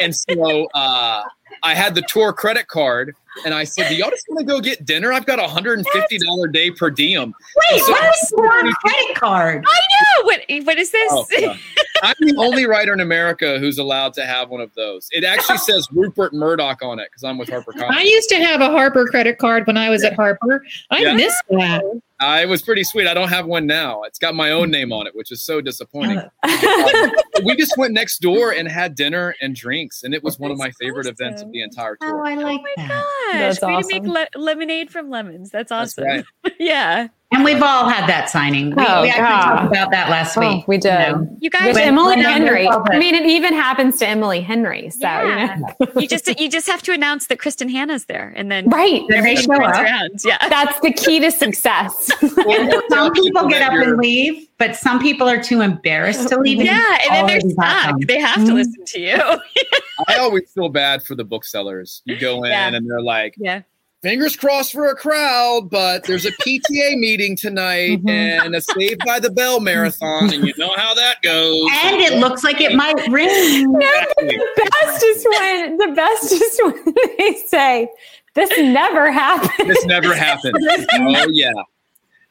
And 0.00 0.14
so 0.14 0.66
uh, 0.74 1.22
I 1.62 1.74
had 1.74 1.94
the 1.94 2.02
tour 2.02 2.32
credit 2.32 2.68
card 2.68 3.14
and 3.44 3.54
I 3.54 3.64
said, 3.64 3.88
Do 3.88 3.94
y'all 3.96 4.10
just 4.10 4.26
want 4.28 4.40
to 4.40 4.44
go 4.52 4.60
get 4.60 4.84
dinner? 4.84 5.12
I've 5.12 5.26
got 5.26 5.38
a 5.38 5.42
$150 5.42 6.52
day 6.52 6.70
per 6.70 6.90
diem. 6.90 7.32
Wait, 7.72 7.80
So- 7.82 7.92
what 7.92 8.14
is 8.14 8.32
your 8.36 8.74
credit 8.74 9.16
card? 9.16 9.64
Oh, 9.66 10.22
what, 10.24 10.40
what 10.64 10.78
is 10.78 10.90
this? 10.90 11.10
Oh, 11.12 11.26
yeah. 11.38 11.56
I'm 12.02 12.14
the 12.20 12.34
only 12.38 12.66
writer 12.66 12.92
in 12.92 13.00
America 13.00 13.58
who's 13.58 13.78
allowed 13.78 14.12
to 14.14 14.24
have 14.26 14.50
one 14.50 14.60
of 14.60 14.72
those. 14.74 15.08
It 15.12 15.24
actually 15.24 15.58
says 15.58 15.86
Rupert 15.92 16.32
Murdoch 16.32 16.82
on 16.82 16.98
it 17.00 17.08
because 17.10 17.24
I'm 17.24 17.38
with 17.38 17.48
HarperCollins. 17.48 17.90
I 17.90 18.02
used 18.02 18.28
to 18.30 18.36
have 18.36 18.60
a 18.60 18.68
Harper 18.70 19.06
credit 19.06 19.38
card 19.38 19.66
when 19.66 19.76
I 19.76 19.88
was 19.90 20.04
at 20.04 20.14
Harper. 20.14 20.64
I 20.90 21.00
Yeah. 21.02 21.14
miss 21.14 21.34
that. 21.50 21.82
Uh, 22.20 22.40
it 22.42 22.48
was 22.48 22.62
pretty 22.62 22.82
sweet. 22.82 23.06
I 23.06 23.14
don't 23.14 23.28
have 23.28 23.46
one 23.46 23.66
now. 23.66 24.02
It's 24.02 24.18
got 24.18 24.34
my 24.34 24.50
own 24.50 24.70
name 24.70 24.92
on 24.92 25.06
it, 25.06 25.14
which 25.14 25.30
is 25.30 25.42
so 25.42 25.60
disappointing. 25.60 26.20
we 27.44 27.56
just 27.56 27.76
went 27.78 27.94
next 27.94 28.18
door 28.20 28.50
and 28.52 28.66
had 28.68 28.94
dinner 28.96 29.34
and 29.40 29.54
drinks, 29.54 30.02
and 30.02 30.12
it 30.12 30.22
was 30.24 30.38
one 30.38 30.50
of 30.50 30.58
my 30.58 30.66
That's 30.66 30.76
favorite 30.78 31.06
events 31.06 31.42
of 31.42 31.52
the 31.52 31.62
entire 31.62 31.96
time. 31.96 32.14
Oh. 32.16 32.24
I 32.24 32.34
like 32.34 32.60
Oh 32.60 32.62
my 32.62 32.72
that. 32.76 32.88
gosh. 32.88 33.32
That's 33.32 33.62
Way 33.62 33.72
awesome. 33.74 33.88
to 33.90 34.00
make 34.12 34.28
le- 34.34 34.40
lemonade 34.40 34.90
from 34.90 35.10
lemons. 35.10 35.50
That's 35.50 35.68
That's 35.70 35.96
awesome. 35.98 36.04
right. 36.04 36.24
yeah. 36.58 37.08
And 37.30 37.44
we've 37.44 37.62
all 37.62 37.86
had 37.88 38.08
that 38.08 38.30
signing. 38.30 38.74
We, 38.74 38.82
Oh, 38.86 39.02
we 39.02 39.10
actually 39.10 39.22
God. 39.24 39.56
talked 39.56 39.66
about 39.66 39.90
that 39.90 40.08
last 40.08 40.36
Oh, 40.38 40.40
week. 40.40 40.66
we 40.66 40.76
you 40.76 40.80
did. 40.80 41.12
know. 41.12 41.36
You 41.40 41.50
guys 41.50 41.66
With 41.66 41.74
When- 41.74 41.88
Emily 41.88 42.16
when 42.16 42.24
Henry. 42.24 42.66
I 42.66 42.98
mean, 42.98 43.14
it 43.14 43.26
even 43.26 43.52
happens 43.52 43.98
to 43.98 44.08
Emily 44.08 44.40
Henry. 44.40 44.88
So, 44.88 45.00
Yeah. 45.02 45.58
you 45.58 45.86
know. 45.86 46.00
you 46.00 46.08
just 46.08 46.40
you 46.40 46.48
just 46.48 46.66
have 46.66 46.82
to 46.84 46.92
announce 46.92 47.26
that 47.26 47.36
Kristin 47.38 47.70
Hannah's 47.70 48.06
there 48.06 48.32
and 48.34 48.50
then 48.50 48.66
right. 48.70 49.02
Then 49.10 49.24
they 49.24 49.36
show 49.36 49.52
up. 49.52 49.60
around. 49.60 50.20
Yeah. 50.24 50.48
That's 50.48 50.80
the 50.80 50.90
key 50.90 51.20
to 51.20 51.30
success. 51.30 52.10
Some 52.88 53.12
people 53.12 53.46
get 53.46 53.60
up 53.62 53.72
and 53.74 53.98
leave, 53.98 54.48
but 54.56 54.74
some 54.74 54.98
people 54.98 55.28
are 55.28 55.42
too 55.42 55.60
embarrassed 55.60 56.28
to 56.30 56.38
leave. 56.40 56.62
Yeah, 56.62 56.98
and 57.02 57.14
then 57.14 57.26
they're 57.26 57.50
stuck. 57.50 58.00
They 58.00 58.18
have 58.18 58.36
to 58.36 58.40
mm-hmm. 58.42 58.54
listen 58.54 58.84
to 58.86 59.00
you. 59.00 59.16
I 60.08 60.16
always 60.16 60.50
feel 60.50 60.68
bad 60.70 61.02
for 61.02 61.14
the 61.14 61.24
booksellers. 61.24 62.00
You 62.06 62.18
go 62.18 62.42
in 62.44 62.50
Yeah. 62.52 62.68
and 62.74 62.88
they're 62.90 63.02
like, 63.02 63.34
Yeah. 63.36 63.62
Fingers 64.02 64.36
crossed 64.36 64.72
for 64.72 64.86
a 64.88 64.94
crowd, 64.94 65.68
but 65.70 66.04
there's 66.04 66.24
a 66.24 66.32
PTA 66.32 66.96
meeting 66.98 67.36
tonight 67.36 68.02
Mhm. 68.04 68.44
and 68.46 68.54
a 68.54 68.60
Saved 68.60 69.02
by 69.04 69.18
the 69.20 69.30
Bell 69.30 69.60
marathon, 69.60 70.32
and 70.32 70.46
you 70.46 70.54
know 70.56 70.72
how 70.76 70.94
that 70.94 71.20
goes. 71.22 71.68
And 71.84 71.96
it 71.96 72.18
looks 72.18 72.44
like 72.44 72.60
it 72.60 72.74
might 72.74 72.96
ring. 73.08 73.28
Exactly. 73.74 74.36
the 74.36 74.70
best 74.80 75.02
is 75.04 75.26
when 75.38 75.76
the 75.78 75.88
best 75.94 76.32
is 76.32 76.60
when 76.64 76.94
they 77.18 77.34
say, 77.46 77.88
This 78.34 78.50
never 78.58 79.10
happened. 79.10 79.68
This 79.68 79.84
never 79.86 80.14
happened. 80.14 80.54
oh 80.60 81.26
yeah, 81.30 81.52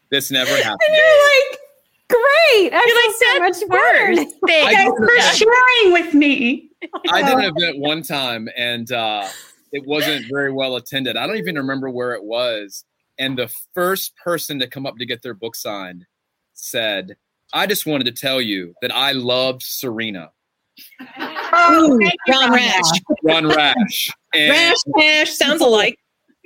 this 0.10 0.32
never 0.32 0.56
happened. 0.56 0.80
And 0.88 0.96
you're 0.96 1.50
like, 1.50 1.60
great. 2.10 2.74
I 2.74 2.86
You're 2.86 3.50
like, 3.50 3.62
so 3.62 3.66
much 3.66 3.70
better. 3.70 4.16
worse. 4.16 4.34
Thanks. 4.48 4.68
I 4.68 4.74
Thanks 4.74 4.98
don't 5.00 5.10
for 5.10 5.22
sharing 5.36 5.92
with 5.94 6.14
me. 6.14 6.70
I 7.12 7.22
did 7.24 7.34
an 7.38 7.54
event 7.58 7.80
one 7.80 8.02
time 8.04 8.48
and 8.56 8.90
uh, 8.92 9.28
it 9.72 9.86
wasn't 9.86 10.26
very 10.30 10.52
well 10.52 10.76
attended. 10.76 11.18
I 11.18 11.28
don't 11.28 11.38
even 11.38 11.56
remember 11.56 11.90
where 11.90 12.14
it 12.14 12.24
was. 12.24 12.86
And 13.20 13.38
the 13.38 13.52
first 13.74 14.14
person 14.18 14.60
to 14.60 14.68
come 14.68 14.86
up 14.86 14.98
to 14.98 15.06
get 15.06 15.22
their 15.24 15.34
book 15.34 15.56
signed 15.56 16.06
said, 16.54 17.18
I 17.54 17.66
just 17.68 17.86
wanted 17.86 18.06
to 18.06 18.12
tell 18.12 18.40
you 18.42 18.74
that 18.82 18.96
I 18.96 19.14
loved 19.14 19.64
Serena, 19.64 20.32
Oh, 21.20 22.00
Ron 22.30 22.52
Rash. 22.52 22.84
Ron 23.24 23.48
Rash. 23.48 24.12
And 24.34 24.52
Rash, 24.52 24.76
Rash, 24.96 25.32
sounds 25.32 25.62
alike. 25.62 25.98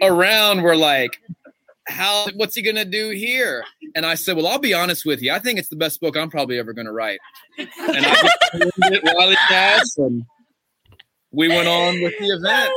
around 0.02 0.62
were 0.62 0.76
like, 0.76 1.20
how 1.88 2.28
what's 2.36 2.56
he 2.56 2.62
gonna 2.62 2.86
do 2.86 3.10
here? 3.10 3.66
And 3.96 4.06
I 4.06 4.16
said, 4.16 4.38
Well, 4.38 4.48
I'll 4.48 4.60
be 4.60 4.74
honest 4.74 5.06
with 5.06 5.22
you. 5.22 5.34
I 5.34 5.40
think 5.40 5.60
it's 5.60 5.68
the 5.68 5.76
best 5.76 6.00
book 6.00 6.16
I'm 6.16 6.30
probably 6.30 6.60
ever 6.60 6.74
gonna 6.74 6.94
write. 6.94 7.20
And 7.58 7.70
I 7.78 8.14
just 8.14 8.38
turned 8.52 8.72
it 8.96 9.04
while 9.04 9.30
it 9.30 9.38
passed, 9.50 9.98
and 9.98 10.24
we 11.32 11.50
went 11.50 11.68
on 11.68 12.02
with 12.02 12.14
the 12.20 12.28
event. 12.28 12.72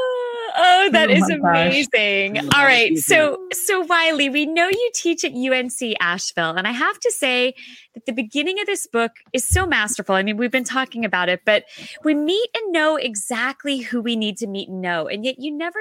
Oh, 0.56 0.88
that 0.92 1.10
Oh 1.10 1.12
is 1.12 1.20
gosh. 1.20 1.38
amazing. 1.38 2.36
Mm, 2.36 2.54
All 2.54 2.64
right. 2.64 2.96
So, 2.98 3.38
so 3.52 3.80
Wiley, 3.86 4.28
we 4.28 4.46
know 4.46 4.68
you 4.68 4.90
teach 4.94 5.24
at 5.24 5.32
UNC 5.32 5.96
Asheville, 6.00 6.56
and 6.56 6.66
I 6.68 6.72
have 6.72 6.98
to 7.00 7.10
say 7.10 7.54
that 7.94 8.06
the 8.06 8.12
beginning 8.12 8.60
of 8.60 8.66
this 8.66 8.86
book 8.86 9.12
is 9.32 9.46
so 9.46 9.66
masterful. 9.66 10.14
I 10.14 10.22
mean, 10.22 10.36
we've 10.36 10.50
been 10.52 10.64
talking 10.64 11.04
about 11.04 11.28
it, 11.28 11.40
but 11.44 11.64
we 12.04 12.14
meet 12.14 12.48
and 12.54 12.72
know 12.72 12.96
exactly 12.96 13.78
who 13.78 14.00
we 14.00 14.14
need 14.16 14.36
to 14.38 14.46
meet 14.46 14.68
and 14.68 14.80
know, 14.80 15.08
and 15.08 15.24
yet 15.24 15.36
you 15.38 15.50
never 15.50 15.78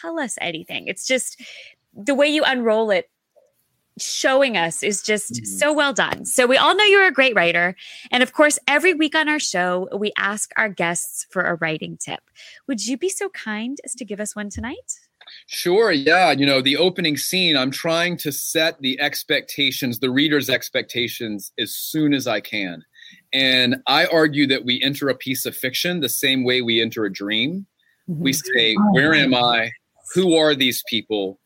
tell 0.00 0.18
us 0.18 0.36
anything. 0.40 0.88
It's 0.88 1.06
just 1.06 1.40
the 1.94 2.14
way 2.14 2.26
you 2.28 2.42
unroll 2.44 2.90
it 2.90 3.08
showing 3.98 4.56
us 4.56 4.82
is 4.82 5.02
just 5.02 5.34
Mhm. 5.34 5.46
so 5.46 5.72
well 5.72 5.92
done. 5.92 6.24
So 6.24 6.46
we 6.46 6.56
all 6.56 6.76
know 6.76 6.84
you're 6.84 7.06
a 7.06 7.12
great 7.12 7.34
writer. 7.34 7.76
And 8.10 8.22
of 8.22 8.32
course, 8.32 8.58
every 8.66 8.94
week 8.94 9.14
on 9.14 9.28
our 9.28 9.38
show, 9.38 9.88
we 9.96 10.12
ask 10.16 10.50
our 10.56 10.68
guests 10.68 11.26
for 11.30 11.42
a 11.42 11.54
writing 11.56 11.96
tip. 11.96 12.20
Would 12.66 12.86
you 12.86 12.96
be 12.96 13.08
so 13.08 13.28
kind 13.30 13.78
as 13.84 13.94
to 13.94 14.04
give 14.04 14.20
us 14.20 14.34
one 14.36 14.50
tonight? 14.50 15.00
Sure, 15.46 15.92
yeah. 15.92 16.32
You 16.32 16.46
know, 16.46 16.62
the 16.62 16.76
opening 16.78 17.16
scene, 17.18 17.56
I'm 17.56 17.70
trying 17.70 18.16
to 18.18 18.32
set 18.32 18.80
the 18.80 18.98
expectations, 19.00 19.98
the 19.98 20.10
reader's 20.10 20.48
expectations, 20.48 21.52
as 21.58 21.74
soon 21.74 22.14
as 22.14 22.26
I 22.26 22.40
can. 22.40 22.82
And 23.32 23.76
I 23.86 24.06
argue 24.06 24.46
that 24.46 24.64
we 24.64 24.80
enter 24.82 25.08
a 25.10 25.14
piece 25.14 25.44
of 25.44 25.54
fiction 25.54 26.00
the 26.00 26.08
same 26.08 26.44
way 26.44 26.62
we 26.62 26.80
enter 26.80 27.04
a 27.04 27.12
dream. 27.12 27.66
We 28.06 28.32
say, 28.32 28.74
Oh, 28.78 28.92
Where 28.92 29.14
am 29.14 29.34
I? 29.34 29.70
Who 30.14 30.34
are 30.34 30.54
these 30.54 30.82
people? 30.88 31.38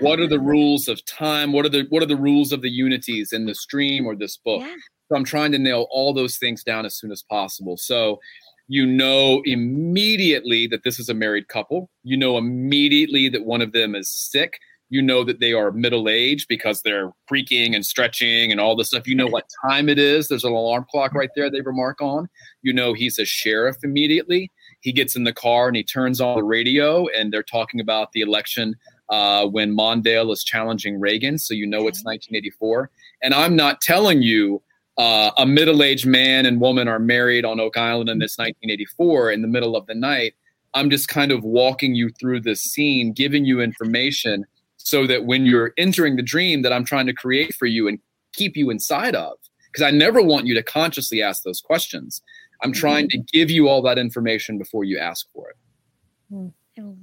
What 0.00 0.20
are 0.20 0.26
the 0.26 0.38
ah. 0.38 0.44
rules 0.44 0.88
of 0.88 1.04
time? 1.06 1.52
What 1.52 1.64
are 1.64 1.70
the 1.70 1.86
what 1.88 2.02
are 2.02 2.06
the 2.06 2.16
rules 2.16 2.52
of 2.52 2.62
the 2.62 2.70
unities 2.70 3.32
in 3.32 3.46
the 3.46 3.54
stream 3.54 4.06
or 4.06 4.14
this 4.14 4.36
book? 4.36 4.60
Yeah. 4.62 4.74
So 5.08 5.16
I'm 5.16 5.24
trying 5.24 5.52
to 5.52 5.58
nail 5.58 5.86
all 5.90 6.12
those 6.12 6.38
things 6.38 6.62
down 6.62 6.86
as 6.86 6.96
soon 6.96 7.12
as 7.12 7.22
possible. 7.22 7.76
So 7.76 8.20
you 8.66 8.86
know 8.86 9.42
immediately 9.44 10.66
that 10.68 10.84
this 10.84 10.98
is 10.98 11.08
a 11.08 11.14
married 11.14 11.48
couple. 11.48 11.90
You 12.02 12.16
know 12.16 12.38
immediately 12.38 13.28
that 13.30 13.44
one 13.44 13.62
of 13.62 13.72
them 13.72 13.94
is 13.94 14.10
sick. 14.10 14.58
You 14.90 15.00
know 15.02 15.24
that 15.24 15.40
they 15.40 15.52
are 15.54 15.72
middle 15.72 16.08
aged 16.08 16.46
because 16.48 16.82
they're 16.82 17.10
creaking 17.26 17.74
and 17.74 17.84
stretching 17.84 18.52
and 18.52 18.60
all 18.60 18.76
this 18.76 18.88
stuff. 18.88 19.08
You 19.08 19.14
know 19.14 19.26
what 19.26 19.48
time 19.66 19.88
it 19.88 19.98
is. 19.98 20.28
There's 20.28 20.44
an 20.44 20.52
alarm 20.52 20.86
clock 20.90 21.14
right 21.14 21.30
there 21.34 21.50
they 21.50 21.62
remark 21.62 22.00
on. 22.00 22.28
You 22.62 22.72
know 22.72 22.92
he's 22.92 23.18
a 23.18 23.24
sheriff 23.24 23.76
immediately. 23.82 24.52
He 24.80 24.92
gets 24.92 25.16
in 25.16 25.24
the 25.24 25.32
car 25.32 25.68
and 25.68 25.76
he 25.76 25.82
turns 25.82 26.20
on 26.20 26.36
the 26.36 26.44
radio 26.44 27.06
and 27.08 27.32
they're 27.32 27.42
talking 27.42 27.80
about 27.80 28.12
the 28.12 28.20
election 28.20 28.76
uh, 29.10 29.46
when 29.46 29.76
Mondale 29.76 30.32
is 30.32 30.42
challenging 30.42 30.98
Reagan. 30.98 31.38
So 31.38 31.54
you 31.54 31.66
know 31.66 31.88
it's 31.88 32.04
1984. 32.04 32.90
And 33.22 33.34
I'm 33.34 33.56
not 33.56 33.80
telling 33.80 34.22
you 34.22 34.62
uh, 34.96 35.30
a 35.36 35.46
middle-aged 35.46 36.06
man 36.06 36.46
and 36.46 36.60
woman 36.60 36.88
are 36.88 36.98
married 36.98 37.44
on 37.44 37.60
Oak 37.60 37.76
Island 37.76 38.08
in 38.08 38.18
this 38.18 38.38
1984 38.38 39.32
in 39.32 39.42
the 39.42 39.48
middle 39.48 39.76
of 39.76 39.86
the 39.86 39.94
night. 39.94 40.34
I'm 40.74 40.90
just 40.90 41.08
kind 41.08 41.32
of 41.32 41.44
walking 41.44 41.94
you 41.94 42.10
through 42.10 42.40
this 42.40 42.62
scene, 42.62 43.12
giving 43.12 43.44
you 43.44 43.60
information 43.60 44.44
so 44.76 45.06
that 45.06 45.24
when 45.24 45.46
you're 45.46 45.72
entering 45.78 46.16
the 46.16 46.22
dream 46.22 46.62
that 46.62 46.72
I'm 46.72 46.84
trying 46.84 47.06
to 47.06 47.12
create 47.12 47.54
for 47.54 47.66
you 47.66 47.88
and 47.88 47.98
keep 48.32 48.56
you 48.56 48.70
inside 48.70 49.14
of, 49.14 49.36
because 49.72 49.86
I 49.86 49.90
never 49.90 50.20
want 50.20 50.46
you 50.46 50.54
to 50.54 50.62
consciously 50.62 51.22
ask 51.22 51.42
those 51.42 51.60
questions. 51.60 52.22
I'm 52.62 52.72
trying 52.72 53.08
to 53.10 53.18
give 53.18 53.50
you 53.50 53.68
all 53.68 53.82
that 53.82 53.98
information 53.98 54.58
before 54.58 54.84
you 54.84 54.98
ask 54.98 55.26
for 55.32 55.50
it. 55.50 55.56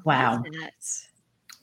Wow. 0.06 0.44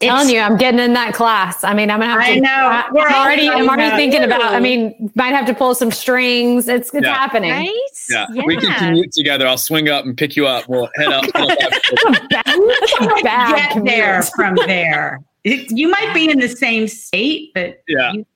Telling 0.01 0.29
you, 0.31 0.39
I'm 0.39 0.57
getting 0.57 0.79
in 0.79 0.93
that 0.93 1.13
class. 1.13 1.65
I 1.65 1.75
mean, 1.75 1.91
I'm 1.91 1.99
gonna 1.99 2.13
have 2.13 2.25
to. 2.25 2.31
I 2.33 2.39
know. 2.39 2.49
I, 2.51 2.85
we're 2.93 3.09
I 3.09 3.15
already. 3.21 3.49
I'm 3.49 3.69
already 3.69 3.91
know. 3.91 3.97
thinking 3.97 4.23
about. 4.23 4.43
I 4.55 4.61
mean, 4.61 5.11
might 5.17 5.35
have 5.35 5.45
to 5.47 5.55
pull 5.55 5.75
some 5.75 5.91
strings. 5.91 6.69
It's 6.69 6.95
it's 6.95 7.05
Yeah. 7.05 7.15
happening. 7.15 7.51
Right? 7.51 7.73
Yeah, 8.09 8.27
we 8.47 8.57
can 8.57 8.73
commute 8.79 9.11
together. 9.11 9.47
I'll 9.49 9.59
swing 9.59 9.89
up 9.89 10.05
and 10.05 10.17
pick 10.17 10.37
you 10.37 10.47
up. 10.47 10.69
We'll 10.69 10.89
head 10.97 11.09
up. 11.09 11.25
That's 11.35 12.95
a 13.01 13.23
bad 13.23 13.57
Get 13.57 13.71
commute. 13.73 13.87
there 13.87 14.23
from 14.37 14.55
there. 14.67 15.21
It- 15.45 15.71
you 15.71 15.89
might 15.89 16.13
be 16.15 16.31
in 16.31 16.39
the 16.39 16.49
same 16.49 16.87
state, 16.87 17.51
but 17.55 17.83
yeah. 17.89 18.13
you- 18.13 18.27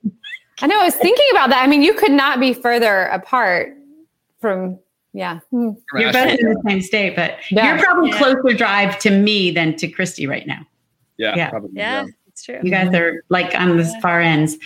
I 0.61 0.67
know. 0.67 0.79
I 0.81 0.85
was 0.85 0.95
thinking 0.95 1.25
about 1.31 1.49
that. 1.49 1.63
I 1.63 1.67
mean, 1.67 1.81
you 1.81 1.93
could 1.93 2.11
not 2.11 2.39
be 2.41 2.53
further 2.53 3.03
apart 3.05 3.77
from. 4.41 4.79
Yeah. 5.15 5.39
Hmm. 5.51 5.69
you're 5.95 6.11
both 6.11 6.39
in 6.39 6.45
the 6.49 6.61
same 6.67 6.81
state, 6.81 7.15
but 7.15 7.37
Yeah. 7.51 7.75
you're 7.75 7.83
probably 7.85 8.11
closer 8.11 8.57
drive 8.57 8.97
to 8.99 9.11
me 9.11 9.51
than 9.51 9.75
to 9.77 9.87
Kristy 9.87 10.27
right 10.27 10.45
now. 10.47 10.65
Yeah, 11.17 11.35
Yeah. 11.35 11.49
probably. 11.49 11.71
Yeah, 11.75 12.05
it's 12.27 12.43
true. 12.43 12.59
You 12.63 12.71
guys 12.71 12.93
are 12.93 13.23
like 13.29 13.53
on 13.59 13.77
the 13.77 13.85
far 14.01 14.21
ends. 14.21 14.57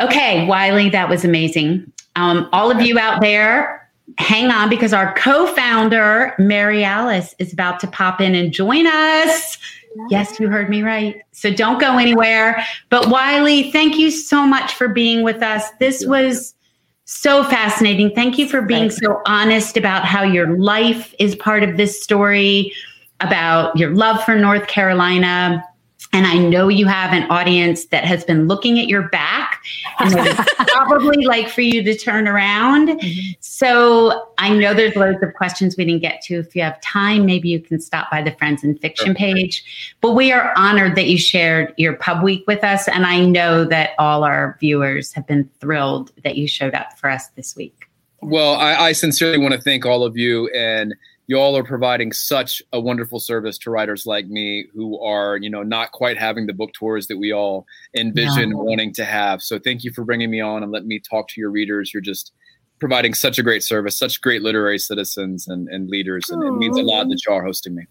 Okay, 0.00 0.46
Wiley, 0.46 0.88
that 0.90 1.08
was 1.08 1.24
amazing. 1.24 1.92
Um, 2.16 2.48
all 2.52 2.70
of 2.70 2.80
you 2.80 2.98
out 2.98 3.20
there, 3.20 3.88
hang 4.18 4.50
on 4.50 4.68
because 4.68 4.92
our 4.92 5.12
co-founder, 5.14 6.34
Mary 6.38 6.84
Alice, 6.84 7.34
is 7.38 7.52
about 7.52 7.80
to 7.80 7.86
pop 7.86 8.20
in 8.20 8.34
and 8.34 8.52
join 8.52 8.86
us. 8.86 9.58
Yes, 10.10 10.38
you 10.38 10.48
heard 10.48 10.70
me 10.70 10.82
right. 10.82 11.16
So 11.32 11.52
don't 11.52 11.80
go 11.80 11.98
anywhere. 11.98 12.64
But 12.88 13.08
Wiley, 13.08 13.70
thank 13.72 13.98
you 13.98 14.10
so 14.10 14.46
much 14.46 14.74
for 14.74 14.88
being 14.88 15.22
with 15.22 15.42
us. 15.42 15.64
This 15.80 16.06
was 16.06 16.54
so 17.04 17.42
fascinating. 17.42 18.14
Thank 18.14 18.38
you 18.38 18.46
for 18.46 18.60
being 18.60 18.90
so 18.90 19.22
honest 19.26 19.76
about 19.76 20.04
how 20.04 20.22
your 20.22 20.58
life 20.58 21.14
is 21.18 21.34
part 21.36 21.62
of 21.62 21.76
this 21.78 22.00
story, 22.02 22.72
about 23.20 23.76
your 23.76 23.90
love 23.94 24.22
for 24.24 24.36
North 24.36 24.66
Carolina. 24.68 25.64
And 26.12 26.26
I 26.26 26.38
know 26.38 26.68
you 26.68 26.86
have 26.86 27.12
an 27.12 27.28
audience 27.30 27.86
that 27.86 28.04
has 28.04 28.24
been 28.24 28.46
looking 28.46 28.78
at 28.78 28.86
your 28.86 29.08
back 29.08 29.60
and 29.98 30.14
probably 30.68 31.26
like 31.26 31.48
for 31.48 31.60
you 31.60 31.82
to 31.82 31.96
turn 31.96 32.26
around. 32.26 32.88
Mm-hmm. 32.88 33.32
So 33.40 34.30
I 34.38 34.56
know 34.56 34.72
there's 34.72 34.96
loads 34.96 35.22
of 35.22 35.34
questions 35.34 35.76
we 35.76 35.84
didn't 35.84 36.00
get 36.00 36.22
to. 36.22 36.38
If 36.38 36.54
you 36.54 36.62
have 36.62 36.80
time, 36.80 37.26
maybe 37.26 37.48
you 37.48 37.60
can 37.60 37.80
stop 37.80 38.10
by 38.10 38.22
the 38.22 38.30
Friends 38.32 38.64
and 38.64 38.80
Fiction 38.80 39.14
page. 39.14 39.96
But 40.00 40.12
we 40.12 40.32
are 40.32 40.52
honored 40.56 40.94
that 40.96 41.08
you 41.08 41.18
shared 41.18 41.74
your 41.76 41.94
pub 41.96 42.22
week 42.22 42.44
with 42.46 42.64
us. 42.64 42.88
And 42.88 43.04
I 43.04 43.24
know 43.24 43.64
that 43.64 43.90
all 43.98 44.24
our 44.24 44.56
viewers 44.60 45.12
have 45.12 45.26
been 45.26 45.50
thrilled 45.60 46.12
that 46.22 46.36
you 46.36 46.46
showed 46.48 46.74
up 46.74 46.96
for 46.98 47.10
us 47.10 47.28
this 47.30 47.56
week. 47.56 47.88
Well, 48.20 48.54
I, 48.54 48.74
I 48.74 48.92
sincerely 48.92 49.38
want 49.38 49.54
to 49.54 49.60
thank 49.60 49.86
all 49.86 50.04
of 50.04 50.16
you, 50.16 50.48
and 50.48 50.94
you 51.28 51.38
all 51.38 51.56
are 51.56 51.62
providing 51.62 52.10
such 52.10 52.62
a 52.72 52.80
wonderful 52.80 53.20
service 53.20 53.58
to 53.58 53.70
writers 53.70 54.06
like 54.06 54.26
me 54.26 54.66
who 54.74 54.98
are, 55.00 55.36
you 55.36 55.50
know, 55.50 55.62
not 55.62 55.92
quite 55.92 56.18
having 56.18 56.46
the 56.46 56.54
book 56.54 56.72
tours 56.72 57.06
that 57.06 57.18
we 57.18 57.32
all 57.32 57.66
envision 57.94 58.56
wanting 58.56 58.92
to 58.94 59.04
have. 59.04 59.42
So, 59.42 59.58
thank 59.58 59.84
you 59.84 59.92
for 59.92 60.04
bringing 60.04 60.30
me 60.30 60.40
on 60.40 60.62
and 60.62 60.72
letting 60.72 60.88
me 60.88 60.98
talk 60.98 61.28
to 61.28 61.40
your 61.40 61.50
readers. 61.50 61.92
You're 61.94 62.00
just 62.00 62.32
providing 62.80 63.12
such 63.12 63.38
a 63.38 63.42
great 63.42 63.62
service, 63.62 63.96
such 63.96 64.20
great 64.20 64.42
literary 64.42 64.78
citizens 64.78 65.46
and, 65.46 65.68
and 65.68 65.88
leaders, 65.88 66.30
and 66.30 66.42
it 66.42 66.52
means 66.52 66.78
a 66.78 66.82
lot 66.82 67.08
that 67.08 67.20
you 67.26 67.32
are 67.32 67.44
hosting 67.44 67.74
me. 67.74 67.84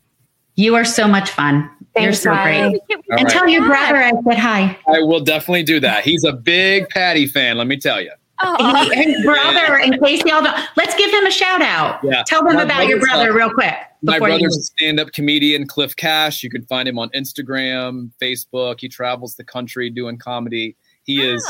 You 0.55 0.73
are 0.73 0.85
so 0.85 1.07
much 1.07 1.29
fun. 1.29 1.69
You're 1.95 2.13
so 2.13 2.31
Wiley. 2.31 2.81
great. 2.87 2.99
And 3.09 3.23
right. 3.23 3.29
tell 3.29 3.47
your 3.47 3.65
brother 3.67 3.97
I 3.97 4.11
said 4.27 4.39
hi. 4.39 4.77
I 4.87 5.01
will 5.01 5.19
definitely 5.19 5.61
do 5.61 5.79
that. 5.81 6.03
He's 6.03 6.23
a 6.23 6.33
big 6.33 6.89
Patti 6.89 7.27
fan, 7.27 7.57
let 7.57 7.67
me 7.67 7.77
tell 7.77 8.01
you. 8.01 8.11
Oh, 8.39 8.89
his 8.93 9.23
brother, 9.25 9.77
in 9.77 9.99
case 10.03 10.23
y'all 10.25 10.43
don't, 10.43 10.57
let's 10.75 10.95
give 10.95 11.11
him 11.11 11.25
a 11.25 11.31
shout 11.31 11.61
out. 11.61 11.99
Yeah. 12.03 12.23
Tell 12.27 12.43
them 12.43 12.55
My 12.55 12.63
about 12.63 12.87
your 12.87 12.99
brother 12.99 13.33
real 13.33 13.51
quick. 13.51 13.75
My 14.03 14.13
before 14.13 14.29
you 14.29 14.37
brother's 14.39 14.57
a 14.57 14.63
stand-up 14.63 15.11
comedian, 15.11 15.65
Cliff 15.65 15.95
Cash. 15.95 16.43
You 16.43 16.49
can 16.49 16.63
find 16.65 16.87
him 16.87 16.99
on 16.99 17.09
Instagram, 17.09 18.11
Facebook. 18.21 18.79
He 18.79 18.89
travels 18.89 19.35
the 19.35 19.43
country 19.43 19.89
doing 19.89 20.17
comedy. 20.17 20.75
He 21.03 21.25
is 21.25 21.43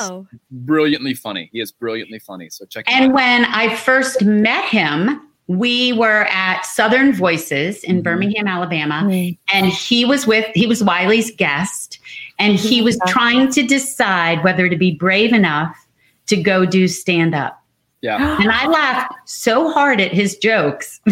brilliantly 0.51 1.13
funny. 1.13 1.49
He 1.51 1.59
is 1.59 1.71
brilliantly 1.71 2.19
funny. 2.19 2.49
So 2.49 2.65
check 2.65 2.87
him 2.87 2.93
And 2.95 3.11
out. 3.11 3.15
when 3.15 3.45
I 3.45 3.75
first 3.75 4.23
met 4.23 4.63
him, 4.65 5.21
we 5.47 5.93
were 5.93 6.25
at 6.29 6.61
Southern 6.65 7.11
Voices 7.13 7.83
in 7.83 7.99
Mhm. 7.99 8.03
Birmingham, 8.03 8.47
Alabama, 8.47 9.09
and 9.51 9.65
he 9.67 10.05
was 10.05 10.27
with 10.27 10.45
he 10.53 10.67
was 10.67 10.83
Wiley's 10.83 11.31
guest, 11.35 11.99
and 12.37 12.55
he 12.55 12.81
was 12.81 12.99
trying 13.07 13.49
to 13.53 13.63
decide 13.63 14.43
whether 14.43 14.69
to 14.69 14.75
be 14.75 14.91
brave 14.91 15.33
enough 15.33 15.86
to 16.27 16.37
go 16.37 16.65
do 16.65 16.87
stand 16.87 17.33
up. 17.35 17.61
Yeah. 18.01 18.37
And 18.41 18.51
I 18.51 18.67
laughed 18.67 19.13
so 19.25 19.71
hard 19.71 19.99
at 19.99 20.11
his 20.11 20.37
jokes. 20.37 20.99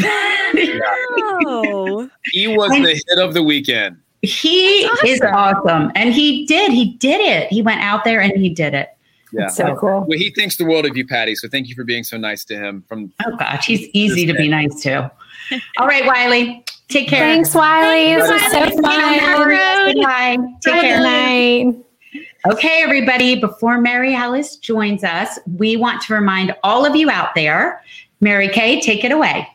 Oh. 1.48 2.10
He 2.32 2.48
was 2.48 2.70
the 2.72 3.02
hit 3.08 3.20
of 3.20 3.34
the 3.34 3.44
weekend. 3.44 3.98
he 4.22 4.84
is 5.06 5.22
awesome. 5.22 5.92
And 5.96 6.14
he 6.14 6.46
did, 6.46 6.72
he 6.72 6.94
did 6.94 7.20
it. 7.22 7.52
He 7.52 7.62
went 7.62 7.82
out 7.82 8.04
there 8.04 8.22
and 8.22 8.32
he 8.38 8.50
did 8.50 8.74
it. 8.74 8.90
Yeah. 9.34 9.48
So 9.48 9.76
cool. 9.76 10.06
Well, 10.08 10.18
he 10.18 10.32
thinks 10.32 10.56
the 10.56 10.66
world 10.66 10.86
of 10.86 10.96
you, 10.96 11.06
Patti. 11.06 11.36
So 11.36 11.48
thank 11.50 11.68
you 11.68 11.76
for 11.76 11.84
being 11.84 12.04
so 12.04 12.16
nice 12.18 12.46
to 12.46 12.56
him. 12.58 12.84
From 12.88 13.12
Oh 13.26 13.36
gosh, 13.38 13.66
he's 13.66 13.90
easy 13.94 14.26
to 14.26 14.34
be 14.34 14.48
nice 14.48 14.82
to. 14.84 15.12
All 15.78 15.88
right, 15.88 16.06
Wiley. 16.06 16.64
Take 16.88 17.10
care. 17.10 17.20
Thanks, 17.20 17.54
Wiley. 17.54 18.16
This 18.16 18.30
was 18.32 18.42
so 18.52 18.82
fun. 18.82 19.20
good 19.50 19.98
night. 19.98 20.40
Take 20.64 20.74
Good 20.76 20.82
care. 20.82 21.00
night. 21.02 21.76
Okay, 22.52 22.84
everybody, 22.84 23.40
before 23.40 23.82
Mary 23.82 24.14
Alice 24.14 24.58
joins 24.58 25.04
us, 25.04 25.40
we 25.58 25.78
want 25.78 26.00
to 26.04 26.14
remind 26.14 26.56
all 26.64 26.86
of 26.86 26.96
you 26.96 27.10
out 27.10 27.34
there, 27.34 27.82
Mary 28.22 28.50
Kay, 28.50 28.80
take 28.82 29.04
it 29.04 29.12
away. 29.12 29.48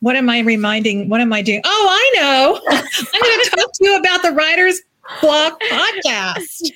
What 0.00 0.14
am 0.14 0.28
I 0.28 0.40
reminding? 0.40 1.08
What 1.08 1.22
am 1.22 1.32
I 1.32 1.40
doing? 1.40 1.62
Oh, 1.64 1.86
I 1.90 2.12
know. 2.16 2.60
I'm 2.68 3.22
going 3.22 3.40
to 3.44 3.50
talk 3.56 3.72
to 3.72 3.84
you 3.84 3.96
about 3.96 4.20
the 4.20 4.32
Writer's 4.32 4.82
Block 5.22 5.58
podcast. 5.70 6.72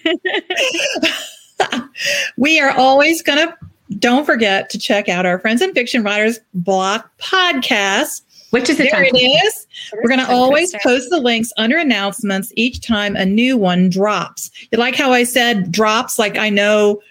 we 2.39 2.59
are 2.59 2.71
always 2.71 3.21
going 3.21 3.49
to, 3.49 3.55
don't 3.99 4.25
forget 4.25 4.71
to 4.71 4.79
check 4.79 5.11
out 5.11 5.27
our 5.27 5.39
Friends 5.39 5.61
and 5.61 5.75
Fiction 5.75 6.05
Writers 6.05 6.41
Block 6.55 7.11
podcast. 7.19 8.23
Which 8.61 8.71
is 8.71 8.79
the 8.79 8.85
There 8.85 8.93
time? 8.93 9.05
it 9.15 9.19
is. 9.19 9.67
We're 9.93 10.09
going 10.09 10.25
to 10.25 10.31
always 10.33 10.75
post 10.83 11.11
the 11.11 11.21
links 11.21 11.53
under 11.59 11.77
announcements 11.77 12.53
each 12.57 12.81
time 12.81 13.15
a 13.17 13.27
new 13.27 13.57
one 13.59 13.91
drops. 13.91 14.51
You 14.73 14.79
like 14.79 14.95
how 14.95 15.13
I 15.13 15.25
said 15.25 15.71
drops? 15.71 16.19
Like 16.19 16.39
I 16.39 16.49
know 16.49 17.03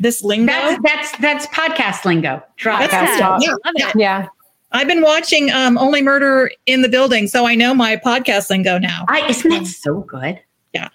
this 0.00 0.24
lingo. 0.24 0.46
That's 0.52 0.82
that's 0.82 1.18
that's 1.18 1.46
podcast 1.48 2.04
lingo. 2.04 2.42
Drop. 2.56 2.80
That's 2.80 2.94
Podcast 2.94 3.16
it. 3.16 3.20
talk. 3.20 3.42
Yeah. 3.76 3.92
Yeah. 3.94 4.28
I've 4.72 4.88
been 4.88 5.02
watching 5.02 5.50
um, 5.52 5.78
Only 5.78 6.02
Murder 6.02 6.50
in 6.66 6.82
the 6.82 6.88
Building, 6.88 7.28
so 7.28 7.46
I 7.46 7.54
know 7.54 7.72
my 7.74 7.96
podcast 7.96 8.50
lingo 8.50 8.78
now. 8.78 9.04
I, 9.08 9.26
isn't 9.28 9.50
that 9.50 9.66
so 9.66 10.00
good? 10.00 10.40
Yeah. 10.72 10.88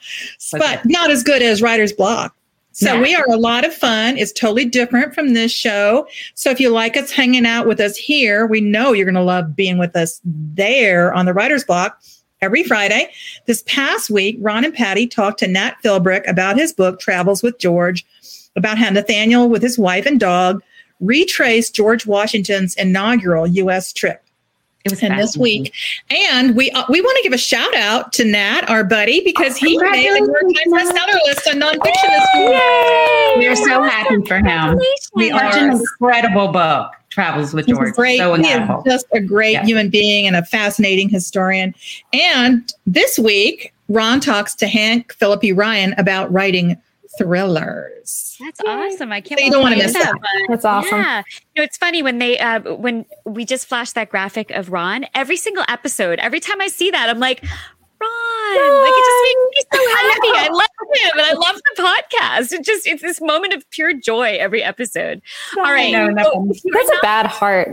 But 0.51 0.83
not 0.85 1.09
as 1.09 1.23
good 1.23 1.41
as 1.41 1.61
Writer's 1.61 1.93
Block. 1.93 2.35
So 2.73 2.93
Yeah. 2.95 3.01
we 3.01 3.15
are 3.15 3.25
a 3.29 3.37
lot 3.37 3.65
of 3.65 3.73
fun. 3.73 4.17
It's 4.17 4.31
totally 4.31 4.65
different 4.65 5.13
from 5.13 5.33
this 5.33 5.51
show. 5.51 6.07
So 6.35 6.49
if 6.49 6.59
you 6.59 6.69
like 6.69 6.95
us 6.95 7.11
hanging 7.11 7.45
out 7.45 7.67
with 7.67 7.79
us 7.79 7.97
here, 7.97 8.45
we 8.47 8.61
know 8.61 8.93
you're 8.93 9.05
going 9.05 9.15
to 9.15 9.21
love 9.21 9.55
being 9.55 9.77
with 9.77 9.95
us 9.95 10.21
there 10.23 11.13
on 11.13 11.25
the 11.25 11.33
Writer's 11.33 11.65
Block 11.65 12.01
every 12.41 12.63
Friday. 12.63 13.11
This 13.45 13.63
past 13.67 14.09
week, 14.09 14.37
Ron 14.39 14.63
and 14.65 14.73
Patti 14.73 15.05
talked 15.05 15.39
to 15.39 15.47
Nat 15.47 15.75
Philbrick 15.83 16.27
about 16.29 16.57
his 16.57 16.73
book, 16.73 16.99
Travels 16.99 17.43
with 17.43 17.59
George, 17.59 18.05
about 18.55 18.77
how 18.77 18.89
Nathaniel, 18.89 19.49
with 19.49 19.61
his 19.61 19.77
wife 19.77 20.05
and 20.05 20.19
dog, 20.19 20.63
retraced 21.01 21.75
George 21.75 22.05
Washington's 22.05 22.75
inaugural 22.75 23.47
U.S. 23.47 23.91
trip. 23.91 24.23
It 24.83 24.91
was 24.91 25.03
and 25.03 25.19
this 25.19 25.37
week, 25.37 25.73
and 26.09 26.55
we 26.55 26.71
uh, 26.71 26.83
we 26.89 27.01
want 27.01 27.15
to 27.17 27.23
give 27.23 27.33
a 27.33 27.37
shout 27.37 27.75
out 27.75 28.11
to 28.13 28.25
Nat, 28.25 28.67
our 28.69 28.83
buddy, 28.83 29.21
because 29.23 29.55
he 29.57 29.77
made 29.77 30.15
the 30.15 30.19
New 30.21 30.25
York 30.27 30.41
Times 30.41 30.91
bestseller 30.91 31.19
list 31.25 31.47
on 31.47 31.59
nonfiction 31.59 32.09
this 32.09 32.27
week. 32.35 33.37
We 33.37 33.47
are 33.47 33.55
so 33.55 33.83
happy 33.83 34.25
for 34.25 34.37
him. 34.37 34.79
We 35.13 35.31
are 35.31 35.43
an 35.43 35.71
incredible 35.79 36.47
book. 36.49 36.91
Travels 37.11 37.53
with 37.53 37.67
George. 37.67 37.93
great. 37.93 38.19
So 38.19 38.33
he 38.35 38.41
is 38.41 38.47
incredible. 38.47 38.83
just 38.85 39.05
a 39.11 39.19
great 39.19 39.51
Yeah. 39.51 39.65
human 39.65 39.89
being 39.89 40.25
and 40.27 40.35
a 40.37 40.45
fascinating 40.45 41.09
historian. 41.09 41.75
And 42.13 42.73
this 42.87 43.19
week, 43.19 43.73
Ron 43.89 44.21
talks 44.21 44.55
to 44.55 44.67
Hank 44.67 45.11
Phillippi 45.13 45.51
Ryan 45.51 45.93
about 45.97 46.31
writing 46.31 46.77
thrillers. 47.17 48.37
That's 48.39 48.59
awesome. 48.65 49.11
I 49.11 49.21
can't. 49.21 49.39
So 49.39 49.45
you 49.45 49.51
don't 49.51 49.61
wanna 49.61 49.77
miss 49.77 49.93
that. 49.93 50.13
One. 50.13 50.45
That's 50.49 50.65
awesome. 50.65 50.99
Yeah. 50.99 51.23
You 51.55 51.61
know, 51.61 51.63
it's 51.63 51.77
funny 51.77 52.01
when 52.03 52.19
they 52.19 52.37
uh 52.39 52.75
when 52.75 53.05
we 53.25 53.45
just 53.45 53.67
flashed 53.67 53.95
that 53.95 54.09
graphic 54.09 54.51
of 54.51 54.71
Ron, 54.71 55.05
every 55.13 55.37
single 55.37 55.65
episode, 55.67 56.19
every 56.19 56.39
time 56.39 56.61
I 56.61 56.67
see 56.67 56.91
that, 56.91 57.09
I'm 57.09 57.19
like, 57.19 57.43
Ron, 57.43 58.81
like 58.81 58.93
it 58.93 59.05
just 59.05 59.23
makes 59.23 59.39
me 59.51 59.61
so 59.73 59.95
happy. 59.95 60.27
I 60.33 60.49
love 60.51 60.67
him 60.93 61.11
and 61.19 61.27
I 61.27 61.33
love 61.33 61.55
the 61.75 61.83
podcast. 61.83 62.51
It 62.53 62.65
just 62.65 62.87
it's 62.87 63.01
this 63.01 63.21
moment 63.21 63.53
of 63.53 63.69
pure 63.69 63.93
joy 63.93 64.37
every 64.39 64.63
episode. 64.63 65.21
All 65.57 65.63
right. 65.63 65.91
know, 65.91 66.07
no. 66.07 66.23
so 66.53 66.69
That's 66.73 66.89
a 66.89 66.93
not- 66.93 67.01
bad 67.01 67.25
heart. 67.27 67.69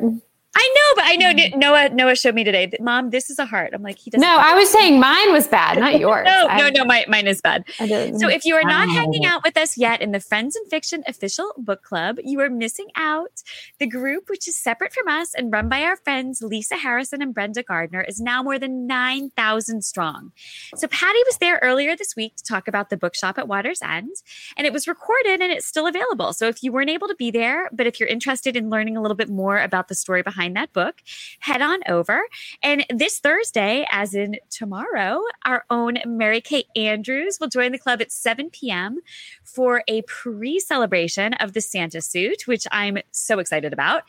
I 0.56 0.74
know, 0.74 1.02
but 1.02 1.04
I 1.06 1.16
know 1.16 1.32
mm. 1.32 1.56
Noah 1.56 1.88
Noah 1.90 2.16
showed 2.16 2.34
me 2.34 2.42
today 2.42 2.66
that 2.66 2.80
mom, 2.80 3.10
this 3.10 3.28
is 3.28 3.38
a 3.38 3.44
heart. 3.44 3.70
I'm 3.74 3.82
like, 3.82 3.98
he 3.98 4.10
doesn't 4.10 4.26
No, 4.26 4.38
I 4.38 4.54
was 4.54 4.70
saying 4.70 4.98
mine 4.98 5.30
was 5.30 5.46
bad, 5.46 5.78
not 5.78 6.00
yours. 6.00 6.24
no, 6.24 6.46
I, 6.48 6.58
no, 6.58 6.68
no, 6.70 6.84
my, 6.84 7.04
mine 7.06 7.26
is 7.26 7.40
bad. 7.40 7.64
So 7.78 8.28
if 8.28 8.44
you 8.44 8.54
are 8.54 8.64
not 8.64 8.88
oh. 8.88 8.92
hanging 8.92 9.24
out 9.26 9.44
with 9.44 9.56
us 9.56 9.76
yet 9.76 10.00
in 10.00 10.12
the 10.12 10.20
Friends 10.20 10.56
and 10.56 10.68
Fiction 10.68 11.04
official 11.06 11.52
book 11.58 11.82
club, 11.82 12.18
you 12.24 12.40
are 12.40 12.48
missing 12.48 12.88
out. 12.96 13.42
The 13.78 13.86
group, 13.86 14.28
which 14.28 14.48
is 14.48 14.56
separate 14.56 14.92
from 14.92 15.06
us 15.06 15.34
and 15.34 15.52
run 15.52 15.68
by 15.68 15.82
our 15.82 15.96
friends 15.96 16.40
Lisa 16.40 16.76
Harrison 16.76 17.20
and 17.20 17.34
Brenda 17.34 17.62
Gardner, 17.62 18.00
is 18.00 18.20
now 18.20 18.42
more 18.42 18.58
than 18.58 18.86
9,000 18.86 19.82
strong. 19.82 20.32
So 20.74 20.88
Patti 20.88 21.20
was 21.26 21.38
there 21.38 21.60
earlier 21.62 21.94
this 21.94 22.16
week 22.16 22.36
to 22.36 22.44
talk 22.44 22.66
about 22.66 22.90
the 22.90 22.96
bookshop 22.96 23.38
at 23.38 23.48
Water's 23.48 23.82
End, 23.82 24.16
and 24.56 24.66
it 24.66 24.72
was 24.72 24.88
recorded 24.88 25.40
and 25.40 25.52
it's 25.52 25.66
still 25.66 25.86
available. 25.86 26.32
So 26.32 26.48
if 26.48 26.62
you 26.62 26.72
weren't 26.72 26.90
able 26.90 27.06
to 27.06 27.14
be 27.14 27.30
there, 27.30 27.68
but 27.72 27.86
if 27.86 28.00
you're 28.00 28.08
interested 28.08 28.56
in 28.56 28.70
learning 28.70 28.96
a 28.96 29.02
little 29.02 29.16
bit 29.16 29.28
more 29.28 29.58
about 29.58 29.88
the 29.88 29.94
story 29.94 30.22
behind 30.22 30.37
that 30.46 30.72
book, 30.72 30.96
head 31.40 31.60
on 31.62 31.80
over. 31.88 32.22
And 32.62 32.84
this 32.90 33.18
Thursday, 33.18 33.86
as 33.90 34.14
in 34.14 34.36
tomorrow, 34.50 35.20
our 35.44 35.64
own 35.70 35.98
Mary 36.06 36.40
Kay 36.40 36.64
Andrews 36.76 37.38
will 37.40 37.48
join 37.48 37.72
the 37.72 37.78
club 37.78 38.00
at 38.00 38.12
7 38.12 38.50
p.m. 38.50 38.98
for 39.44 39.82
a 39.88 40.02
pre 40.02 40.58
celebration 40.60 41.34
of 41.34 41.52
the 41.52 41.60
Santa 41.60 42.00
suit, 42.00 42.42
which 42.46 42.66
I'm 42.70 42.98
so 43.10 43.38
excited 43.38 43.72
about. 43.72 44.02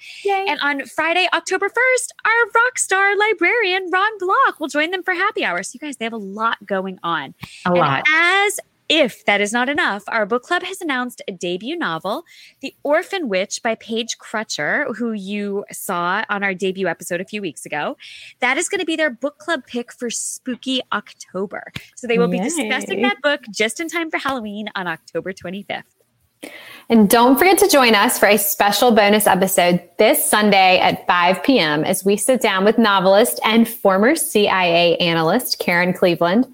And 0.49 0.59
on 0.61 0.85
Friday, 0.85 1.27
October 1.33 1.69
1st, 1.69 2.09
our 2.25 2.51
rock 2.63 2.77
star 2.77 3.17
librarian, 3.17 3.89
Ron 3.91 4.17
Block, 4.19 4.59
will 4.59 4.67
join 4.67 4.91
them 4.91 5.03
for 5.03 5.13
happy 5.13 5.43
hour. 5.43 5.63
So, 5.63 5.71
you 5.73 5.79
guys, 5.79 5.97
they 5.97 6.05
have 6.05 6.13
a 6.13 6.17
lot 6.17 6.63
going 6.65 6.99
on. 7.03 7.33
A 7.65 7.71
And 7.71 7.77
lot. 7.79 8.03
as 8.13 8.59
if 8.89 9.23
that 9.25 9.39
is 9.39 9.53
not 9.53 9.69
enough, 9.69 10.03
our 10.07 10.25
book 10.25 10.43
club 10.43 10.63
has 10.63 10.81
announced 10.81 11.21
a 11.27 11.31
debut 11.31 11.77
novel, 11.77 12.25
The 12.61 12.73
Orphan 12.83 13.29
Witch 13.29 13.61
by 13.61 13.75
Paige 13.75 14.17
Crutcher, 14.17 14.95
who 14.95 15.13
you 15.13 15.63
saw 15.71 16.25
on 16.27 16.43
our 16.43 16.55
debut 16.55 16.87
episode 16.87 17.21
a 17.21 17.25
few 17.25 17.39
weeks 17.39 17.65
ago. 17.65 17.95
That 18.39 18.57
is 18.57 18.67
going 18.67 18.79
to 18.79 18.85
be 18.85 18.95
their 18.95 19.11
book 19.11 19.37
club 19.37 19.67
pick 19.67 19.93
for 19.93 20.09
spooky 20.09 20.81
October. 20.91 21.71
So 21.95 22.07
they 22.07 22.17
will 22.17 22.27
be 22.27 22.39
discussing 22.39 23.03
that 23.03 23.21
book 23.21 23.41
just 23.51 23.79
in 23.79 23.89
time 23.89 24.09
for 24.09 24.17
Halloween 24.17 24.69
on 24.75 24.87
October 24.87 25.33
25th. 25.33 25.83
And 26.89 27.09
don't 27.09 27.37
forget 27.37 27.59
to 27.59 27.67
join 27.67 27.93
us 27.93 28.17
for 28.17 28.27
a 28.27 28.37
special 28.37 28.91
bonus 28.91 29.27
episode 29.27 29.87
this 29.99 30.23
Sunday 30.23 30.79
at 30.79 31.05
5 31.05 31.43
p.m. 31.43 31.83
as 31.83 32.03
we 32.03 32.17
sit 32.17 32.41
down 32.41 32.65
with 32.65 32.79
novelist 32.79 33.39
and 33.45 33.67
former 33.67 34.15
CIA 34.15 34.97
analyst 34.97 35.59
Karen 35.59 35.93
Cleveland, 35.93 36.51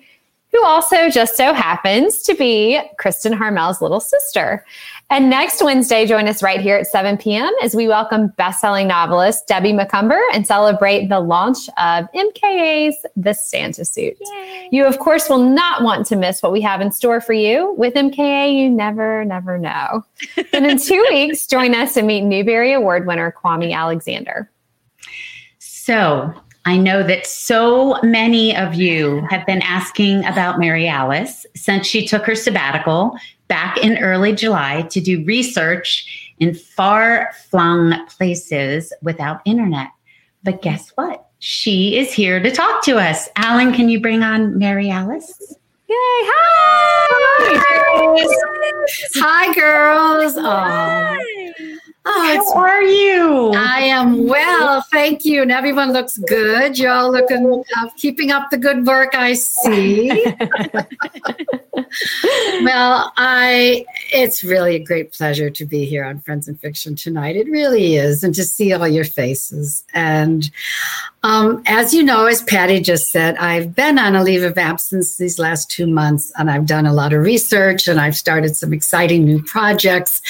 who 0.55 0.65
also 0.65 1.09
just 1.09 1.35
so 1.35 1.53
happens 1.53 2.21
to 2.21 2.33
be 2.33 2.79
Kristin 2.97 3.33
Harmel's 3.33 3.81
little 3.81 3.99
sister. 3.99 4.65
And 5.09 5.29
next 5.29 5.61
Wednesday, 5.61 6.05
join 6.05 6.27
us 6.29 6.41
right 6.41 6.61
here 6.61 6.77
at 6.77 6.87
7 6.87 7.17
p.m. 7.17 7.51
as 7.61 7.75
we 7.75 7.87
welcome 7.89 8.29
bestselling 8.39 8.87
novelist 8.87 9.47
Debbie 9.47 9.73
Macomber 9.73 10.19
and 10.33 10.47
celebrate 10.47 11.09
the 11.09 11.19
launch 11.19 11.67
of 11.77 12.05
MKA's 12.15 13.05
The 13.17 13.33
Santa 13.33 13.83
Suit. 13.83 14.17
You, 14.71 14.85
of 14.85 14.97
course, 14.99 15.29
will 15.29 15.43
not 15.43 15.83
want 15.83 16.07
to 16.07 16.15
miss 16.15 16.41
what 16.41 16.53
we 16.53 16.61
have 16.61 16.79
in 16.79 16.91
store 16.91 17.19
for 17.19 17.33
you. 17.33 17.73
With 17.77 17.93
MKA, 17.93 18.57
you 18.57 18.69
never, 18.69 19.25
never 19.25 19.57
know. 19.57 20.05
and 20.53 20.65
in 20.65 20.79
two 20.79 21.05
weeks, 21.09 21.45
join 21.47 21.75
us 21.75 21.97
and 21.97 22.07
meet 22.07 22.21
Newbery 22.21 22.71
Award 22.71 23.05
winner 23.05 23.35
Kwame 23.43 23.73
Alexander. 23.73 24.49
So 25.59 26.33
I 26.67 26.77
know 26.77 27.03
that 27.03 27.27
so 27.27 27.99
many 28.01 28.55
of 28.55 28.73
you 28.73 29.21
have 29.29 29.45
been 29.45 29.61
asking 29.61 30.25
about 30.25 30.59
Mary 30.59 30.87
Alice 30.87 31.45
since 31.55 31.85
she 31.85 32.07
took 32.07 32.25
her 32.25 32.33
sabbatical 32.33 33.15
back 33.47 33.77
in 33.77 33.99
early 33.99 34.33
July 34.33 34.81
to 34.89 34.99
do 34.99 35.23
research 35.25 36.33
in 36.39 36.55
far 36.55 37.29
flung 37.49 38.03
places 38.07 38.91
without 39.03 39.41
internet. 39.45 39.89
But 40.43 40.63
guess 40.63 40.89
what? 40.95 41.27
She 41.37 41.97
is 41.99 42.11
here 42.11 42.41
to 42.41 42.49
talk 42.49 42.83
to 42.85 42.97
us. 42.97 43.29
Alan, 43.35 43.71
can 43.71 43.87
you 43.87 43.99
bring 43.99 44.23
on 44.23 44.57
Mary 44.57 44.89
Alice? 44.89 45.55
Yay! 45.87 45.95
Hi! 45.95 46.95
Hi, 49.17 49.53
girls. 49.53 50.35
It's 50.35 50.37
How 52.25 52.53
are 52.53 52.81
you? 52.81 53.51
I 53.55 53.81
am 53.81 54.27
well, 54.27 54.81
thank 54.91 55.25
you. 55.25 55.43
And 55.43 55.51
everyone 55.51 55.93
looks 55.93 56.17
good. 56.17 56.77
You're 56.77 56.91
all 56.91 57.11
looking, 57.11 57.63
uh, 57.77 57.89
keeping 57.97 58.31
up 58.31 58.49
the 58.49 58.57
good 58.57 58.85
work 58.85 59.13
I 59.13 59.33
see. 59.33 60.09
well, 62.63 63.13
I, 63.15 63.85
it's 64.11 64.43
really 64.43 64.75
a 64.75 64.79
great 64.79 65.13
pleasure 65.13 65.51
to 65.51 65.65
be 65.65 65.85
here 65.85 66.03
on 66.03 66.19
Friends 66.19 66.47
and 66.47 66.59
Fiction 66.59 66.95
tonight. 66.95 67.35
It 67.35 67.47
really 67.47 67.95
is. 67.95 68.23
And 68.23 68.33
to 68.33 68.43
see 68.43 68.73
all 68.73 68.87
your 68.87 69.05
faces. 69.05 69.83
And 69.93 70.49
um, 71.21 71.61
as 71.67 71.93
you 71.93 72.01
know, 72.01 72.25
as 72.25 72.41
Patti 72.41 72.79
just 72.79 73.11
said, 73.11 73.37
I've 73.37 73.75
been 73.75 73.99
on 73.99 74.15
a 74.15 74.23
leave 74.23 74.43
of 74.43 74.57
absence 74.57 75.17
these 75.17 75.37
last 75.37 75.69
two 75.69 75.85
months 75.85 76.31
and 76.37 76.49
I've 76.49 76.65
done 76.65 76.87
a 76.87 76.93
lot 76.93 77.13
of 77.13 77.21
research 77.21 77.87
and 77.87 78.01
I've 78.01 78.15
started 78.15 78.55
some 78.55 78.73
exciting 78.73 79.25
new 79.25 79.43
projects. 79.43 80.21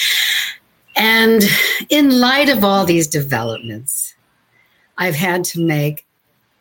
And 0.96 1.44
in 1.90 2.20
light 2.20 2.50
of 2.50 2.64
all 2.64 2.86
these 2.86 3.08
developments, 3.08 4.16
I've 4.98 5.16
had 5.16 5.44
to 5.46 5.60
make 5.62 6.06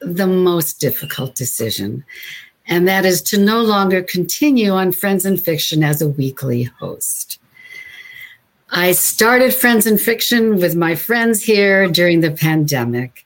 the 0.01 0.27
most 0.27 0.81
difficult 0.81 1.35
decision, 1.35 2.05
and 2.67 2.89
that 2.89 3.05
is 3.05 3.23
to 3.23 3.39
no 3.39 3.63
longer 3.63 4.03
continue 4.03 4.71
on 4.71 4.93
Friends 4.93 5.25
and 5.25 5.41
Fiction 5.41 5.85
as 5.85 6.03
a 6.03 6.09
weekly 6.09 6.65
host. 6.65 7.39
I 8.71 8.93
started 8.93 9.55
Friends 9.55 9.87
and 9.87 10.01
Fiction 10.01 10.57
with 10.57 10.75
my 10.75 10.97
friends 10.97 11.45
here 11.45 11.89
during 11.89 12.21
the 12.21 12.33
pandemic, 12.33 13.25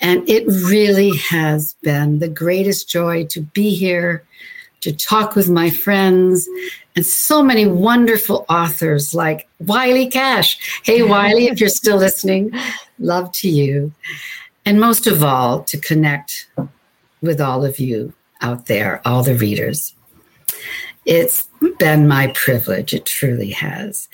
and 0.00 0.28
it 0.28 0.46
really 0.48 1.16
has 1.16 1.74
been 1.82 2.18
the 2.18 2.28
greatest 2.28 2.88
joy 2.88 3.24
to 3.26 3.40
be 3.40 3.70
here, 3.74 4.24
to 4.80 4.92
talk 4.92 5.36
with 5.36 5.48
my 5.48 5.70
friends, 5.70 6.48
and 6.96 7.04
so 7.04 7.42
many 7.42 7.66
wonderful 7.66 8.46
authors 8.48 9.14
like 9.14 9.48
Wiley 9.60 10.08
Cash. 10.08 10.82
Hey, 10.84 11.02
Wiley, 11.02 11.46
if 11.46 11.60
you're 11.60 11.68
still 11.68 11.96
listening, 11.96 12.52
love 12.98 13.32
to 13.32 13.48
you. 13.48 13.92
And 14.64 14.80
most 14.80 15.06
of 15.06 15.22
all, 15.22 15.62
to 15.64 15.78
connect 15.78 16.48
with 17.20 17.40
all 17.40 17.64
of 17.64 17.78
you 17.78 18.12
out 18.40 18.66
there, 18.66 19.00
all 19.04 19.22
the 19.22 19.34
readers. 19.34 19.94
It's 21.04 21.48
been 21.78 22.08
my 22.08 22.28
privilege. 22.28 22.94
It 22.94 23.06
truly 23.06 23.50
has. 23.50 24.08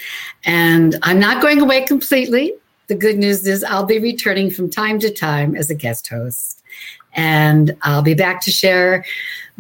And 0.44 0.96
I'm 1.02 1.20
not 1.20 1.42
going 1.42 1.60
away 1.60 1.82
completely. 1.82 2.54
The 2.88 2.94
good 2.94 3.18
news 3.18 3.46
is 3.46 3.62
I'll 3.62 3.86
be 3.86 3.98
returning 3.98 4.50
from 4.50 4.70
time 4.70 4.98
to 5.00 5.12
time 5.12 5.54
as 5.54 5.70
a 5.70 5.74
guest 5.74 6.08
host. 6.08 6.62
And 7.12 7.76
I'll 7.82 8.02
be 8.02 8.14
back 8.14 8.40
to 8.42 8.50
share 8.50 9.04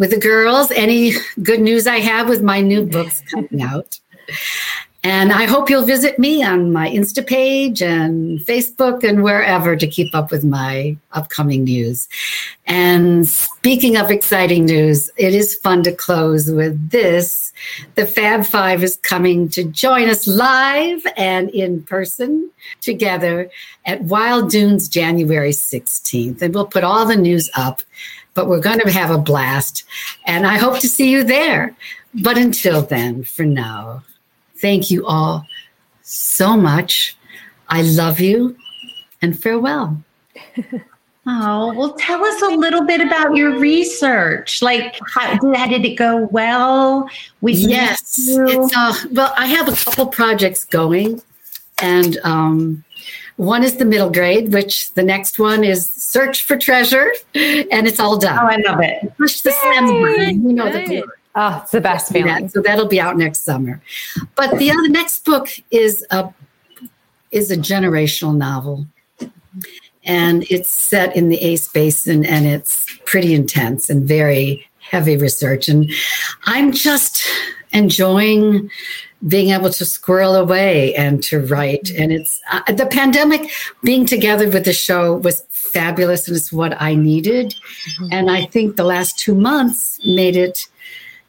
with 0.00 0.10
the 0.10 0.18
girls 0.18 0.72
any 0.72 1.12
good 1.42 1.60
news 1.60 1.86
I 1.86 1.98
have 1.98 2.28
with 2.28 2.42
my 2.42 2.60
new 2.60 2.84
books 2.84 3.22
coming 3.30 3.62
out. 3.62 4.00
And 5.02 5.32
I 5.32 5.44
hope 5.44 5.70
you'll 5.70 5.86
visit 5.86 6.18
me 6.18 6.42
on 6.42 6.72
my 6.72 6.88
Insta 6.88 7.26
page 7.26 7.80
and 7.80 8.38
Facebook 8.40 9.02
and 9.02 9.22
wherever 9.22 9.74
to 9.74 9.86
keep 9.86 10.14
up 10.14 10.30
with 10.30 10.44
my 10.44 10.96
upcoming 11.12 11.64
news. 11.64 12.06
And 12.66 13.26
speaking 13.26 13.96
of 13.96 14.10
exciting 14.10 14.66
news, 14.66 15.10
it 15.16 15.34
is 15.34 15.54
fun 15.54 15.82
to 15.84 15.92
close 15.92 16.50
with 16.50 16.90
this. 16.90 17.50
The 17.94 18.04
Fab 18.04 18.44
Five 18.44 18.84
is 18.84 18.96
coming 18.96 19.48
to 19.50 19.64
join 19.64 20.10
us 20.10 20.26
live 20.26 21.06
and 21.16 21.48
in 21.48 21.82
person 21.82 22.50
together 22.82 23.50
at 23.86 24.02
Wild 24.02 24.50
Dunes 24.50 24.86
January 24.86 25.52
16th. 25.52 26.42
And 26.42 26.54
we'll 26.54 26.66
put 26.66 26.84
all 26.84 27.06
the 27.06 27.16
news 27.16 27.48
up, 27.56 27.82
but 28.34 28.48
we're 28.48 28.60
going 28.60 28.80
to 28.80 28.90
have 28.90 29.10
a 29.10 29.18
blast. 29.18 29.84
And 30.26 30.46
I 30.46 30.58
hope 30.58 30.80
to 30.80 30.88
see 30.88 31.10
you 31.10 31.24
there. 31.24 31.74
But 32.14 32.38
until 32.38 32.82
then, 32.82 33.24
for 33.24 33.44
now, 33.44 34.02
Thank 34.60 34.90
you 34.90 35.06
all 35.06 35.46
so 36.02 36.56
much. 36.56 37.16
I 37.68 37.82
love 37.82 38.20
you 38.20 38.56
and 39.22 39.38
farewell. 39.38 40.02
Oh, 41.26 41.74
well, 41.74 41.92
tell 41.98 42.24
us 42.24 42.42
a 42.42 42.46
little 42.46 42.86
bit 42.86 43.02
about 43.02 43.36
your 43.36 43.58
research. 43.58 44.62
Like, 44.62 44.98
how, 45.14 45.38
how 45.54 45.66
did 45.66 45.84
it 45.84 45.94
go 45.94 46.26
well? 46.32 47.10
We 47.42 47.52
yes, 47.52 48.26
it's 48.26 48.74
uh, 48.74 48.94
well, 49.12 49.32
I 49.36 49.44
have 49.44 49.68
a 49.68 49.76
couple 49.76 50.06
projects 50.06 50.64
going, 50.64 51.22
and 51.82 52.16
um, 52.24 52.84
one 53.40 53.64
is 53.64 53.76
the 53.76 53.86
middle 53.86 54.10
grade, 54.10 54.52
which 54.52 54.92
the 54.92 55.02
next 55.02 55.38
one 55.38 55.64
is 55.64 55.90
search 55.90 56.44
for 56.44 56.58
treasure, 56.58 57.10
and 57.34 57.88
it's 57.88 57.98
all 57.98 58.18
done. 58.18 58.38
Oh, 58.38 58.46
I 58.46 58.56
love 58.56 58.80
it. 58.82 59.16
Push 59.16 59.40
the 59.40 59.52
send 59.52 59.86
button. 59.86 60.48
You 60.48 60.52
know 60.52 60.70
the 60.70 61.04
Oh, 61.34 61.60
it's 61.62 61.70
the 61.70 61.80
best 61.80 62.12
feeling. 62.12 62.42
That. 62.42 62.50
So 62.50 62.60
that'll 62.60 62.88
be 62.88 63.00
out 63.00 63.16
next 63.16 63.42
summer. 63.44 63.80
But 64.34 64.58
the 64.58 64.70
other 64.70 64.88
next 64.88 65.24
book 65.24 65.48
is 65.70 66.04
a 66.10 66.34
is 67.30 67.50
a 67.50 67.56
generational 67.56 68.36
novel 68.36 68.86
and 70.04 70.44
it's 70.50 70.68
set 70.68 71.14
in 71.14 71.28
the 71.28 71.38
Ace 71.38 71.68
Basin, 71.68 72.24
and 72.24 72.46
it's 72.46 72.86
pretty 73.04 73.34
intense 73.34 73.88
and 73.88 74.06
very 74.08 74.66
heavy 74.80 75.16
research. 75.16 75.68
And 75.68 75.90
I'm 76.44 76.72
just 76.72 77.26
enjoying 77.72 78.70
being 79.28 79.50
able 79.50 79.70
to 79.70 79.84
squirrel 79.84 80.34
away 80.34 80.94
and 80.94 81.22
to 81.24 81.40
write. 81.40 81.90
And 81.90 82.10
it's 82.12 82.40
uh, 82.50 82.72
the 82.72 82.86
pandemic 82.86 83.50
being 83.82 84.06
together 84.06 84.48
with 84.48 84.64
the 84.64 84.72
show 84.72 85.16
was 85.16 85.44
fabulous, 85.50 86.26
and 86.26 86.36
it's 86.36 86.52
what 86.52 86.80
I 86.80 86.94
needed. 86.94 87.54
Mm-hmm. 87.54 88.08
And 88.12 88.30
I 88.30 88.46
think 88.46 88.76
the 88.76 88.84
last 88.84 89.18
two 89.18 89.34
months 89.34 90.00
made 90.04 90.36
it 90.36 90.60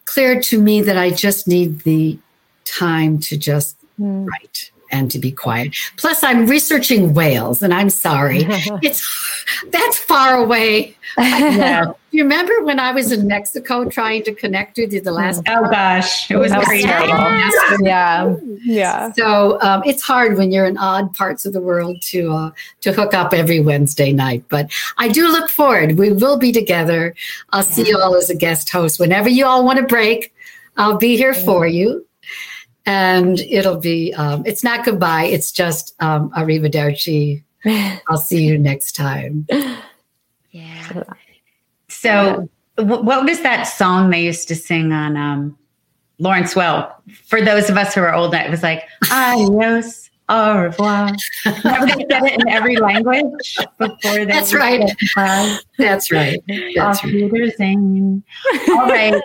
clear 0.06 0.42
to 0.42 0.62
me 0.62 0.82
that 0.82 0.98
I 0.98 1.10
just 1.10 1.48
need 1.48 1.80
the 1.82 2.18
time 2.66 3.20
to 3.20 3.38
just 3.38 3.78
mm. 4.00 4.26
write 4.26 4.72
and 4.92 5.10
to 5.12 5.20
be 5.20 5.32
quiet. 5.32 5.76
Plus, 5.98 6.24
I'm 6.24 6.46
researching 6.46 7.14
whales, 7.14 7.62
and 7.62 7.74
I'm 7.74 7.90
sorry, 7.90 8.46
it's 8.82 9.08
that's 9.72 9.98
far 9.98 10.36
away. 10.36 10.96
Yeah. 11.18 11.94
you 12.12 12.24
remember 12.24 12.64
when 12.64 12.80
I 12.80 12.92
was 12.92 13.12
in 13.12 13.28
Mexico 13.28 13.86
trying 13.90 14.24
to 14.24 14.34
connect 14.34 14.78
with 14.78 14.94
you 14.94 15.02
the 15.02 15.12
last? 15.12 15.42
Oh 15.48 15.70
gosh, 15.70 16.30
it 16.30 16.38
was 16.38 16.52
crazy. 16.54 16.88
Yeah, 16.88 18.36
yeah. 18.64 19.12
So 19.14 19.60
um, 19.62 19.82
it's 19.86 20.04
hard 20.04 20.38
when 20.38 20.52
you're 20.52 20.66
in 20.66 20.78
odd 20.78 21.14
parts 21.14 21.46
of 21.46 21.54
the 21.54 21.62
world 21.62 22.02
to 22.04 22.32
uh, 22.32 22.52
to 22.82 22.94
hook 22.94 23.14
up 23.14 23.34
every 23.34 23.60
Wednesday 23.60 24.12
night. 24.12 24.44
But 24.50 24.72
I 24.98 25.08
do 25.08 25.28
look 25.32 25.50
forward. 25.50 25.98
We 25.98 26.12
will 26.12 26.38
be 26.38 26.52
together. 26.52 27.16
I'll 27.52 27.64
see 27.64 27.88
you 27.88 27.98
all 27.98 28.16
as 28.16 28.30
a 28.30 28.36
guest 28.36 28.70
host 28.70 29.00
whenever 29.00 29.30
you 29.30 29.46
all 29.46 29.66
want 29.66 29.80
to 29.80 29.86
break. 29.86 30.34
I'll 30.78 30.98
be 30.98 31.18
here 31.18 31.34
for 31.34 31.68
you 31.68 32.06
and 32.86 33.40
it'll 33.42 33.80
be 33.80 34.14
um, 34.14 34.44
it's 34.46 34.64
not 34.64 34.86
goodbye. 34.86 35.26
It's 35.26 35.52
just 35.52 35.96
um, 36.02 36.32
arrivederci. 36.32 37.44
I'll 38.10 38.18
see 38.18 38.44
you 38.44 38.58
next 38.58 38.94
time. 38.94 39.48
Yeah. 40.52 41.04
So 41.88 42.50
w- 42.78 43.04
what 43.04 43.26
was 43.26 43.42
that 43.42 43.64
song 43.64 44.10
they 44.10 44.24
used 44.24 44.48
to 44.48 44.56
sing 44.56 44.92
on 44.92 45.16
um, 45.16 45.58
Lawrence 46.20 46.54
Welk 46.56 46.94
for 47.26 47.42
those 47.42 47.70
of 47.70 47.78
us 47.78 47.94
who 47.94 48.02
are 48.02 48.14
old 48.14 48.34
it 48.34 48.50
was 48.50 48.64
like 48.64 48.88
adios 49.12 50.10
au 50.30 50.58
revoir. 50.58 51.12
Never 51.64 51.86
they 51.86 52.06
said 52.10 52.24
it 52.24 52.42
in 52.42 52.48
every 52.50 52.78
language 52.78 53.58
before 53.78 54.26
that's 54.26 54.54
right. 54.54 54.90
that's 55.16 55.16
right. 55.16 55.60
That's 55.78 56.12
right. 56.12 56.40
all 58.70 58.88
right. 58.88 59.22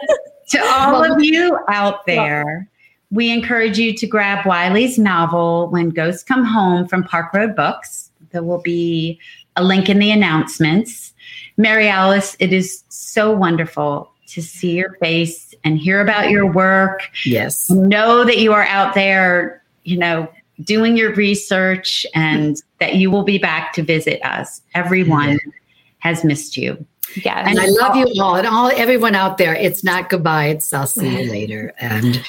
To 0.51 0.65
all 0.65 1.13
of 1.13 1.23
you 1.23 1.59
out 1.69 2.05
there 2.07 2.69
we 3.17 3.33
encourage 3.33 3.79
you 3.79 3.95
to 3.95 4.07
grab 4.07 4.47
Wiley's 4.47 4.99
novel, 4.99 5.69
When 5.69 5.89
Ghosts 5.89 6.23
Come 6.23 6.45
Home, 6.45 6.87
from 6.87 7.03
Park 7.03 7.33
Road 7.33 7.57
Books. 7.57 8.11
There 8.31 8.43
will 8.43 8.61
be 8.61 9.19
a 9.57 9.65
link 9.65 9.89
in 9.89 9.99
the 9.99 10.11
announcements. 10.11 11.15
Mary 11.57 11.89
Alice, 11.89 12.37
it 12.39 12.53
is 12.53 12.85
so 12.89 13.33
wonderful 13.33 14.13
to 14.27 14.43
see 14.43 14.77
your 14.77 14.93
face 14.95 15.55
and 15.65 15.79
hear 15.79 16.01
about 16.01 16.31
your 16.31 16.47
work. 16.47 17.09
Yes. 17.25 17.71
Know 17.71 18.25
that 18.25 18.39
you 18.39 18.53
are 18.53 18.65
out 18.65 18.95
there, 18.95 19.63
you 19.85 19.97
know, 19.97 20.29
doing 20.63 20.97
your 20.97 21.15
research 21.15 22.07
and 22.15 22.63
that 22.81 22.97
you 22.97 23.11
will 23.11 23.23
be 23.23 23.39
back 23.39 23.73
to 23.75 23.83
visit 23.83 24.23
us. 24.27 24.61
Everyone 24.75 25.39
has 26.01 26.23
missed 26.23 26.57
you. 26.57 26.85
Yeah. 27.15 27.49
And 27.49 27.59
I 27.59 27.67
love 27.67 27.97
you 27.97 28.23
all 28.23 28.37
and 28.37 28.47
all 28.47 28.71
everyone 28.75 29.15
out 29.15 29.39
there. 29.39 29.55
It's 29.55 29.83
not 29.83 30.11
goodbye. 30.11 30.49
It's 30.49 30.73
I'll 30.75 30.87
see 30.87 31.09
you 31.09 31.31
later. 31.31 31.73
And 31.79 32.23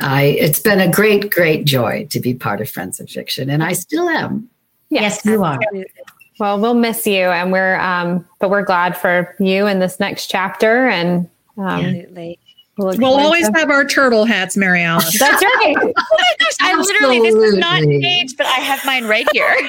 I 0.00 0.22
it's 0.22 0.60
been 0.60 0.80
a 0.80 0.90
great, 0.90 1.30
great 1.30 1.64
joy 1.64 2.06
to 2.10 2.20
be 2.20 2.34
part 2.34 2.60
of 2.60 2.70
Friends 2.70 3.00
of 3.00 3.08
Fiction. 3.08 3.50
And 3.50 3.62
I 3.62 3.72
still 3.72 4.08
am. 4.08 4.48
Yes, 4.90 5.22
yes 5.24 5.24
you 5.24 5.42
are. 5.42 5.58
Well, 6.38 6.60
we'll 6.60 6.74
miss 6.74 7.06
you 7.06 7.26
and 7.26 7.52
we're 7.52 7.76
um 7.76 8.26
but 8.40 8.50
we're 8.50 8.64
glad 8.64 8.96
for 8.96 9.34
you 9.38 9.66
in 9.66 9.78
this 9.78 10.00
next 10.00 10.26
chapter 10.26 10.88
and 10.88 11.28
um 11.56 11.84
Absolutely. 11.84 12.38
We'll, 12.76 12.98
we'll 12.98 13.20
always 13.20 13.46
to- 13.48 13.56
have 13.56 13.70
our 13.70 13.84
turtle 13.84 14.24
hats, 14.24 14.56
Mary 14.56 14.82
Alice. 14.82 15.16
That's 15.18 15.42
right. 15.42 15.76
oh 15.78 15.92
my 16.18 16.34
gosh, 16.40 16.56
I 16.60 16.74
literally, 16.76 17.20
this 17.20 17.34
is 17.34 17.56
not 17.56 17.82
staged, 17.82 18.36
but 18.36 18.46
I 18.46 18.58
have 18.60 18.84
mine 18.84 19.04
right 19.04 19.26
here. 19.32 19.56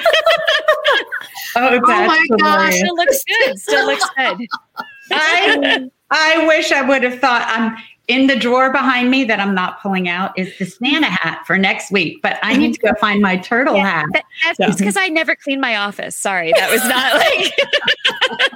oh, 1.56 1.80
oh 1.84 2.06
my 2.06 2.26
gosh. 2.40 2.74
Still 2.74 2.96
looks 2.96 3.24
good. 3.24 3.58
Still 3.60 3.86
looks 3.86 4.10
good. 4.16 4.48
I, 5.12 5.88
I 6.10 6.46
wish 6.48 6.72
I 6.72 6.82
would 6.82 7.04
have 7.04 7.20
thought 7.20 7.44
I'm 7.46 7.74
um, 7.74 7.78
in 8.08 8.28
the 8.28 8.36
drawer 8.36 8.70
behind 8.70 9.10
me 9.10 9.24
that 9.24 9.40
I'm 9.40 9.54
not 9.54 9.80
pulling 9.80 10.08
out 10.08 10.38
is 10.38 10.56
the 10.58 10.64
Santa 10.64 11.08
hat 11.08 11.42
for 11.46 11.58
next 11.58 11.90
week, 11.90 12.22
but 12.22 12.38
I 12.42 12.56
need 12.56 12.74
to 12.74 12.80
go 12.80 12.94
find 13.00 13.20
my 13.20 13.36
turtle 13.36 13.74
yeah, 13.74 14.02
hat. 14.02 14.06
That, 14.12 14.24
that's 14.58 14.78
because 14.78 14.96
I 14.96 15.08
never 15.08 15.34
cleaned 15.34 15.60
my 15.60 15.76
office. 15.76 16.14
Sorry, 16.14 16.52
that 16.52 16.70
was 16.70 16.84
not 16.88 17.14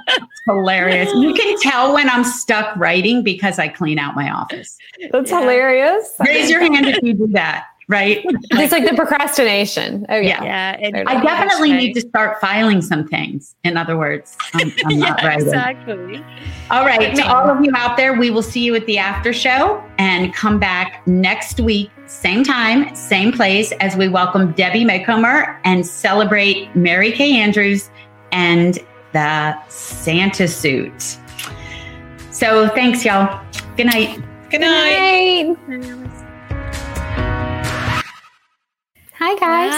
like 0.17 0.21
hilarious. 0.47 1.11
You 1.13 1.33
can 1.33 1.59
tell 1.59 1.93
when 1.93 2.09
I'm 2.09 2.23
stuck 2.23 2.75
writing 2.77 3.23
because 3.23 3.59
I 3.59 3.67
clean 3.67 3.99
out 3.99 4.15
my 4.15 4.31
office. 4.31 4.77
That's 5.11 5.31
yeah. 5.31 5.41
hilarious. 5.41 6.15
Raise 6.25 6.49
your 6.49 6.61
hand 6.61 6.85
if 6.87 7.03
you 7.03 7.13
do 7.13 7.27
that 7.27 7.65
right? 7.91 8.23
it's 8.51 8.71
like 8.71 8.89
the 8.89 8.95
procrastination. 8.95 10.05
Oh 10.09 10.15
yeah, 10.15 10.43
yeah. 10.43 10.77
yeah 10.79 11.03
I 11.05 11.19
oh, 11.19 11.21
definitely 11.21 11.73
need 11.73 11.93
to 11.93 12.01
start 12.01 12.39
filing 12.39 12.81
some 12.81 13.07
things. 13.07 13.55
In 13.63 13.77
other 13.77 13.97
words, 13.97 14.37
I'm, 14.53 14.71
I'm 14.85 14.91
yeah, 14.91 14.97
not 14.97 15.23
writing. 15.23 15.47
Exactly. 15.47 16.23
All 16.71 16.85
right, 16.85 17.13
to 17.15 17.21
all 17.23 17.49
of 17.49 17.63
you 17.63 17.71
out 17.75 17.97
there, 17.97 18.13
we 18.13 18.31
will 18.31 18.41
see 18.41 18.63
you 18.63 18.73
at 18.75 18.85
the 18.85 18.97
after 18.97 19.33
show 19.33 19.83
and 19.97 20.33
come 20.33 20.57
back 20.57 21.05
next 21.05 21.59
week, 21.59 21.91
same 22.07 22.43
time, 22.43 22.95
same 22.95 23.31
place, 23.31 23.73
as 23.73 23.95
we 23.95 24.07
welcome 24.07 24.53
Debbie 24.53 24.85
Macomber 24.85 25.59
and 25.65 25.85
celebrate 25.85 26.73
Mary 26.75 27.11
Kay 27.11 27.37
Andrews 27.37 27.91
and 28.31 28.79
the 29.11 29.67
Santa 29.67 30.47
suit. 30.47 31.17
So 32.31 32.69
thanks, 32.69 33.03
y'all. 33.03 33.43
Good 33.75 33.87
night. 33.87 34.19
Good 34.49 34.61
night. 34.61 35.55
Good 35.67 35.79
night. 35.81 36.17
Hi, 39.23 39.35
guys. 39.35 39.71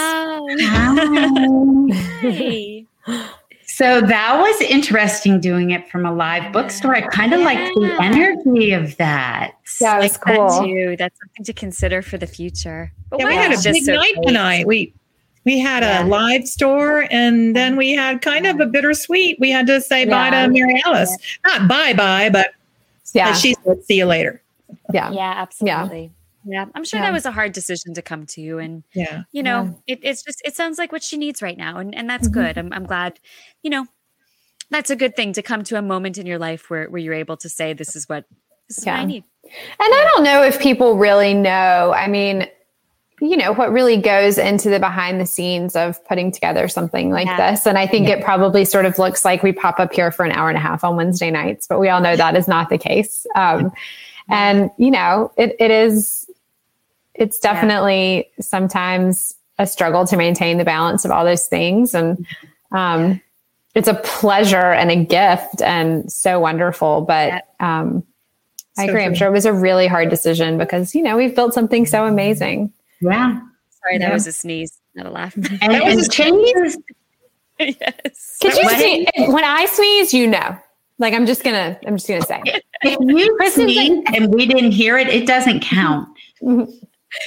Wow. 0.58 1.88
Hi. 2.22 2.86
So 3.66 4.02
that 4.02 4.40
was 4.40 4.62
interesting 4.62 5.42
doing 5.42 5.72
it 5.72 5.90
from 5.90 6.06
a 6.06 6.14
live 6.14 6.54
bookstore. 6.54 6.96
I 6.96 7.02
kind 7.02 7.34
of 7.34 7.40
yeah. 7.40 7.46
like 7.46 7.74
the 7.74 7.98
energy 8.04 8.72
of 8.72 8.96
that. 8.98 9.56
Yeah, 9.82 9.98
it 9.98 10.04
was 10.04 10.12
like 10.12 10.22
cool. 10.38 10.48
That 10.48 10.64
too. 10.64 10.96
That's 10.96 11.20
something 11.20 11.44
to 11.44 11.54
consider 11.54 12.04
for 12.04 12.20
the 12.20 12.28
future. 12.28 12.94
But 13.10 13.22
yeah, 13.22 13.26
we 13.26 13.34
had 13.34 13.52
a 13.52 13.60
big 13.64 13.84
so 13.84 13.96
night 13.96 14.14
tonight. 14.22 14.68
We 14.68 14.94
we 15.44 15.58
had 15.58 15.82
yeah. 15.82 16.04
a 16.04 16.08
live 16.08 16.48
store 16.48 17.08
and 17.10 17.56
then 17.56 17.76
we 17.76 17.94
had 17.94 18.22
kind 18.22 18.46
of 18.46 18.60
a 18.60 18.68
bittersweet. 18.68 19.40
We 19.40 19.50
had 19.50 19.66
to 19.66 19.82
say 19.82 20.06
bye 20.06 20.30
to 20.30 20.50
Mary 20.50 20.80
Alice. 20.86 21.18
Not 21.44 21.68
bye 21.68 21.94
bye, 21.94 22.30
but 22.30 22.52
yeah, 23.14 23.34
she 23.34 23.56
said 23.66 23.84
see 23.86 23.98
you 23.98 24.06
later. 24.06 24.40
Yeah. 24.94 25.12
Yeah, 25.12 25.34
absolutely. 25.36 26.12
Yeah, 26.46 26.66
I'm 26.76 26.84
sure 26.84 27.00
yeah. 27.00 27.08
that 27.08 27.14
was 27.14 27.26
a 27.26 27.32
hard 27.32 27.54
decision 27.54 27.94
to 27.94 28.02
come 28.02 28.26
to, 28.28 28.60
and 28.60 28.84
yeah, 28.94 29.24
you 29.32 29.44
know, 29.44 29.80
yeah. 29.88 29.96
It, 29.96 30.00
it's 30.04 30.24
just 30.24 30.42
it 30.46 30.56
sounds 30.56 30.78
like 30.78 30.92
what 30.92 31.04
she 31.04 31.18
needs 31.18 31.42
right 31.42 31.58
now, 31.58 31.78
and 31.78 31.96
and 31.96 32.10
that's 32.10 32.28
mm-hmm. 32.28 32.42
good. 32.42 32.58
I'm 32.58 32.74
I'm 32.74 32.86
glad, 32.86 33.20
you 33.62 33.70
know, 33.70 33.86
that's 34.70 34.90
a 34.90 34.96
good 34.96 35.16
thing 35.16 35.34
to 35.34 35.42
come 35.42 35.64
to 35.66 35.78
a 35.78 35.82
moment 35.82 36.18
in 36.18 36.26
your 36.26 36.40
life 36.40 36.70
where 36.70 36.90
where 36.90 37.02
you're 37.02 37.14
able 37.14 37.38
to 37.38 37.50
say 37.50 37.74
this 37.74 37.96
is 37.96 38.10
what 38.10 38.26
this 38.68 38.80
is 38.80 38.86
yeah. 38.86 38.96
what 38.96 39.02
I 39.02 39.06
need. 39.06 39.24
And 39.44 39.54
I 39.80 40.10
don't 40.14 40.24
know 40.24 40.44
if 40.44 40.60
people 40.60 40.98
really 40.98 41.34
know. 41.34 41.94
I 41.96 42.08
mean, 42.08 42.48
you 43.24 43.38
know 43.38 43.54
what 43.54 43.72
really 43.72 43.98
goes 43.98 44.38
into 44.38 44.70
the 44.70 44.80
behind 44.80 45.22
the 45.22 45.26
scenes 45.26 45.76
of 45.76 46.04
putting 46.06 46.32
together 46.32 46.68
something 46.68 47.10
like 47.10 47.28
yeah. 47.28 47.52
this 47.52 47.66
and 47.66 47.78
i 47.78 47.88
think 47.88 48.08
yeah. 48.08 48.16
it 48.16 48.24
probably 48.24 48.66
sort 48.66 48.86
of 48.86 48.98
looks 49.00 49.24
like 49.24 49.44
we 49.44 49.54
pop 49.54 49.80
up 49.80 49.94
here 49.94 50.12
for 50.12 50.26
an 50.26 50.32
hour 50.32 50.50
and 50.50 50.58
a 50.58 50.62
half 50.62 50.84
on 50.84 50.98
wednesday 50.98 51.32
nights 51.32 51.66
but 51.66 51.80
we 51.80 51.88
all 51.88 52.02
know 52.02 52.16
that 52.16 52.36
is 52.36 52.48
not 52.48 52.70
the 52.70 52.78
case 52.78 53.26
um, 53.36 53.72
and 54.30 54.70
you 54.78 54.92
know 54.92 55.32
it, 55.38 55.56
it 55.60 55.72
is 55.72 56.30
it's 57.16 57.40
definitely 57.40 58.18
yeah. 58.18 58.44
sometimes 58.44 59.36
a 59.60 59.68
struggle 59.68 60.06
to 60.08 60.18
maintain 60.18 60.58
the 60.58 60.66
balance 60.66 61.06
of 61.06 61.12
all 61.12 61.24
those 61.24 61.48
things. 61.48 61.94
And 61.94 62.26
um, 62.72 63.22
it's 63.76 63.88
a 63.88 63.94
pleasure 63.94 64.58
and 64.58 64.92
a 64.92 65.04
gift 65.04 65.62
and 65.62 66.12
so 66.12 66.40
wonderful. 66.40 67.02
But 67.02 67.48
um, 67.60 68.04
I 68.78 68.86
agree. 68.86 69.02
True. 69.02 69.04
I'm 69.04 69.16
sure 69.16 69.28
it 69.28 69.32
was 69.32 69.46
a 69.46 69.54
really 69.54 69.88
hard 69.88 70.10
decision 70.10 70.58
because, 70.58 70.96
you 70.96 71.04
know, 71.04 71.18
we've 71.18 71.36
built 71.36 71.54
something 71.54 71.86
so 71.86 72.06
amazing. 72.06 72.74
Yeah. 73.02 73.40
Sorry, 73.70 73.98
that 74.00 74.08
yeah. 74.08 74.14
was 74.14 74.28
a 74.28 74.32
sneeze, 74.32 74.80
not 74.96 75.06
a 75.06 75.12
laugh. 75.12 75.36
And, 75.36 75.62
and 75.62 76.12
changes 76.12 76.78
yes. 77.60 78.38
Could 78.42 78.56
you 78.56 78.70
see 78.72 79.08
when 79.18 79.44
I 79.44 79.66
sneeze? 79.66 80.14
You 80.14 80.28
know, 80.28 80.58
like 81.00 81.14
I'm 81.14 81.26
just 81.26 81.44
gonna, 81.44 81.80
I'm 81.86 81.98
just 81.98 82.08
gonna 82.08 82.22
say. 82.22 82.42
If 82.82 82.98
you 83.00 83.38
Kristin's 83.40 83.54
sneeze 83.54 84.04
and 84.14 84.34
we 84.34 84.46
didn't 84.46 84.72
hear 84.72 84.98
it, 84.98 85.08
it 85.08 85.26
doesn't 85.28 85.62
count. 85.62 86.08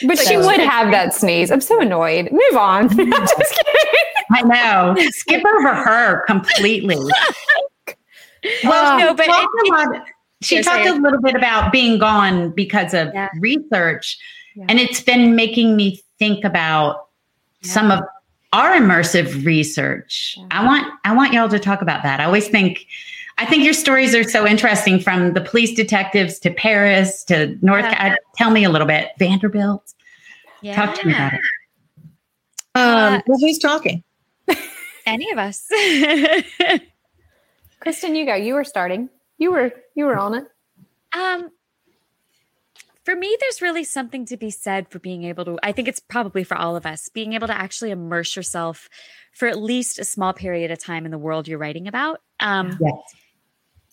But 0.07 0.19
she 0.19 0.37
would 0.37 0.61
have 0.61 0.91
that 0.91 1.15
sneeze. 1.15 1.51
I'm 1.51 1.61
so 1.61 1.81
annoyed. 1.81 2.31
Move 2.33 2.57
on. 2.59 2.89
just 2.97 3.55
kidding. 3.55 4.05
I 4.33 4.43
know. 4.43 4.95
Skip 5.11 5.45
over 5.45 5.75
her 5.75 6.25
completely. 6.27 6.97
Well, 8.63 8.99
no, 8.99 9.15
but 9.15 9.27
it- 9.29 10.03
she 10.43 10.63
talked 10.63 10.87
a 10.87 10.95
little 10.95 11.21
bit 11.21 11.35
about 11.35 11.73
being 11.73 11.99
gone 11.99 12.51
because 12.51 12.95
of 12.95 13.09
Yeah. 13.13 13.29
research, 13.41 14.19
Yeah. 14.55 14.67
and 14.69 14.79
it's 14.79 15.01
been 15.01 15.35
making 15.35 15.75
me 15.75 16.01
think 16.21 16.45
about 16.45 17.09
some 17.63 17.91
of 17.91 18.01
our 18.53 18.73
immersive 18.77 19.45
research. 19.45 20.39
I 20.53 20.65
want 20.65 20.87
I 21.05 21.13
want 21.15 21.33
y'all 21.33 21.49
to 21.49 21.59
talk 21.59 21.83
about 21.83 22.05
that. 22.05 22.21
I 22.21 22.25
always 22.25 22.47
think 22.47 22.87
I 23.39 23.45
think 23.45 23.65
your 23.65 23.75
stories 23.75 24.15
are 24.15 24.25
so 24.25 24.47
interesting 24.47 24.99
from 24.99 25.35
the 25.35 25.43
police 25.43 25.75
detectives 25.75 26.39
to 26.41 26.51
Paris 26.51 27.23
to 27.25 27.59
North. 27.61 27.85
Yeah. 27.85 28.15
uh, 28.15 28.17
tell 28.37 28.51
me 28.51 28.65
a 28.65 28.71
little 28.71 28.87
bit. 28.87 29.11
Vanderbilt. 29.19 29.93
Yeah. 30.63 30.75
Talk 30.75 30.99
to 31.01 31.07
me 31.07 31.13
about 31.13 31.35
it. 31.35 31.41
Um, 32.75 33.23
well, 33.27 33.39
who's 33.39 33.59
talking? 33.59 34.03
Any 35.07 35.31
of 35.31 35.39
us. 35.39 35.67
Kristin, 37.81 38.17
you 38.17 38.25
go. 38.27 38.35
You 38.35 38.55
were 38.55 38.65
starting. 38.65 39.11
You 39.39 39.53
were, 39.53 39.73
you 39.95 40.07
were 40.07 40.17
on 40.19 40.35
it. 40.35 40.47
Um, 41.13 41.51
for 43.05 43.15
me, 43.15 43.37
there's 43.41 43.63
really 43.63 43.85
something 43.85 44.25
to 44.27 44.37
be 44.37 44.51
said 44.51 44.89
for 44.89 44.99
being 44.99 45.25
able 45.25 45.45
to, 45.45 45.59
I 45.63 45.73
think 45.73 45.89
it's 45.89 46.01
probably 46.01 46.43
for 46.43 46.57
all 46.57 46.75
of 46.75 46.87
us, 46.87 47.09
being 47.11 47.35
able 47.35 47.47
to 47.47 47.57
actually 47.57 47.91
immerse 47.91 48.35
yourself 48.35 48.89
for 49.33 49.47
at 49.47 49.61
least 49.63 49.99
a 49.99 50.05
small 50.05 50.33
period 50.33 50.71
of 50.71 50.79
time 50.79 51.05
in 51.05 51.11
the 51.11 51.19
world 51.19 51.47
you're 51.47 51.59
writing 51.59 51.87
about. 51.87 52.21
Um, 52.41 52.79
Yes. 52.81 52.95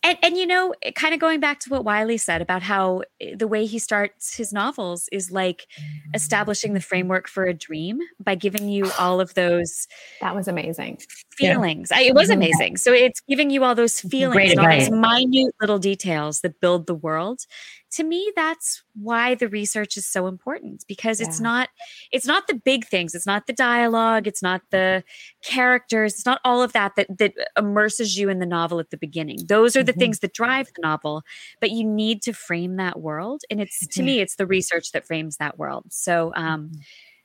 And, 0.04 0.18
and 0.22 0.38
you 0.38 0.46
know, 0.46 0.74
kind 0.96 1.14
of 1.14 1.20
going 1.20 1.40
back 1.40 1.60
to 1.62 1.70
what 1.70 1.86
Wiley 1.86 2.18
said 2.18 2.42
about 2.42 2.62
how 2.62 3.04
eh, 3.22 3.36
the 3.38 3.48
way 3.48 3.66
he 3.66 3.80
starts 3.80 4.36
his 4.36 4.52
novels 4.52 5.08
is 5.12 5.32
like 5.32 5.68
establishing 6.14 6.74
the 6.74 6.82
framework 6.82 7.28
for 7.28 7.46
a 7.46 7.54
dream 7.54 8.00
by 8.20 8.36
giving 8.36 8.68
you 8.68 8.92
all 9.00 9.22
of 9.22 9.34
those 9.34 9.88
That 10.22 10.36
was 10.36 10.48
amazing. 10.48 11.00
Yeah. 11.40 11.54
feelings. 11.54 11.92
I, 11.92 12.02
it 12.02 12.16
was 12.16 12.30
amazing. 12.30 12.78
So 12.78 12.94
it's 12.94 13.22
giving 13.28 13.50
you 13.50 13.64
all 13.64 13.76
those 13.76 14.00
feelings 14.02 14.52
and 14.52 14.60
all 14.60 14.70
those 14.70 14.90
minute 14.90 15.54
little 15.62 15.80
details 15.80 16.42
that 16.42 16.60
build 16.60 16.88
the 16.88 16.96
world. 16.96 17.46
To 17.92 18.04
me, 18.04 18.32
that's 18.36 18.82
why 18.96 19.36
the 19.36 19.48
research 19.48 19.98
is 19.98 20.08
so 20.08 20.26
important 20.26 20.84
because 20.88 21.22
it's 21.22 21.40
not 21.40 21.70
it's 22.12 22.26
not 22.26 22.48
the 22.48 22.56
big 22.56 22.86
things. 22.88 23.14
It's 23.14 23.28
not 23.28 23.46
the 23.46 23.54
dialogue. 23.54 24.26
It's 24.26 24.42
not 24.42 24.62
the 24.72 25.04
characters. 25.44 26.14
It's 26.14 26.26
not 26.26 26.42
all 26.44 26.64
of 26.64 26.74
that 26.74 26.94
that 26.96 27.16
that 27.20 27.34
immerses 27.58 28.18
you 28.18 28.30
in 28.30 28.40
the 28.40 28.48
novel 28.48 28.80
at 28.80 28.90
the 28.90 28.98
beginning. 28.98 29.40
Those 29.46 29.76
are 29.76 29.84
the 29.84 29.94
Mhm. 29.94 30.00
things 30.00 30.20
that 30.20 30.34
drive 30.34 30.68
the 30.76 30.82
novel. 30.82 31.22
But 31.62 31.70
you 31.70 31.84
need 31.84 32.24
to 32.24 32.34
frame 32.34 32.78
that 32.78 33.00
world, 33.00 33.44
and 33.52 33.62
it's 33.62 33.86
to 33.86 34.02
me, 34.02 34.20
it's 34.22 34.36
the 34.38 34.48
research 34.48 34.92
that 34.94 35.06
frames 35.06 35.38
that 35.38 35.60
world. 35.60 35.86
So, 35.90 36.32
um, 36.36 36.72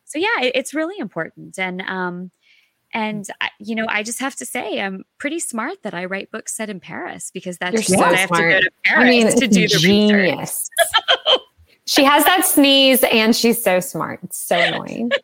so 0.04 0.18
yeah, 0.18 0.42
it- 0.42 0.52
it's 0.54 0.74
really 0.74 0.98
important. 0.98 1.58
And 1.58 1.80
um, 1.82 2.30
and 2.92 3.26
you 3.58 3.74
know, 3.74 3.86
I 3.88 4.02
just 4.02 4.20
have 4.20 4.36
to 4.36 4.46
say, 4.46 4.80
I'm 4.80 5.04
pretty 5.18 5.40
smart 5.40 5.82
that 5.82 5.94
I 5.94 6.06
write 6.06 6.30
books 6.30 6.54
set 6.54 6.70
in 6.70 6.80
Paris 6.80 7.30
because 7.32 7.58
that's 7.58 7.72
You're 7.74 7.82
just 7.82 7.98
so 7.98 8.04
I 8.04 8.16
have 8.16 8.30
to 8.30 8.36
go 8.36 8.60
to 8.60 8.70
Paris 8.84 9.04
I 9.04 9.10
mean, 9.10 9.36
to 9.38 9.46
do 9.46 9.68
the 9.68 9.78
research. 9.84 10.68
she 11.86 12.04
has 12.04 12.24
that 12.24 12.46
sneeze 12.46 13.04
and 13.04 13.34
she's 13.34 13.62
so 13.62 13.80
smart. 13.80 14.20
It's 14.22 14.38
so 14.38 14.56
annoying. 14.56 15.10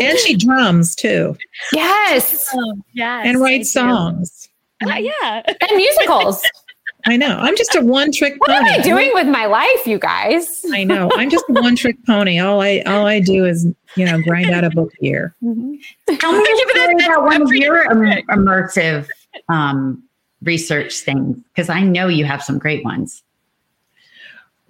And 0.00 0.16
she 0.20 0.36
drums 0.36 0.94
too, 0.94 1.36
yes. 1.72 2.48
Yes, 2.92 3.26
and 3.26 3.36
I 3.36 3.40
writes 3.40 3.72
songs. 3.72 4.48
Uh, 4.84 4.94
yeah. 4.94 5.42
And 5.46 5.76
musicals. 5.76 6.42
I 7.06 7.16
know. 7.16 7.36
I'm 7.38 7.56
just 7.56 7.74
a 7.74 7.82
one-trick 7.82 8.40
pony. 8.40 8.60
What 8.60 8.66
am. 8.66 8.80
I 8.80 8.82
doing 8.82 9.10
with 9.12 9.26
my 9.26 9.44
life, 9.46 9.86
you 9.86 9.98
guys? 9.98 10.64
I 10.72 10.84
know. 10.84 11.10
I'm 11.14 11.28
just 11.28 11.44
a 11.50 11.52
one-trick 11.52 11.96
pony. 12.06 12.38
All 12.38 12.62
I 12.62 12.82
all 12.86 13.06
I 13.06 13.20
do 13.20 13.44
is 13.44 13.66
you 13.96 14.04
know 14.04 14.20
grind 14.22 14.50
out 14.50 14.64
a 14.64 14.70
book 14.70 14.92
here. 15.00 15.34
Tell 15.40 15.54
me 15.54 15.78
Give 16.08 16.18
a 16.18 16.20
it 16.20 16.76
a- 16.76 16.80
story 16.80 17.04
about 17.04 17.24
one 17.24 17.42
of 17.42 17.52
your 17.52 17.82
im- 17.90 18.26
immersive 18.28 19.08
um, 19.48 20.02
research 20.42 20.98
things 21.00 21.36
because 21.54 21.68
I 21.68 21.80
know 21.82 22.08
you 22.08 22.24
have 22.24 22.42
some 22.42 22.58
great 22.58 22.84
ones. 22.84 23.22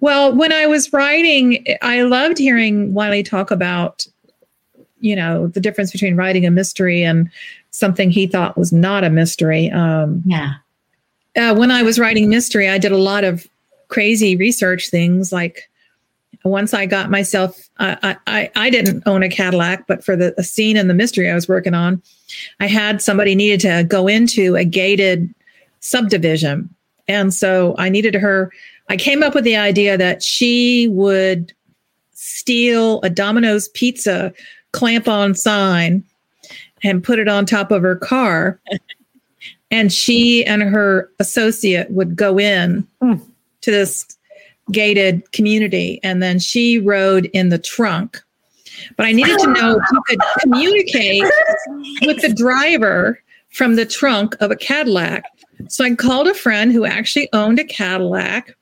Well, 0.01 0.33
when 0.35 0.51
I 0.51 0.67
was 0.67 0.91
writing, 0.93 1.65
I 1.81 2.01
loved 2.03 2.37
hearing 2.37 2.93
Wiley 2.93 3.23
talk 3.23 3.49
about, 3.49 4.05
you 4.99 5.15
know, 5.15 5.47
the 5.47 5.59
difference 5.61 5.91
between 5.91 6.15
writing 6.15 6.45
a 6.45 6.51
mystery 6.51 7.01
and 7.03 7.29
something 7.71 8.11
he 8.11 8.27
thought 8.27 8.57
was 8.57 8.71
not 8.71 9.03
a 9.03 9.09
mystery. 9.09 9.71
Um, 9.71 10.21
Yeah. 10.25 10.53
uh, 11.35 11.55
when 11.55 11.71
I 11.71 11.81
was 11.81 11.97
writing 11.97 12.29
mystery, 12.29 12.69
I 12.69 12.77
did 12.77 12.91
a 12.91 12.97
lot 12.97 13.23
of 13.23 13.47
crazy 13.87 14.35
research 14.35 14.89
things. 14.89 15.31
Like 15.31 15.69
once 16.45 16.73
I 16.73 16.85
got 16.85 17.09
myself, 17.09 17.69
I, 17.79 18.15
I, 18.27 18.51
I 18.55 18.69
didn't 18.69 19.03
own 19.05 19.23
a 19.23 19.29
Cadillac, 19.29 19.87
but 19.87 20.03
for 20.03 20.15
the 20.15 20.33
a 20.37 20.43
scene 20.43 20.77
and 20.77 20.89
the 20.89 20.93
mystery 20.93 21.29
I 21.29 21.35
was 21.35 21.47
working 21.47 21.73
on, 21.73 22.01
I 22.59 22.67
had 22.67 23.01
somebody 23.01 23.35
needed 23.35 23.59
to 23.61 23.83
go 23.83 24.07
into 24.07 24.55
a 24.55 24.63
gated 24.63 25.33
subdivision. 25.79 26.69
And 27.07 27.33
so 27.33 27.75
I 27.77 27.89
needed 27.89 28.13
her. 28.15 28.51
I 28.89 28.97
came 28.97 29.23
up 29.23 29.33
with 29.35 29.43
the 29.43 29.55
idea 29.55 29.97
that 29.97 30.21
she 30.21 30.87
would 30.89 31.53
steal 32.13 33.01
a 33.01 33.09
Domino's 33.09 33.67
pizza 33.69 34.33
clamp 34.71 35.07
on 35.07 35.35
sign 35.35 36.03
and 36.83 37.03
put 37.03 37.19
it 37.19 37.27
on 37.27 37.45
top 37.45 37.71
of 37.71 37.81
her 37.81 37.95
car. 37.95 38.59
and 39.71 39.91
she 39.91 40.45
and 40.45 40.61
her 40.61 41.09
associate 41.19 41.89
would 41.91 42.15
go 42.15 42.39
in 42.39 42.87
Mm. 43.01 43.21
to 43.61 43.71
this 43.71 44.14
gated 44.71 45.31
community. 45.31 45.99
And 46.03 46.21
then 46.21 46.39
she 46.39 46.79
rode 46.79 47.25
in 47.33 47.49
the 47.49 47.59
trunk. 47.59 48.21
But 48.97 49.05
I 49.05 49.11
needed 49.13 49.39
to 49.39 49.53
know 49.53 49.79
if 49.79 49.91
you 49.91 50.01
could 50.07 50.19
communicate 50.41 51.23
with 52.01 52.21
the 52.21 52.33
driver 52.35 53.19
from 53.49 53.75
the 53.75 53.85
trunk 53.85 54.35
of 54.41 54.51
a 54.51 54.55
Cadillac. 54.55 55.23
So 55.69 55.85
I 55.85 55.95
called 55.95 56.27
a 56.27 56.33
friend 56.33 56.71
who 56.73 56.85
actually 56.85 57.29
owned 57.31 57.57
a 57.59 57.63
Cadillac, 57.63 58.55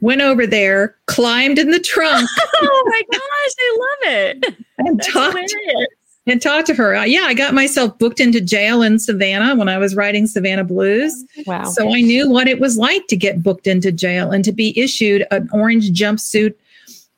went 0.00 0.20
over 0.20 0.46
there, 0.46 0.96
climbed 1.06 1.58
in 1.58 1.70
the 1.70 1.80
trunk, 1.80 2.28
Oh 2.56 2.82
my 2.86 3.02
gosh, 3.10 3.52
I 3.58 3.78
love 3.78 4.14
it. 4.14 4.56
and 4.78 4.98
That's 4.98 5.12
talked 5.12 5.32
hilarious. 5.38 5.88
And 6.26 6.40
talked 6.40 6.66
to 6.68 6.74
her. 6.74 6.94
Uh, 6.94 7.04
yeah, 7.04 7.22
I 7.24 7.34
got 7.34 7.54
myself 7.54 7.98
booked 7.98 8.20
into 8.20 8.40
jail 8.40 8.82
in 8.82 8.98
Savannah 8.98 9.54
when 9.56 9.68
I 9.68 9.78
was 9.78 9.94
writing 9.96 10.26
Savannah 10.26 10.64
Blues. 10.64 11.24
Wow. 11.46 11.64
So 11.64 11.92
I 11.94 12.00
knew 12.00 12.28
what 12.30 12.46
it 12.48 12.60
was 12.60 12.76
like 12.76 13.06
to 13.08 13.16
get 13.16 13.42
booked 13.42 13.66
into 13.66 13.90
jail 13.92 14.30
and 14.30 14.44
to 14.44 14.52
be 14.52 14.78
issued 14.78 15.26
an 15.30 15.48
orange 15.52 15.90
jumpsuit. 15.90 16.54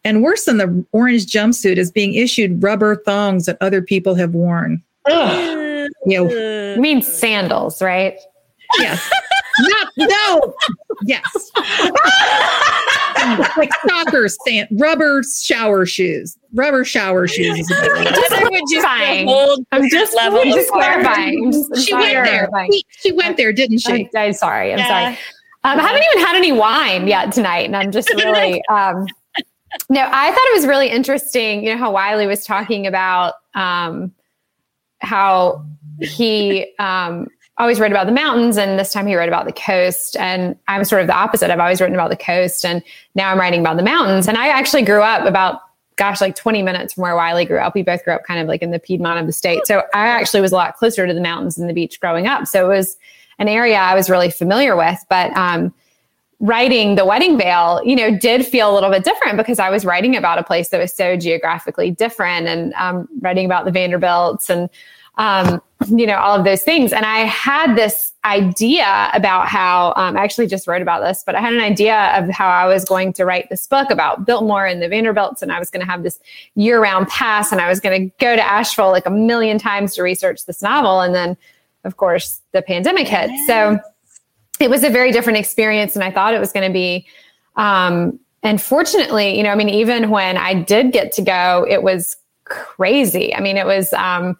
And 0.04 0.22
worse 0.22 0.44
than 0.44 0.58
the 0.58 0.84
orange 0.92 1.26
jumpsuit 1.26 1.76
is 1.78 1.90
being 1.90 2.14
issued 2.14 2.62
rubber 2.62 2.96
thongs 2.96 3.46
that 3.46 3.56
other 3.60 3.80
people 3.82 4.14
have 4.14 4.34
worn. 4.34 4.82
You 5.06 5.88
know, 6.06 6.28
You 6.74 6.80
mean 6.80 7.00
sandals, 7.02 7.80
right? 7.82 8.18
yes. 8.78 9.10
Not, 9.60 9.88
no. 9.96 10.54
Yes. 11.04 11.50
like 13.56 13.70
soccer 13.88 14.28
stand, 14.28 14.68
rubber 14.72 15.22
shower 15.22 15.86
shoes. 15.86 16.36
Rubber 16.54 16.84
shower 16.84 17.26
shoes. 17.26 17.58
is 17.58 17.70
a. 17.70 17.74
Heather 17.74 18.50
would 18.50 18.62
just 18.70 18.84
Clarifying. 18.86 19.26
hold 19.28 19.66
I'm 19.72 19.88
just, 19.88 20.14
level 20.14 20.40
I'm 20.40 20.52
just 20.52 20.70
clarifying. 20.70 21.44
I'm 21.46 21.52
just- 21.52 21.86
She 21.86 21.94
went 21.94 22.12
there. 22.12 22.48
She, 22.70 22.84
she 22.90 23.12
went 23.12 23.36
there, 23.36 23.52
didn't 23.52 23.78
she? 23.78 23.92
I'm, 23.92 24.08
I'm 24.16 24.32
sorry. 24.32 24.72
I'm 24.72 24.78
Yeah. 24.78 24.88
sorry. 24.88 25.18
Um, 25.66 25.80
I 25.80 25.82
haven't 25.82 26.02
even 26.12 26.26
had 26.26 26.36
any 26.36 26.52
wine 26.52 27.08
yet 27.08 27.32
tonight, 27.32 27.66
and 27.66 27.76
I'm 27.76 27.90
just 27.90 28.10
really. 28.14 28.62
Um, 28.68 29.06
no, 29.88 30.02
I 30.02 30.30
thought 30.30 30.46
it 30.52 30.54
was 30.56 30.66
really 30.66 30.88
interesting. 30.90 31.64
You 31.64 31.72
know 31.72 31.78
how 31.78 31.90
Wiley 31.92 32.26
was 32.26 32.44
talking 32.44 32.86
about 32.86 33.34
um, 33.54 34.12
how 35.00 35.64
he 36.00 36.72
um, 36.78 37.26
always 37.58 37.78
wrote 37.78 37.92
about 37.92 38.06
the 38.06 38.12
mountains, 38.12 38.56
and 38.56 38.78
this 38.78 38.92
time 38.92 39.06
he 39.06 39.14
wrote 39.14 39.28
about 39.28 39.46
the 39.46 39.52
coast. 39.52 40.16
And 40.16 40.56
I'm 40.68 40.84
sort 40.84 41.02
of 41.02 41.06
the 41.06 41.14
opposite. 41.14 41.50
I've 41.50 41.60
always 41.60 41.80
written 41.80 41.94
about 41.94 42.10
the 42.10 42.16
coast, 42.16 42.64
and 42.64 42.82
now 43.14 43.30
I'm 43.30 43.38
writing 43.38 43.60
about 43.60 43.76
the 43.76 43.82
mountains. 43.82 44.28
And 44.28 44.36
I 44.36 44.48
actually 44.48 44.82
grew 44.82 45.02
up 45.02 45.26
about 45.26 45.60
gosh, 45.96 46.20
like 46.20 46.34
20 46.34 46.62
minutes 46.62 46.94
from 46.94 47.02
where 47.02 47.14
Wiley 47.14 47.44
grew 47.44 47.58
up. 47.58 47.74
We 47.74 47.82
both 47.82 48.04
grew 48.04 48.14
up 48.14 48.24
kind 48.24 48.40
of 48.40 48.48
like 48.48 48.62
in 48.62 48.70
the 48.70 48.78
Piedmont 48.78 49.20
of 49.20 49.26
the 49.26 49.32
state. 49.32 49.66
So 49.66 49.84
I 49.94 50.08
actually 50.08 50.40
was 50.40 50.52
a 50.52 50.56
lot 50.56 50.76
closer 50.76 51.06
to 51.06 51.14
the 51.14 51.20
mountains 51.20 51.56
and 51.56 51.68
the 51.68 51.74
beach 51.74 52.00
growing 52.00 52.26
up. 52.26 52.46
So 52.46 52.68
it 52.70 52.76
was 52.76 52.96
an 53.38 53.48
area 53.48 53.76
I 53.76 53.94
was 53.94 54.10
really 54.10 54.30
familiar 54.30 54.76
with. 54.76 54.98
But 55.08 55.36
um, 55.36 55.72
writing 56.40 56.96
The 56.96 57.04
Wedding 57.04 57.38
Veil, 57.38 57.80
you 57.84 57.94
know, 57.96 58.16
did 58.16 58.44
feel 58.44 58.72
a 58.72 58.74
little 58.74 58.90
bit 58.90 59.04
different 59.04 59.36
because 59.36 59.58
I 59.58 59.70
was 59.70 59.84
writing 59.84 60.16
about 60.16 60.38
a 60.38 60.42
place 60.42 60.70
that 60.70 60.80
was 60.80 60.92
so 60.92 61.16
geographically 61.16 61.90
different 61.90 62.48
and 62.48 62.74
um, 62.74 63.08
writing 63.20 63.46
about 63.46 63.64
the 63.64 63.70
Vanderbilts 63.70 64.50
and, 64.50 64.68
um, 65.16 65.62
you 65.88 66.06
know, 66.06 66.16
all 66.16 66.36
of 66.38 66.44
those 66.44 66.62
things. 66.62 66.92
And 66.92 67.04
I 67.04 67.20
had 67.20 67.76
this 67.76 68.12
idea 68.24 69.10
about 69.12 69.48
how 69.48 69.92
um, 69.96 70.16
I 70.16 70.24
actually 70.24 70.46
just 70.46 70.66
wrote 70.66 70.80
about 70.80 71.02
this, 71.02 71.22
but 71.24 71.34
I 71.34 71.40
had 71.40 71.52
an 71.52 71.60
idea 71.60 72.10
of 72.16 72.30
how 72.30 72.48
I 72.48 72.66
was 72.66 72.84
going 72.84 73.12
to 73.14 73.24
write 73.24 73.50
this 73.50 73.66
book 73.66 73.90
about 73.90 74.24
Biltmore 74.24 74.64
and 74.64 74.80
the 74.80 74.88
Vanderbilts, 74.88 75.42
and 75.42 75.52
I 75.52 75.58
was 75.58 75.68
going 75.70 75.84
to 75.84 75.90
have 75.90 76.02
this 76.02 76.18
year-round 76.54 77.08
pass, 77.08 77.52
and 77.52 77.60
I 77.60 77.68
was 77.68 77.80
going 77.80 78.08
to 78.08 78.16
go 78.18 78.34
to 78.34 78.42
Asheville 78.42 78.90
like 78.90 79.04
a 79.04 79.10
million 79.10 79.58
times 79.58 79.94
to 79.96 80.02
research 80.02 80.46
this 80.46 80.62
novel, 80.62 81.00
and 81.00 81.14
then, 81.14 81.36
of 81.84 81.98
course, 81.98 82.40
the 82.52 82.62
pandemic 82.62 83.06
hit. 83.06 83.30
So 83.46 83.78
it 84.58 84.70
was 84.70 84.84
a 84.84 84.90
very 84.90 85.12
different 85.12 85.38
experience, 85.38 85.94
and 85.94 86.02
I 86.02 86.10
thought 86.10 86.32
it 86.32 86.40
was 86.40 86.52
going 86.52 86.66
to 86.66 86.72
be. 86.72 87.06
Um, 87.56 88.18
and 88.42 88.60
fortunately, 88.60 89.36
you 89.36 89.42
know, 89.42 89.50
I 89.50 89.54
mean, 89.54 89.68
even 89.68 90.08
when 90.08 90.38
I 90.38 90.54
did 90.54 90.92
get 90.92 91.12
to 91.12 91.22
go, 91.22 91.66
it 91.68 91.82
was 91.82 92.16
crazy. 92.44 93.34
I 93.34 93.40
mean, 93.40 93.58
it 93.58 93.66
was. 93.66 93.92
Um, 93.92 94.38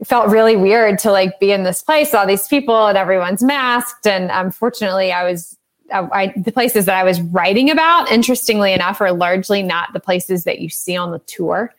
it 0.00 0.06
felt 0.06 0.28
really 0.30 0.56
weird 0.56 0.98
to 1.00 1.10
like 1.10 1.40
be 1.40 1.52
in 1.52 1.64
this 1.64 1.82
place, 1.82 2.14
all 2.14 2.26
these 2.26 2.46
people, 2.46 2.86
and 2.86 2.96
everyone's 2.96 3.42
masked. 3.42 4.06
And 4.06 4.30
unfortunately, 4.32 5.12
I 5.12 5.24
was 5.24 5.56
I, 5.92 6.08
I, 6.12 6.34
the 6.36 6.52
places 6.52 6.84
that 6.84 6.96
I 6.96 7.04
was 7.04 7.20
writing 7.20 7.70
about, 7.70 8.10
interestingly 8.10 8.72
enough, 8.72 9.00
are 9.00 9.12
largely 9.12 9.62
not 9.62 9.92
the 9.92 10.00
places 10.00 10.44
that 10.44 10.60
you 10.60 10.68
see 10.68 10.96
on 10.96 11.12
the 11.12 11.18
tour. 11.20 11.74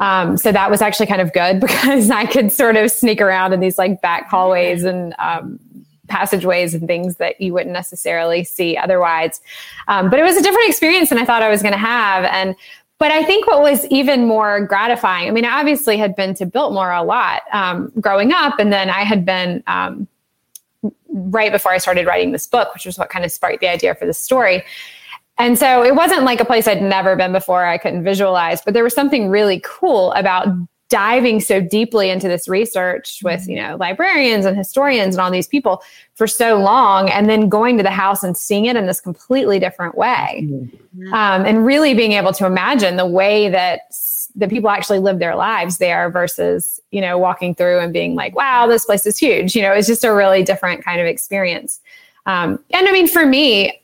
Um, 0.00 0.36
so 0.36 0.50
that 0.52 0.70
was 0.70 0.80
actually 0.80 1.06
kind 1.06 1.20
of 1.20 1.32
good 1.32 1.60
because 1.60 2.10
I 2.10 2.26
could 2.26 2.52
sort 2.52 2.76
of 2.76 2.90
sneak 2.90 3.20
around 3.20 3.52
in 3.52 3.60
these 3.60 3.78
like 3.78 4.00
back 4.00 4.28
hallways 4.28 4.84
and 4.84 5.14
um, 5.18 5.58
passageways 6.08 6.74
and 6.74 6.86
things 6.86 7.16
that 7.16 7.40
you 7.40 7.52
wouldn't 7.52 7.72
necessarily 7.72 8.44
see 8.44 8.76
otherwise. 8.76 9.40
Um, 9.88 10.10
but 10.10 10.18
it 10.18 10.22
was 10.22 10.36
a 10.36 10.42
different 10.42 10.68
experience 10.68 11.08
than 11.08 11.18
I 11.18 11.24
thought 11.24 11.42
I 11.42 11.48
was 11.48 11.62
going 11.62 11.72
to 11.72 11.78
have. 11.78 12.24
And 12.24 12.54
but 12.98 13.10
I 13.10 13.24
think 13.24 13.46
what 13.46 13.60
was 13.60 13.84
even 13.86 14.26
more 14.26 14.64
gratifying, 14.64 15.28
I 15.28 15.30
mean, 15.32 15.44
I 15.44 15.60
obviously 15.60 15.96
had 15.96 16.14
been 16.14 16.34
to 16.34 16.46
Biltmore 16.46 16.92
a 16.92 17.02
lot 17.02 17.42
um, 17.52 17.92
growing 18.00 18.32
up, 18.32 18.58
and 18.58 18.72
then 18.72 18.88
I 18.88 19.00
had 19.00 19.24
been 19.24 19.62
um, 19.66 20.06
right 21.08 21.52
before 21.52 21.72
I 21.72 21.78
started 21.78 22.06
writing 22.06 22.32
this 22.32 22.46
book, 22.46 22.72
which 22.74 22.86
was 22.86 22.98
what 22.98 23.10
kind 23.10 23.24
of 23.24 23.32
sparked 23.32 23.60
the 23.60 23.68
idea 23.68 23.94
for 23.94 24.06
the 24.06 24.14
story. 24.14 24.64
And 25.38 25.58
so 25.58 25.82
it 25.82 25.96
wasn't 25.96 26.22
like 26.22 26.40
a 26.40 26.44
place 26.44 26.68
I'd 26.68 26.82
never 26.82 27.16
been 27.16 27.32
before, 27.32 27.64
I 27.64 27.78
couldn't 27.78 28.04
visualize, 28.04 28.62
but 28.62 28.74
there 28.74 28.84
was 28.84 28.94
something 28.94 29.28
really 29.28 29.60
cool 29.64 30.12
about 30.12 30.46
diving 30.94 31.40
so 31.40 31.60
deeply 31.60 32.08
into 32.08 32.28
this 32.28 32.46
research 32.46 33.18
with 33.24 33.48
you 33.48 33.56
know 33.56 33.76
librarians 33.80 34.46
and 34.46 34.56
historians 34.56 35.16
and 35.16 35.20
all 35.20 35.28
these 35.28 35.48
people 35.48 35.82
for 36.14 36.28
so 36.28 36.56
long 36.56 37.10
and 37.10 37.28
then 37.28 37.48
going 37.48 37.76
to 37.76 37.82
the 37.82 37.90
house 37.90 38.22
and 38.22 38.36
seeing 38.36 38.66
it 38.66 38.76
in 38.76 38.86
this 38.86 39.00
completely 39.00 39.58
different 39.58 39.96
way. 39.96 40.48
Um, 41.12 41.44
and 41.44 41.66
really 41.66 41.94
being 41.94 42.12
able 42.12 42.32
to 42.34 42.46
imagine 42.46 42.94
the 42.94 43.06
way 43.06 43.48
that 43.48 43.80
the 44.36 44.46
people 44.46 44.70
actually 44.70 45.00
live 45.00 45.18
their 45.18 45.34
lives 45.34 45.78
there 45.78 46.10
versus 46.10 46.80
you 46.92 47.00
know 47.00 47.18
walking 47.18 47.56
through 47.56 47.80
and 47.80 47.92
being 47.92 48.14
like 48.14 48.36
wow 48.36 48.68
this 48.68 48.84
place 48.84 49.04
is 49.04 49.18
huge. 49.18 49.56
You 49.56 49.62
know 49.62 49.72
it's 49.72 49.88
just 49.88 50.04
a 50.04 50.14
really 50.14 50.44
different 50.44 50.84
kind 50.84 51.00
of 51.00 51.08
experience. 51.08 51.80
Um, 52.26 52.60
and 52.70 52.88
i 52.88 52.92
mean 52.92 53.08
for 53.08 53.26
me 53.26 53.82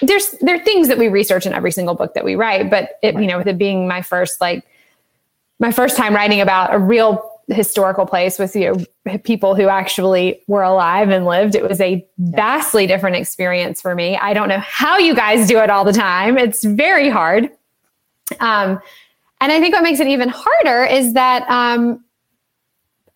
there's 0.00 0.30
there 0.40 0.56
are 0.56 0.64
things 0.64 0.88
that 0.88 0.96
we 0.96 1.08
research 1.08 1.44
in 1.44 1.52
every 1.52 1.70
single 1.70 1.94
book 1.94 2.14
that 2.14 2.24
we 2.24 2.34
write 2.34 2.70
but 2.70 2.98
it 3.02 3.14
you 3.14 3.26
know 3.26 3.38
with 3.38 3.46
it 3.46 3.58
being 3.58 3.86
my 3.86 4.00
first 4.02 4.40
like 4.40 4.64
my 5.58 5.72
first 5.72 5.96
time 5.96 6.14
writing 6.14 6.40
about 6.40 6.74
a 6.74 6.78
real 6.78 7.32
historical 7.48 8.06
place 8.06 8.38
with 8.38 8.56
you 8.56 8.74
know 9.04 9.18
people 9.18 9.54
who 9.54 9.68
actually 9.68 10.42
were 10.48 10.62
alive 10.62 11.10
and 11.10 11.24
lived. 11.24 11.54
It 11.54 11.62
was 11.62 11.80
a 11.80 12.06
vastly 12.18 12.86
different 12.86 13.16
experience 13.16 13.80
for 13.80 13.94
me. 13.94 14.16
I 14.16 14.34
don't 14.34 14.48
know 14.48 14.58
how 14.58 14.98
you 14.98 15.14
guys 15.14 15.46
do 15.46 15.58
it 15.58 15.70
all 15.70 15.84
the 15.84 15.92
time. 15.92 16.38
It's 16.38 16.64
very 16.64 17.08
hard. 17.08 17.50
Um, 18.40 18.80
and 19.40 19.52
i 19.52 19.60
think 19.60 19.74
what 19.74 19.82
makes 19.82 20.00
it 20.00 20.06
even 20.06 20.28
harder 20.28 20.84
is 20.84 21.12
that 21.14 21.48
um, 21.50 22.02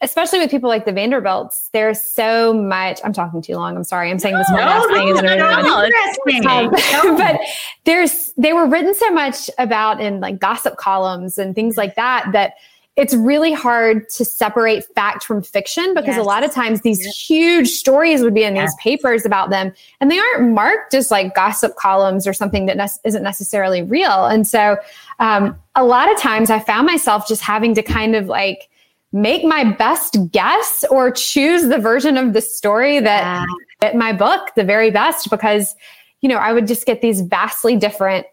especially 0.03 0.39
with 0.39 0.51
people 0.51 0.69
like 0.69 0.87
the 0.87 0.93
Vanderbilts, 0.93 1.69
there's 1.73 2.01
so 2.01 2.55
much. 2.55 3.01
I'm 3.05 3.13
talking 3.13 3.43
too 3.43 3.55
long. 3.55 3.77
I'm 3.77 3.85
sorry. 3.85 4.11
I'm 4.11 4.19
saying 4.19 4.37
this 4.37 4.49
one 4.51 4.61
last 4.61 4.89
thing. 4.91 5.15
No, 5.15 5.37
no, 5.37 5.51
um, 6.49 7.17
but 7.17 7.41
there's 7.85 8.33
they 8.37 8.53
were 8.53 8.67
written 8.67 8.95
so 8.95 9.11
much 9.11 9.51
about 9.59 10.01
in 10.01 10.21
like 10.21 10.39
gossip 10.39 10.77
columns 10.77 11.37
and 11.39 11.55
things 11.55 11.77
like 11.77 11.97
that 11.97 12.31
that 12.33 12.55
it's 12.97 13.15
really 13.15 13.53
hard 13.53 14.09
to 14.11 14.25
separate 14.25 14.85
fact 14.95 15.25
from 15.25 15.43
fiction 15.43 15.95
because 15.95 16.17
yes. 16.17 16.19
a 16.19 16.23
lot 16.23 16.43
of 16.43 16.51
times 16.51 16.81
these 16.81 17.03
yep. 17.05 17.15
huge 17.15 17.69
stories 17.69 18.21
would 18.21 18.35
be 18.35 18.43
in 18.43 18.53
these 18.53 18.75
papers 18.81 19.25
about 19.25 19.49
them 19.49 19.73
and 20.01 20.11
they 20.11 20.19
aren't 20.19 20.53
marked 20.53 20.93
as 20.93 21.11
like 21.11 21.35
gossip 21.35 21.77
columns 21.77 22.27
or 22.27 22.33
something 22.33 22.67
that 22.67 22.77
ne- 22.77 22.89
isn't 23.05 23.23
necessarily 23.23 23.83
real. 23.83 24.27
And 24.27 24.47
so 24.47 24.77
um, 25.19 25.57
a 25.77 25.85
lot 25.85 26.13
of 26.13 26.19
times 26.19 26.51
I 26.51 26.59
found 26.59 26.87
myself 26.87 27.29
just 27.29 27.43
having 27.43 27.75
to 27.75 27.83
kind 27.83 28.17
of 28.17 28.27
like 28.27 28.69
make 29.13 29.45
my 29.45 29.65
best 29.65 30.17
guess 30.31 30.85
or 30.91 31.11
choose 31.11 31.69
the 31.69 31.79
version 31.79 32.17
of 32.17 32.33
the 32.33 32.41
story 32.41 33.01
that 33.01 33.45
fit 33.81 33.95
my 33.95 34.13
book 34.13 34.51
the 34.55 34.63
very 34.63 34.91
best 34.91 35.29
because 35.31 35.75
you 36.21 36.29
know 36.29 36.37
i 36.37 36.53
would 36.53 36.67
just 36.67 36.87
get 36.87 37.03
these 37.03 37.21
vastly 37.23 37.77
different 37.77 38.25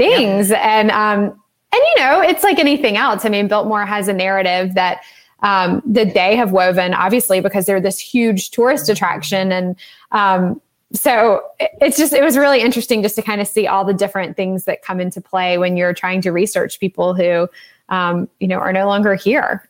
things. 0.00 0.50
And 0.50 0.90
um 0.90 1.24
and 1.72 1.82
you 1.94 1.94
know 1.98 2.22
it's 2.22 2.42
like 2.42 2.58
anything 2.58 2.96
else. 2.96 3.24
I 3.24 3.28
mean 3.28 3.48
biltmore 3.48 3.84
has 3.84 4.08
a 4.08 4.12
narrative 4.12 4.74
that 4.74 5.02
um 5.42 5.82
that 5.84 6.14
they 6.14 6.36
have 6.36 6.52
woven 6.52 6.94
obviously 6.94 7.40
because 7.40 7.66
they're 7.66 7.80
this 7.80 7.98
huge 7.98 8.50
tourist 8.50 8.88
attraction. 8.88 9.52
And 9.52 9.76
um 10.12 10.60
so 10.92 11.42
it's 11.58 11.98
just 11.98 12.14
it 12.14 12.24
was 12.24 12.36
really 12.36 12.62
interesting 12.62 13.02
just 13.02 13.14
to 13.16 13.22
kind 13.22 13.40
of 13.40 13.46
see 13.46 13.66
all 13.66 13.84
the 13.84 13.94
different 13.94 14.36
things 14.36 14.64
that 14.64 14.82
come 14.82 15.00
into 15.00 15.20
play 15.20 15.58
when 15.58 15.76
you're 15.76 15.94
trying 15.94 16.22
to 16.22 16.30
research 16.32 16.80
people 16.80 17.14
who 17.14 17.46
um, 17.90 18.28
you 18.40 18.48
know 18.48 18.56
are 18.56 18.72
no 18.72 18.86
longer 18.86 19.14
here 19.14 19.68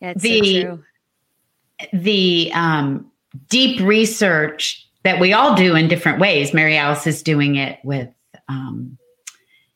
Yeah, 0.00 0.14
the 0.14 0.62
so 0.62 0.78
the 1.92 2.50
um, 2.54 3.10
deep 3.48 3.80
research 3.80 4.86
that 5.04 5.20
we 5.20 5.32
all 5.32 5.54
do 5.54 5.74
in 5.74 5.88
different 5.88 6.18
ways. 6.18 6.52
Mary 6.52 6.76
Alice 6.76 7.06
is 7.06 7.22
doing 7.22 7.56
it 7.56 7.78
with, 7.84 8.08
um, 8.48 8.98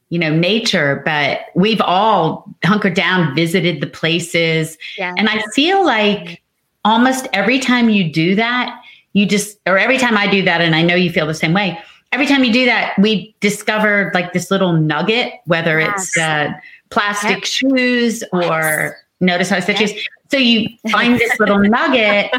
you 0.08 0.18
know, 0.18 0.34
nature, 0.34 1.02
but 1.04 1.46
we've 1.54 1.80
all 1.80 2.48
hunkered 2.64 2.94
down, 2.94 3.34
visited 3.34 3.80
the 3.80 3.86
places, 3.86 4.76
yeah. 4.98 5.14
and 5.16 5.28
I 5.28 5.42
feel 5.54 5.84
like 5.84 6.42
almost 6.84 7.28
every 7.32 7.58
time 7.58 7.88
you 7.88 8.12
do 8.12 8.34
that, 8.34 8.78
you 9.12 9.26
just, 9.26 9.58
or 9.66 9.78
every 9.78 9.98
time 9.98 10.16
I 10.16 10.26
do 10.26 10.42
that, 10.42 10.60
and 10.60 10.74
I 10.74 10.82
know 10.82 10.94
you 10.94 11.10
feel 11.10 11.26
the 11.26 11.34
same 11.34 11.52
way. 11.52 11.78
Every 12.10 12.26
time 12.26 12.44
you 12.44 12.52
do 12.52 12.66
that, 12.66 12.98
we 12.98 13.34
discover 13.40 14.10
like 14.12 14.34
this 14.34 14.50
little 14.50 14.74
nugget, 14.74 15.32
whether 15.46 15.80
yes. 15.80 16.08
it's 16.08 16.18
uh, 16.18 16.52
plastic 16.90 17.30
yep. 17.30 17.44
shoes 17.44 18.22
or 18.32 18.98
Notice 19.22 19.50
how 19.50 19.56
I 19.56 19.60
said 19.60 19.78
yes. 19.78 19.92
So 20.30 20.36
you 20.36 20.68
find 20.90 21.18
this 21.18 21.38
little 21.38 21.58
nugget 21.60 22.32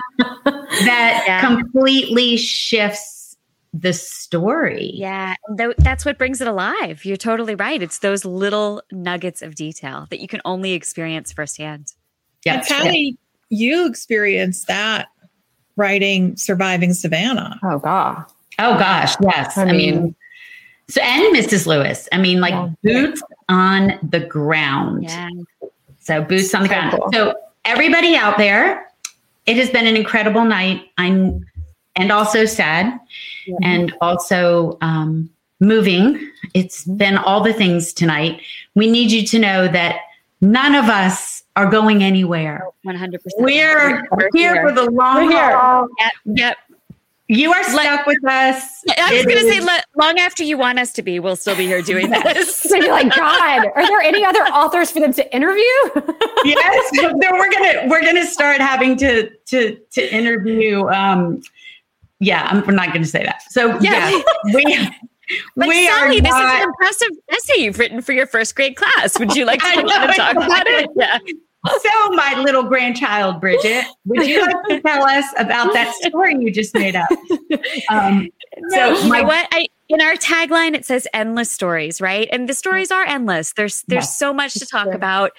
that 0.44 1.24
yeah. 1.26 1.40
completely 1.40 2.36
shifts 2.36 3.38
the 3.74 3.94
story. 3.94 4.92
Yeah, 4.94 5.36
th- 5.58 5.78
that's 5.78 6.04
what 6.04 6.18
brings 6.18 6.42
it 6.42 6.48
alive. 6.48 7.06
You're 7.06 7.16
totally 7.16 7.56
right. 7.56 7.82
It's 7.82 8.00
those 8.00 8.26
little 8.26 8.84
nuggets 8.92 9.42
of 9.42 9.56
detail 9.56 10.08
that 10.10 10.20
you 10.20 10.28
can 10.28 10.42
only 10.44 10.74
experience 10.74 11.32
firsthand. 11.32 11.94
Yeah, 12.46 12.56
and 12.56 12.64
Patti, 12.64 13.18
yeah. 13.50 13.58
you 13.58 13.88
experienced 13.88 14.68
that 14.68 15.08
writing 15.78 16.36
"Surviving 16.36 16.94
Savannah." 16.94 17.60
Oh 17.64 17.80
god. 17.80 18.26
Oh 18.60 18.78
gosh, 18.78 19.16
yes. 19.22 19.58
I, 19.58 19.64
I 19.64 19.72
mean, 19.72 19.78
mean, 19.78 20.16
so 20.90 21.02
and 21.02 21.34
Mrs. 21.34 21.66
Lewis. 21.66 22.10
I 22.12 22.18
mean, 22.18 22.42
like 22.42 22.52
yeah. 22.52 22.70
boots 22.84 23.24
on 23.48 23.98
the 24.04 24.20
ground. 24.20 25.06
Yeah. 25.06 25.30
So 26.04 26.22
boots 26.22 26.54
on 26.54 26.64
the 26.64 26.68
ground. 26.68 26.92
Cool. 26.92 27.10
So 27.14 27.34
everybody 27.66 28.16
out 28.16 28.38
there, 28.38 28.90
it 29.46 29.58
has 29.58 29.70
been 29.70 29.88
an 29.88 29.96
incredible 29.96 30.46
night. 30.46 30.92
I'm 30.98 31.46
and 31.96 32.12
also 32.12 32.46
sad 32.46 32.88
mm-hmm. 32.88 33.56
and 33.64 33.94
also 34.02 34.78
um, 34.82 35.30
moving. 35.60 36.32
It's 36.54 36.86
been 36.86 37.18
all 37.18 37.42
the 37.42 37.54
things 37.54 37.94
tonight. 37.94 38.42
We 38.76 38.90
need 38.90 39.12
you 39.12 39.26
to 39.28 39.40
know 39.40 39.68
that 39.68 40.02
none 40.42 40.76
of 40.76 40.86
us 40.86 41.44
are 41.56 41.70
going 41.70 42.04
anywhere. 42.04 42.68
100%. 42.86 43.20
We're, 43.38 44.08
We're 44.12 44.30
here, 44.34 44.56
here 44.56 44.68
for 44.68 44.74
the 44.74 44.90
long 44.90 45.32
haul. 45.32 45.88
Yep. 46.00 46.12
yep. 46.26 46.58
You 47.34 47.52
are 47.52 47.64
stuck 47.64 48.06
with 48.06 48.24
us. 48.28 48.84
I 48.98 49.14
was 49.14 49.26
going 49.26 49.40
to 49.40 49.52
say, 49.52 49.82
long 49.98 50.20
after 50.20 50.44
you 50.44 50.58
want 50.58 50.78
us 50.78 50.94
to 50.94 51.02
be, 51.02 51.20
we'll 51.20 51.36
still 51.36 51.56
be 51.56 51.66
here 51.66 51.82
doing 51.82 52.10
this. 52.10 52.56
so 52.62 52.76
you're 52.76 52.92
like, 52.92 53.16
God, 53.16 53.68
are 53.76 53.88
there 53.88 54.02
any 54.02 54.24
other 54.24 54.42
authors 54.42 54.92
for 54.92 55.00
them 55.00 55.14
to 55.14 55.36
interview? 55.36 55.64
yes, 56.46 56.92
we're 56.96 57.52
gonna 57.52 57.88
we're 57.90 58.04
gonna 58.04 58.26
start 58.26 58.62
having 58.62 58.96
to 58.98 59.30
to 59.48 59.78
to 59.92 60.16
interview. 60.16 60.88
Um, 60.90 61.42
yeah, 62.20 62.48
I'm, 62.52 62.66
we're 62.66 62.74
not 62.74 62.90
going 62.90 63.02
to 63.02 63.10
say 63.10 63.24
that. 63.24 63.42
So 63.50 63.80
yeah, 63.80 64.10
yeah 64.12 64.22
we. 64.54 64.90
But 65.56 65.68
we 65.68 65.88
Sally, 65.88 66.20
this 66.20 66.34
is 66.34 66.42
an 66.42 66.64
impressive 66.64 67.10
essay 67.32 67.62
you've 67.62 67.80
written 67.80 68.02
for 68.02 68.14
your 68.14 68.28
first 68.28 68.56
grade 68.56 68.76
class. 68.76 69.18
Would 69.20 69.36
you 69.36 69.46
like 69.46 69.60
to, 69.64 69.82
talk 70.16 70.36
about 70.36 70.68
it? 70.68 70.90
Yeah. 70.96 71.18
So, 71.66 72.10
my 72.10 72.42
little 72.44 72.64
grandchild, 72.64 73.40
Bridget, 73.40 73.86
would 74.06 74.28
you 74.28 74.42
like 74.42 74.64
to 74.68 74.82
tell 74.82 75.06
us 75.06 75.26
about 75.38 75.72
that 75.72 75.94
story 75.96 76.36
you 76.38 76.52
just 76.52 76.74
made 76.74 76.96
up? 76.96 77.10
Um, 77.90 78.30
so, 78.70 78.98
you 79.00 79.10
my, 79.10 79.22
know 79.22 79.28
what? 79.28 79.48
I, 79.52 79.68
in 79.88 80.02
our 80.02 80.16
tagline, 80.16 80.76
it 80.76 80.86
says 80.86 81.08
endless 81.14 81.50
stories, 81.50 82.02
right? 82.02 82.28
And 82.32 82.50
the 82.50 82.54
stories 82.54 82.92
are 82.92 83.06
endless. 83.06 83.54
There's 83.54 83.84
there's 83.88 84.04
yes, 84.04 84.18
so 84.18 84.34
much 84.34 84.56
to 84.56 84.66
talk 84.66 84.88
true. 84.88 84.94
about. 84.94 85.32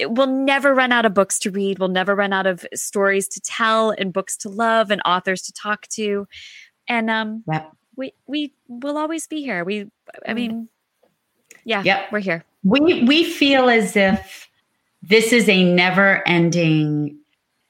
we'll 0.00 0.26
never 0.26 0.74
run 0.74 0.92
out 0.92 1.04
of 1.04 1.12
books 1.12 1.38
to 1.40 1.50
read. 1.50 1.78
We'll 1.78 1.88
never 1.88 2.14
run 2.14 2.32
out 2.32 2.46
of 2.46 2.64
stories 2.74 3.28
to 3.28 3.40
tell 3.40 3.90
and 3.90 4.12
books 4.12 4.36
to 4.38 4.48
love 4.48 4.90
and 4.90 5.02
authors 5.04 5.42
to 5.42 5.52
talk 5.52 5.86
to. 5.88 6.26
And 6.88 7.10
um, 7.10 7.44
yep. 7.50 7.70
We 7.96 8.12
we 8.26 8.52
will 8.68 8.96
always 8.96 9.26
be 9.26 9.42
here. 9.42 9.64
We, 9.64 9.90
I 10.26 10.34
mean, 10.34 10.68
yeah, 11.64 11.82
yep. 11.82 12.12
we're 12.12 12.20
here. 12.20 12.44
We 12.64 13.04
we 13.04 13.24
feel 13.24 13.68
as 13.68 13.96
if 13.96 14.48
this 15.02 15.32
is 15.32 15.48
a 15.48 15.64
never 15.64 16.26
ending 16.26 17.16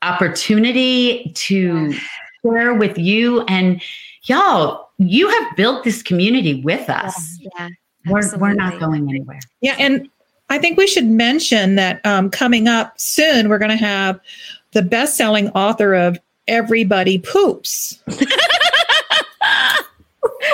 opportunity 0.02 1.32
to 1.34 1.94
share 2.42 2.74
with 2.74 2.98
you 2.98 3.42
and 3.42 3.82
y'all. 4.24 4.84
You 4.98 5.28
have 5.28 5.56
built 5.56 5.84
this 5.84 6.02
community 6.02 6.62
with 6.62 6.88
us. 6.88 7.38
Yeah, 7.38 7.50
yeah 7.58 7.68
we're, 8.06 8.38
we're 8.38 8.54
not 8.54 8.80
going 8.80 9.08
anywhere. 9.10 9.40
Yeah, 9.60 9.76
and 9.78 10.08
I 10.48 10.58
think 10.58 10.78
we 10.78 10.86
should 10.86 11.06
mention 11.06 11.74
that 11.74 12.04
um, 12.06 12.30
coming 12.30 12.68
up 12.68 12.98
soon, 12.98 13.48
we're 13.48 13.58
going 13.58 13.70
to 13.70 13.76
have 13.76 14.20
the 14.72 14.82
best 14.82 15.16
selling 15.16 15.50
author 15.50 15.94
of 15.94 16.18
Everybody 16.48 17.18
Poops. 17.18 18.00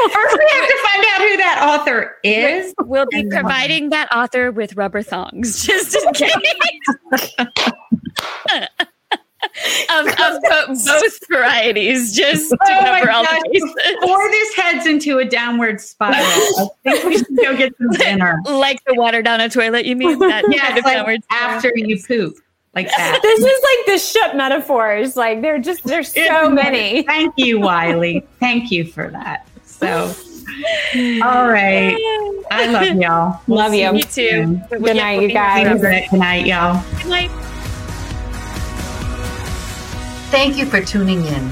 First, 0.12 0.38
we 0.38 0.48
have 0.53 0.68
to 0.68 0.78
find 0.82 1.05
out 1.11 1.18
who 1.18 1.36
that 1.36 1.59
author 1.62 2.16
is. 2.24 2.74
We'll 2.80 3.07
be 3.11 3.24
providing 3.28 3.90
that 3.90 4.12
author 4.12 4.50
with 4.50 4.74
rubber 4.76 5.03
thongs 5.03 5.62
just 5.66 5.96
in 5.96 6.12
case. 6.14 6.34
of, 9.90 10.07
of 10.07 10.42
both 10.84 11.18
varieties, 11.28 12.14
just 12.14 12.50
to 12.50 12.59
oh 12.61 12.80
cover 12.80 13.11
all 13.11 13.22
the 13.22 13.50
bases. 13.53 13.74
Before 14.00 14.30
this 14.30 14.55
heads 14.55 14.86
into 14.86 15.18
a 15.18 15.24
downward 15.24 15.80
spiral, 15.80 16.16
I 16.16 16.68
think 16.82 17.05
we 17.05 17.18
should 17.18 17.36
go 17.36 17.57
get 17.57 17.76
some 17.76 17.90
dinner. 17.90 18.40
like 18.44 18.82
the 18.84 18.94
water 18.94 19.22
down 19.22 19.40
a 19.40 19.48
toilet, 19.48 19.84
you 19.86 19.96
mean? 19.96 20.18
That 20.18 20.44
yeah, 20.48 20.68
kind 20.68 20.78
of 20.78 20.84
like 20.84 20.94
downward 20.96 21.20
after 21.30 21.72
you 21.76 22.03
poop. 22.03 22.34
Like 22.74 22.88
that. 22.88 23.20
This 23.22 23.38
is 23.38 23.44
like 23.44 23.86
the 23.86 23.98
ship 23.98 24.34
metaphors. 24.34 25.14
Like 25.14 25.42
they're 25.42 25.59
just 25.59 25.84
there's 25.84 26.12
so 26.12 26.48
many. 26.48 27.03
Thank 27.03 27.34
you, 27.36 27.61
Wiley. 27.61 28.26
Thank 28.40 28.70
you 28.70 28.86
for 28.86 29.11
that. 29.11 29.46
So 29.83 30.14
all 31.24 31.51
right. 31.51 31.97
I 32.53 32.66
love 32.66 32.97
y'all. 32.97 33.41
We'll 33.49 33.59
love 33.59 33.74
you. 33.74 33.93
You 33.97 34.03
too. 34.03 34.61
Good 34.70 34.97
night, 34.97 35.22
you 35.22 35.28
guys. 35.28 35.80
Good 35.80 36.18
night, 36.18 36.47
y'all. 36.47 36.85
Good 36.99 37.09
night. 37.09 37.30
Thank 40.30 40.57
you 40.57 40.66
for 40.66 40.80
tuning 40.80 41.24
in. 41.24 41.51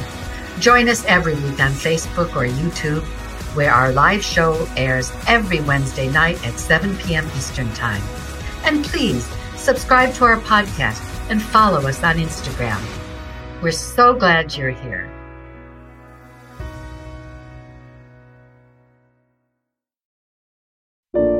Join 0.61 0.89
us 0.89 1.05
every 1.07 1.35
week 1.35 1.59
on 1.59 1.72
Facebook 1.72 2.37
or 2.37 2.47
YouTube, 2.47 3.03
where 3.57 3.72
our 3.72 3.93
live 3.93 4.24
show 4.24 4.66
airs 4.76 5.12
every 5.26 5.61
Wednesday 5.62 6.09
night 6.09 6.47
at 6.47 6.59
7 6.59 6.97
p.m. 6.99 7.26
Eastern 7.37 7.72
Time. 7.72 8.03
And 8.64 8.85
please 8.85 9.26
subscribe 9.57 10.14
to 10.14 10.24
our 10.24 10.39
podcast 10.43 11.05
and 11.31 11.43
follow 11.43 11.81
us 11.89 12.03
on 12.05 12.16
Instagram. 12.16 12.81
We're 13.61 13.72
so 13.72 14.14
glad 14.14 14.57
you're 14.57 14.70
here. 14.70 15.10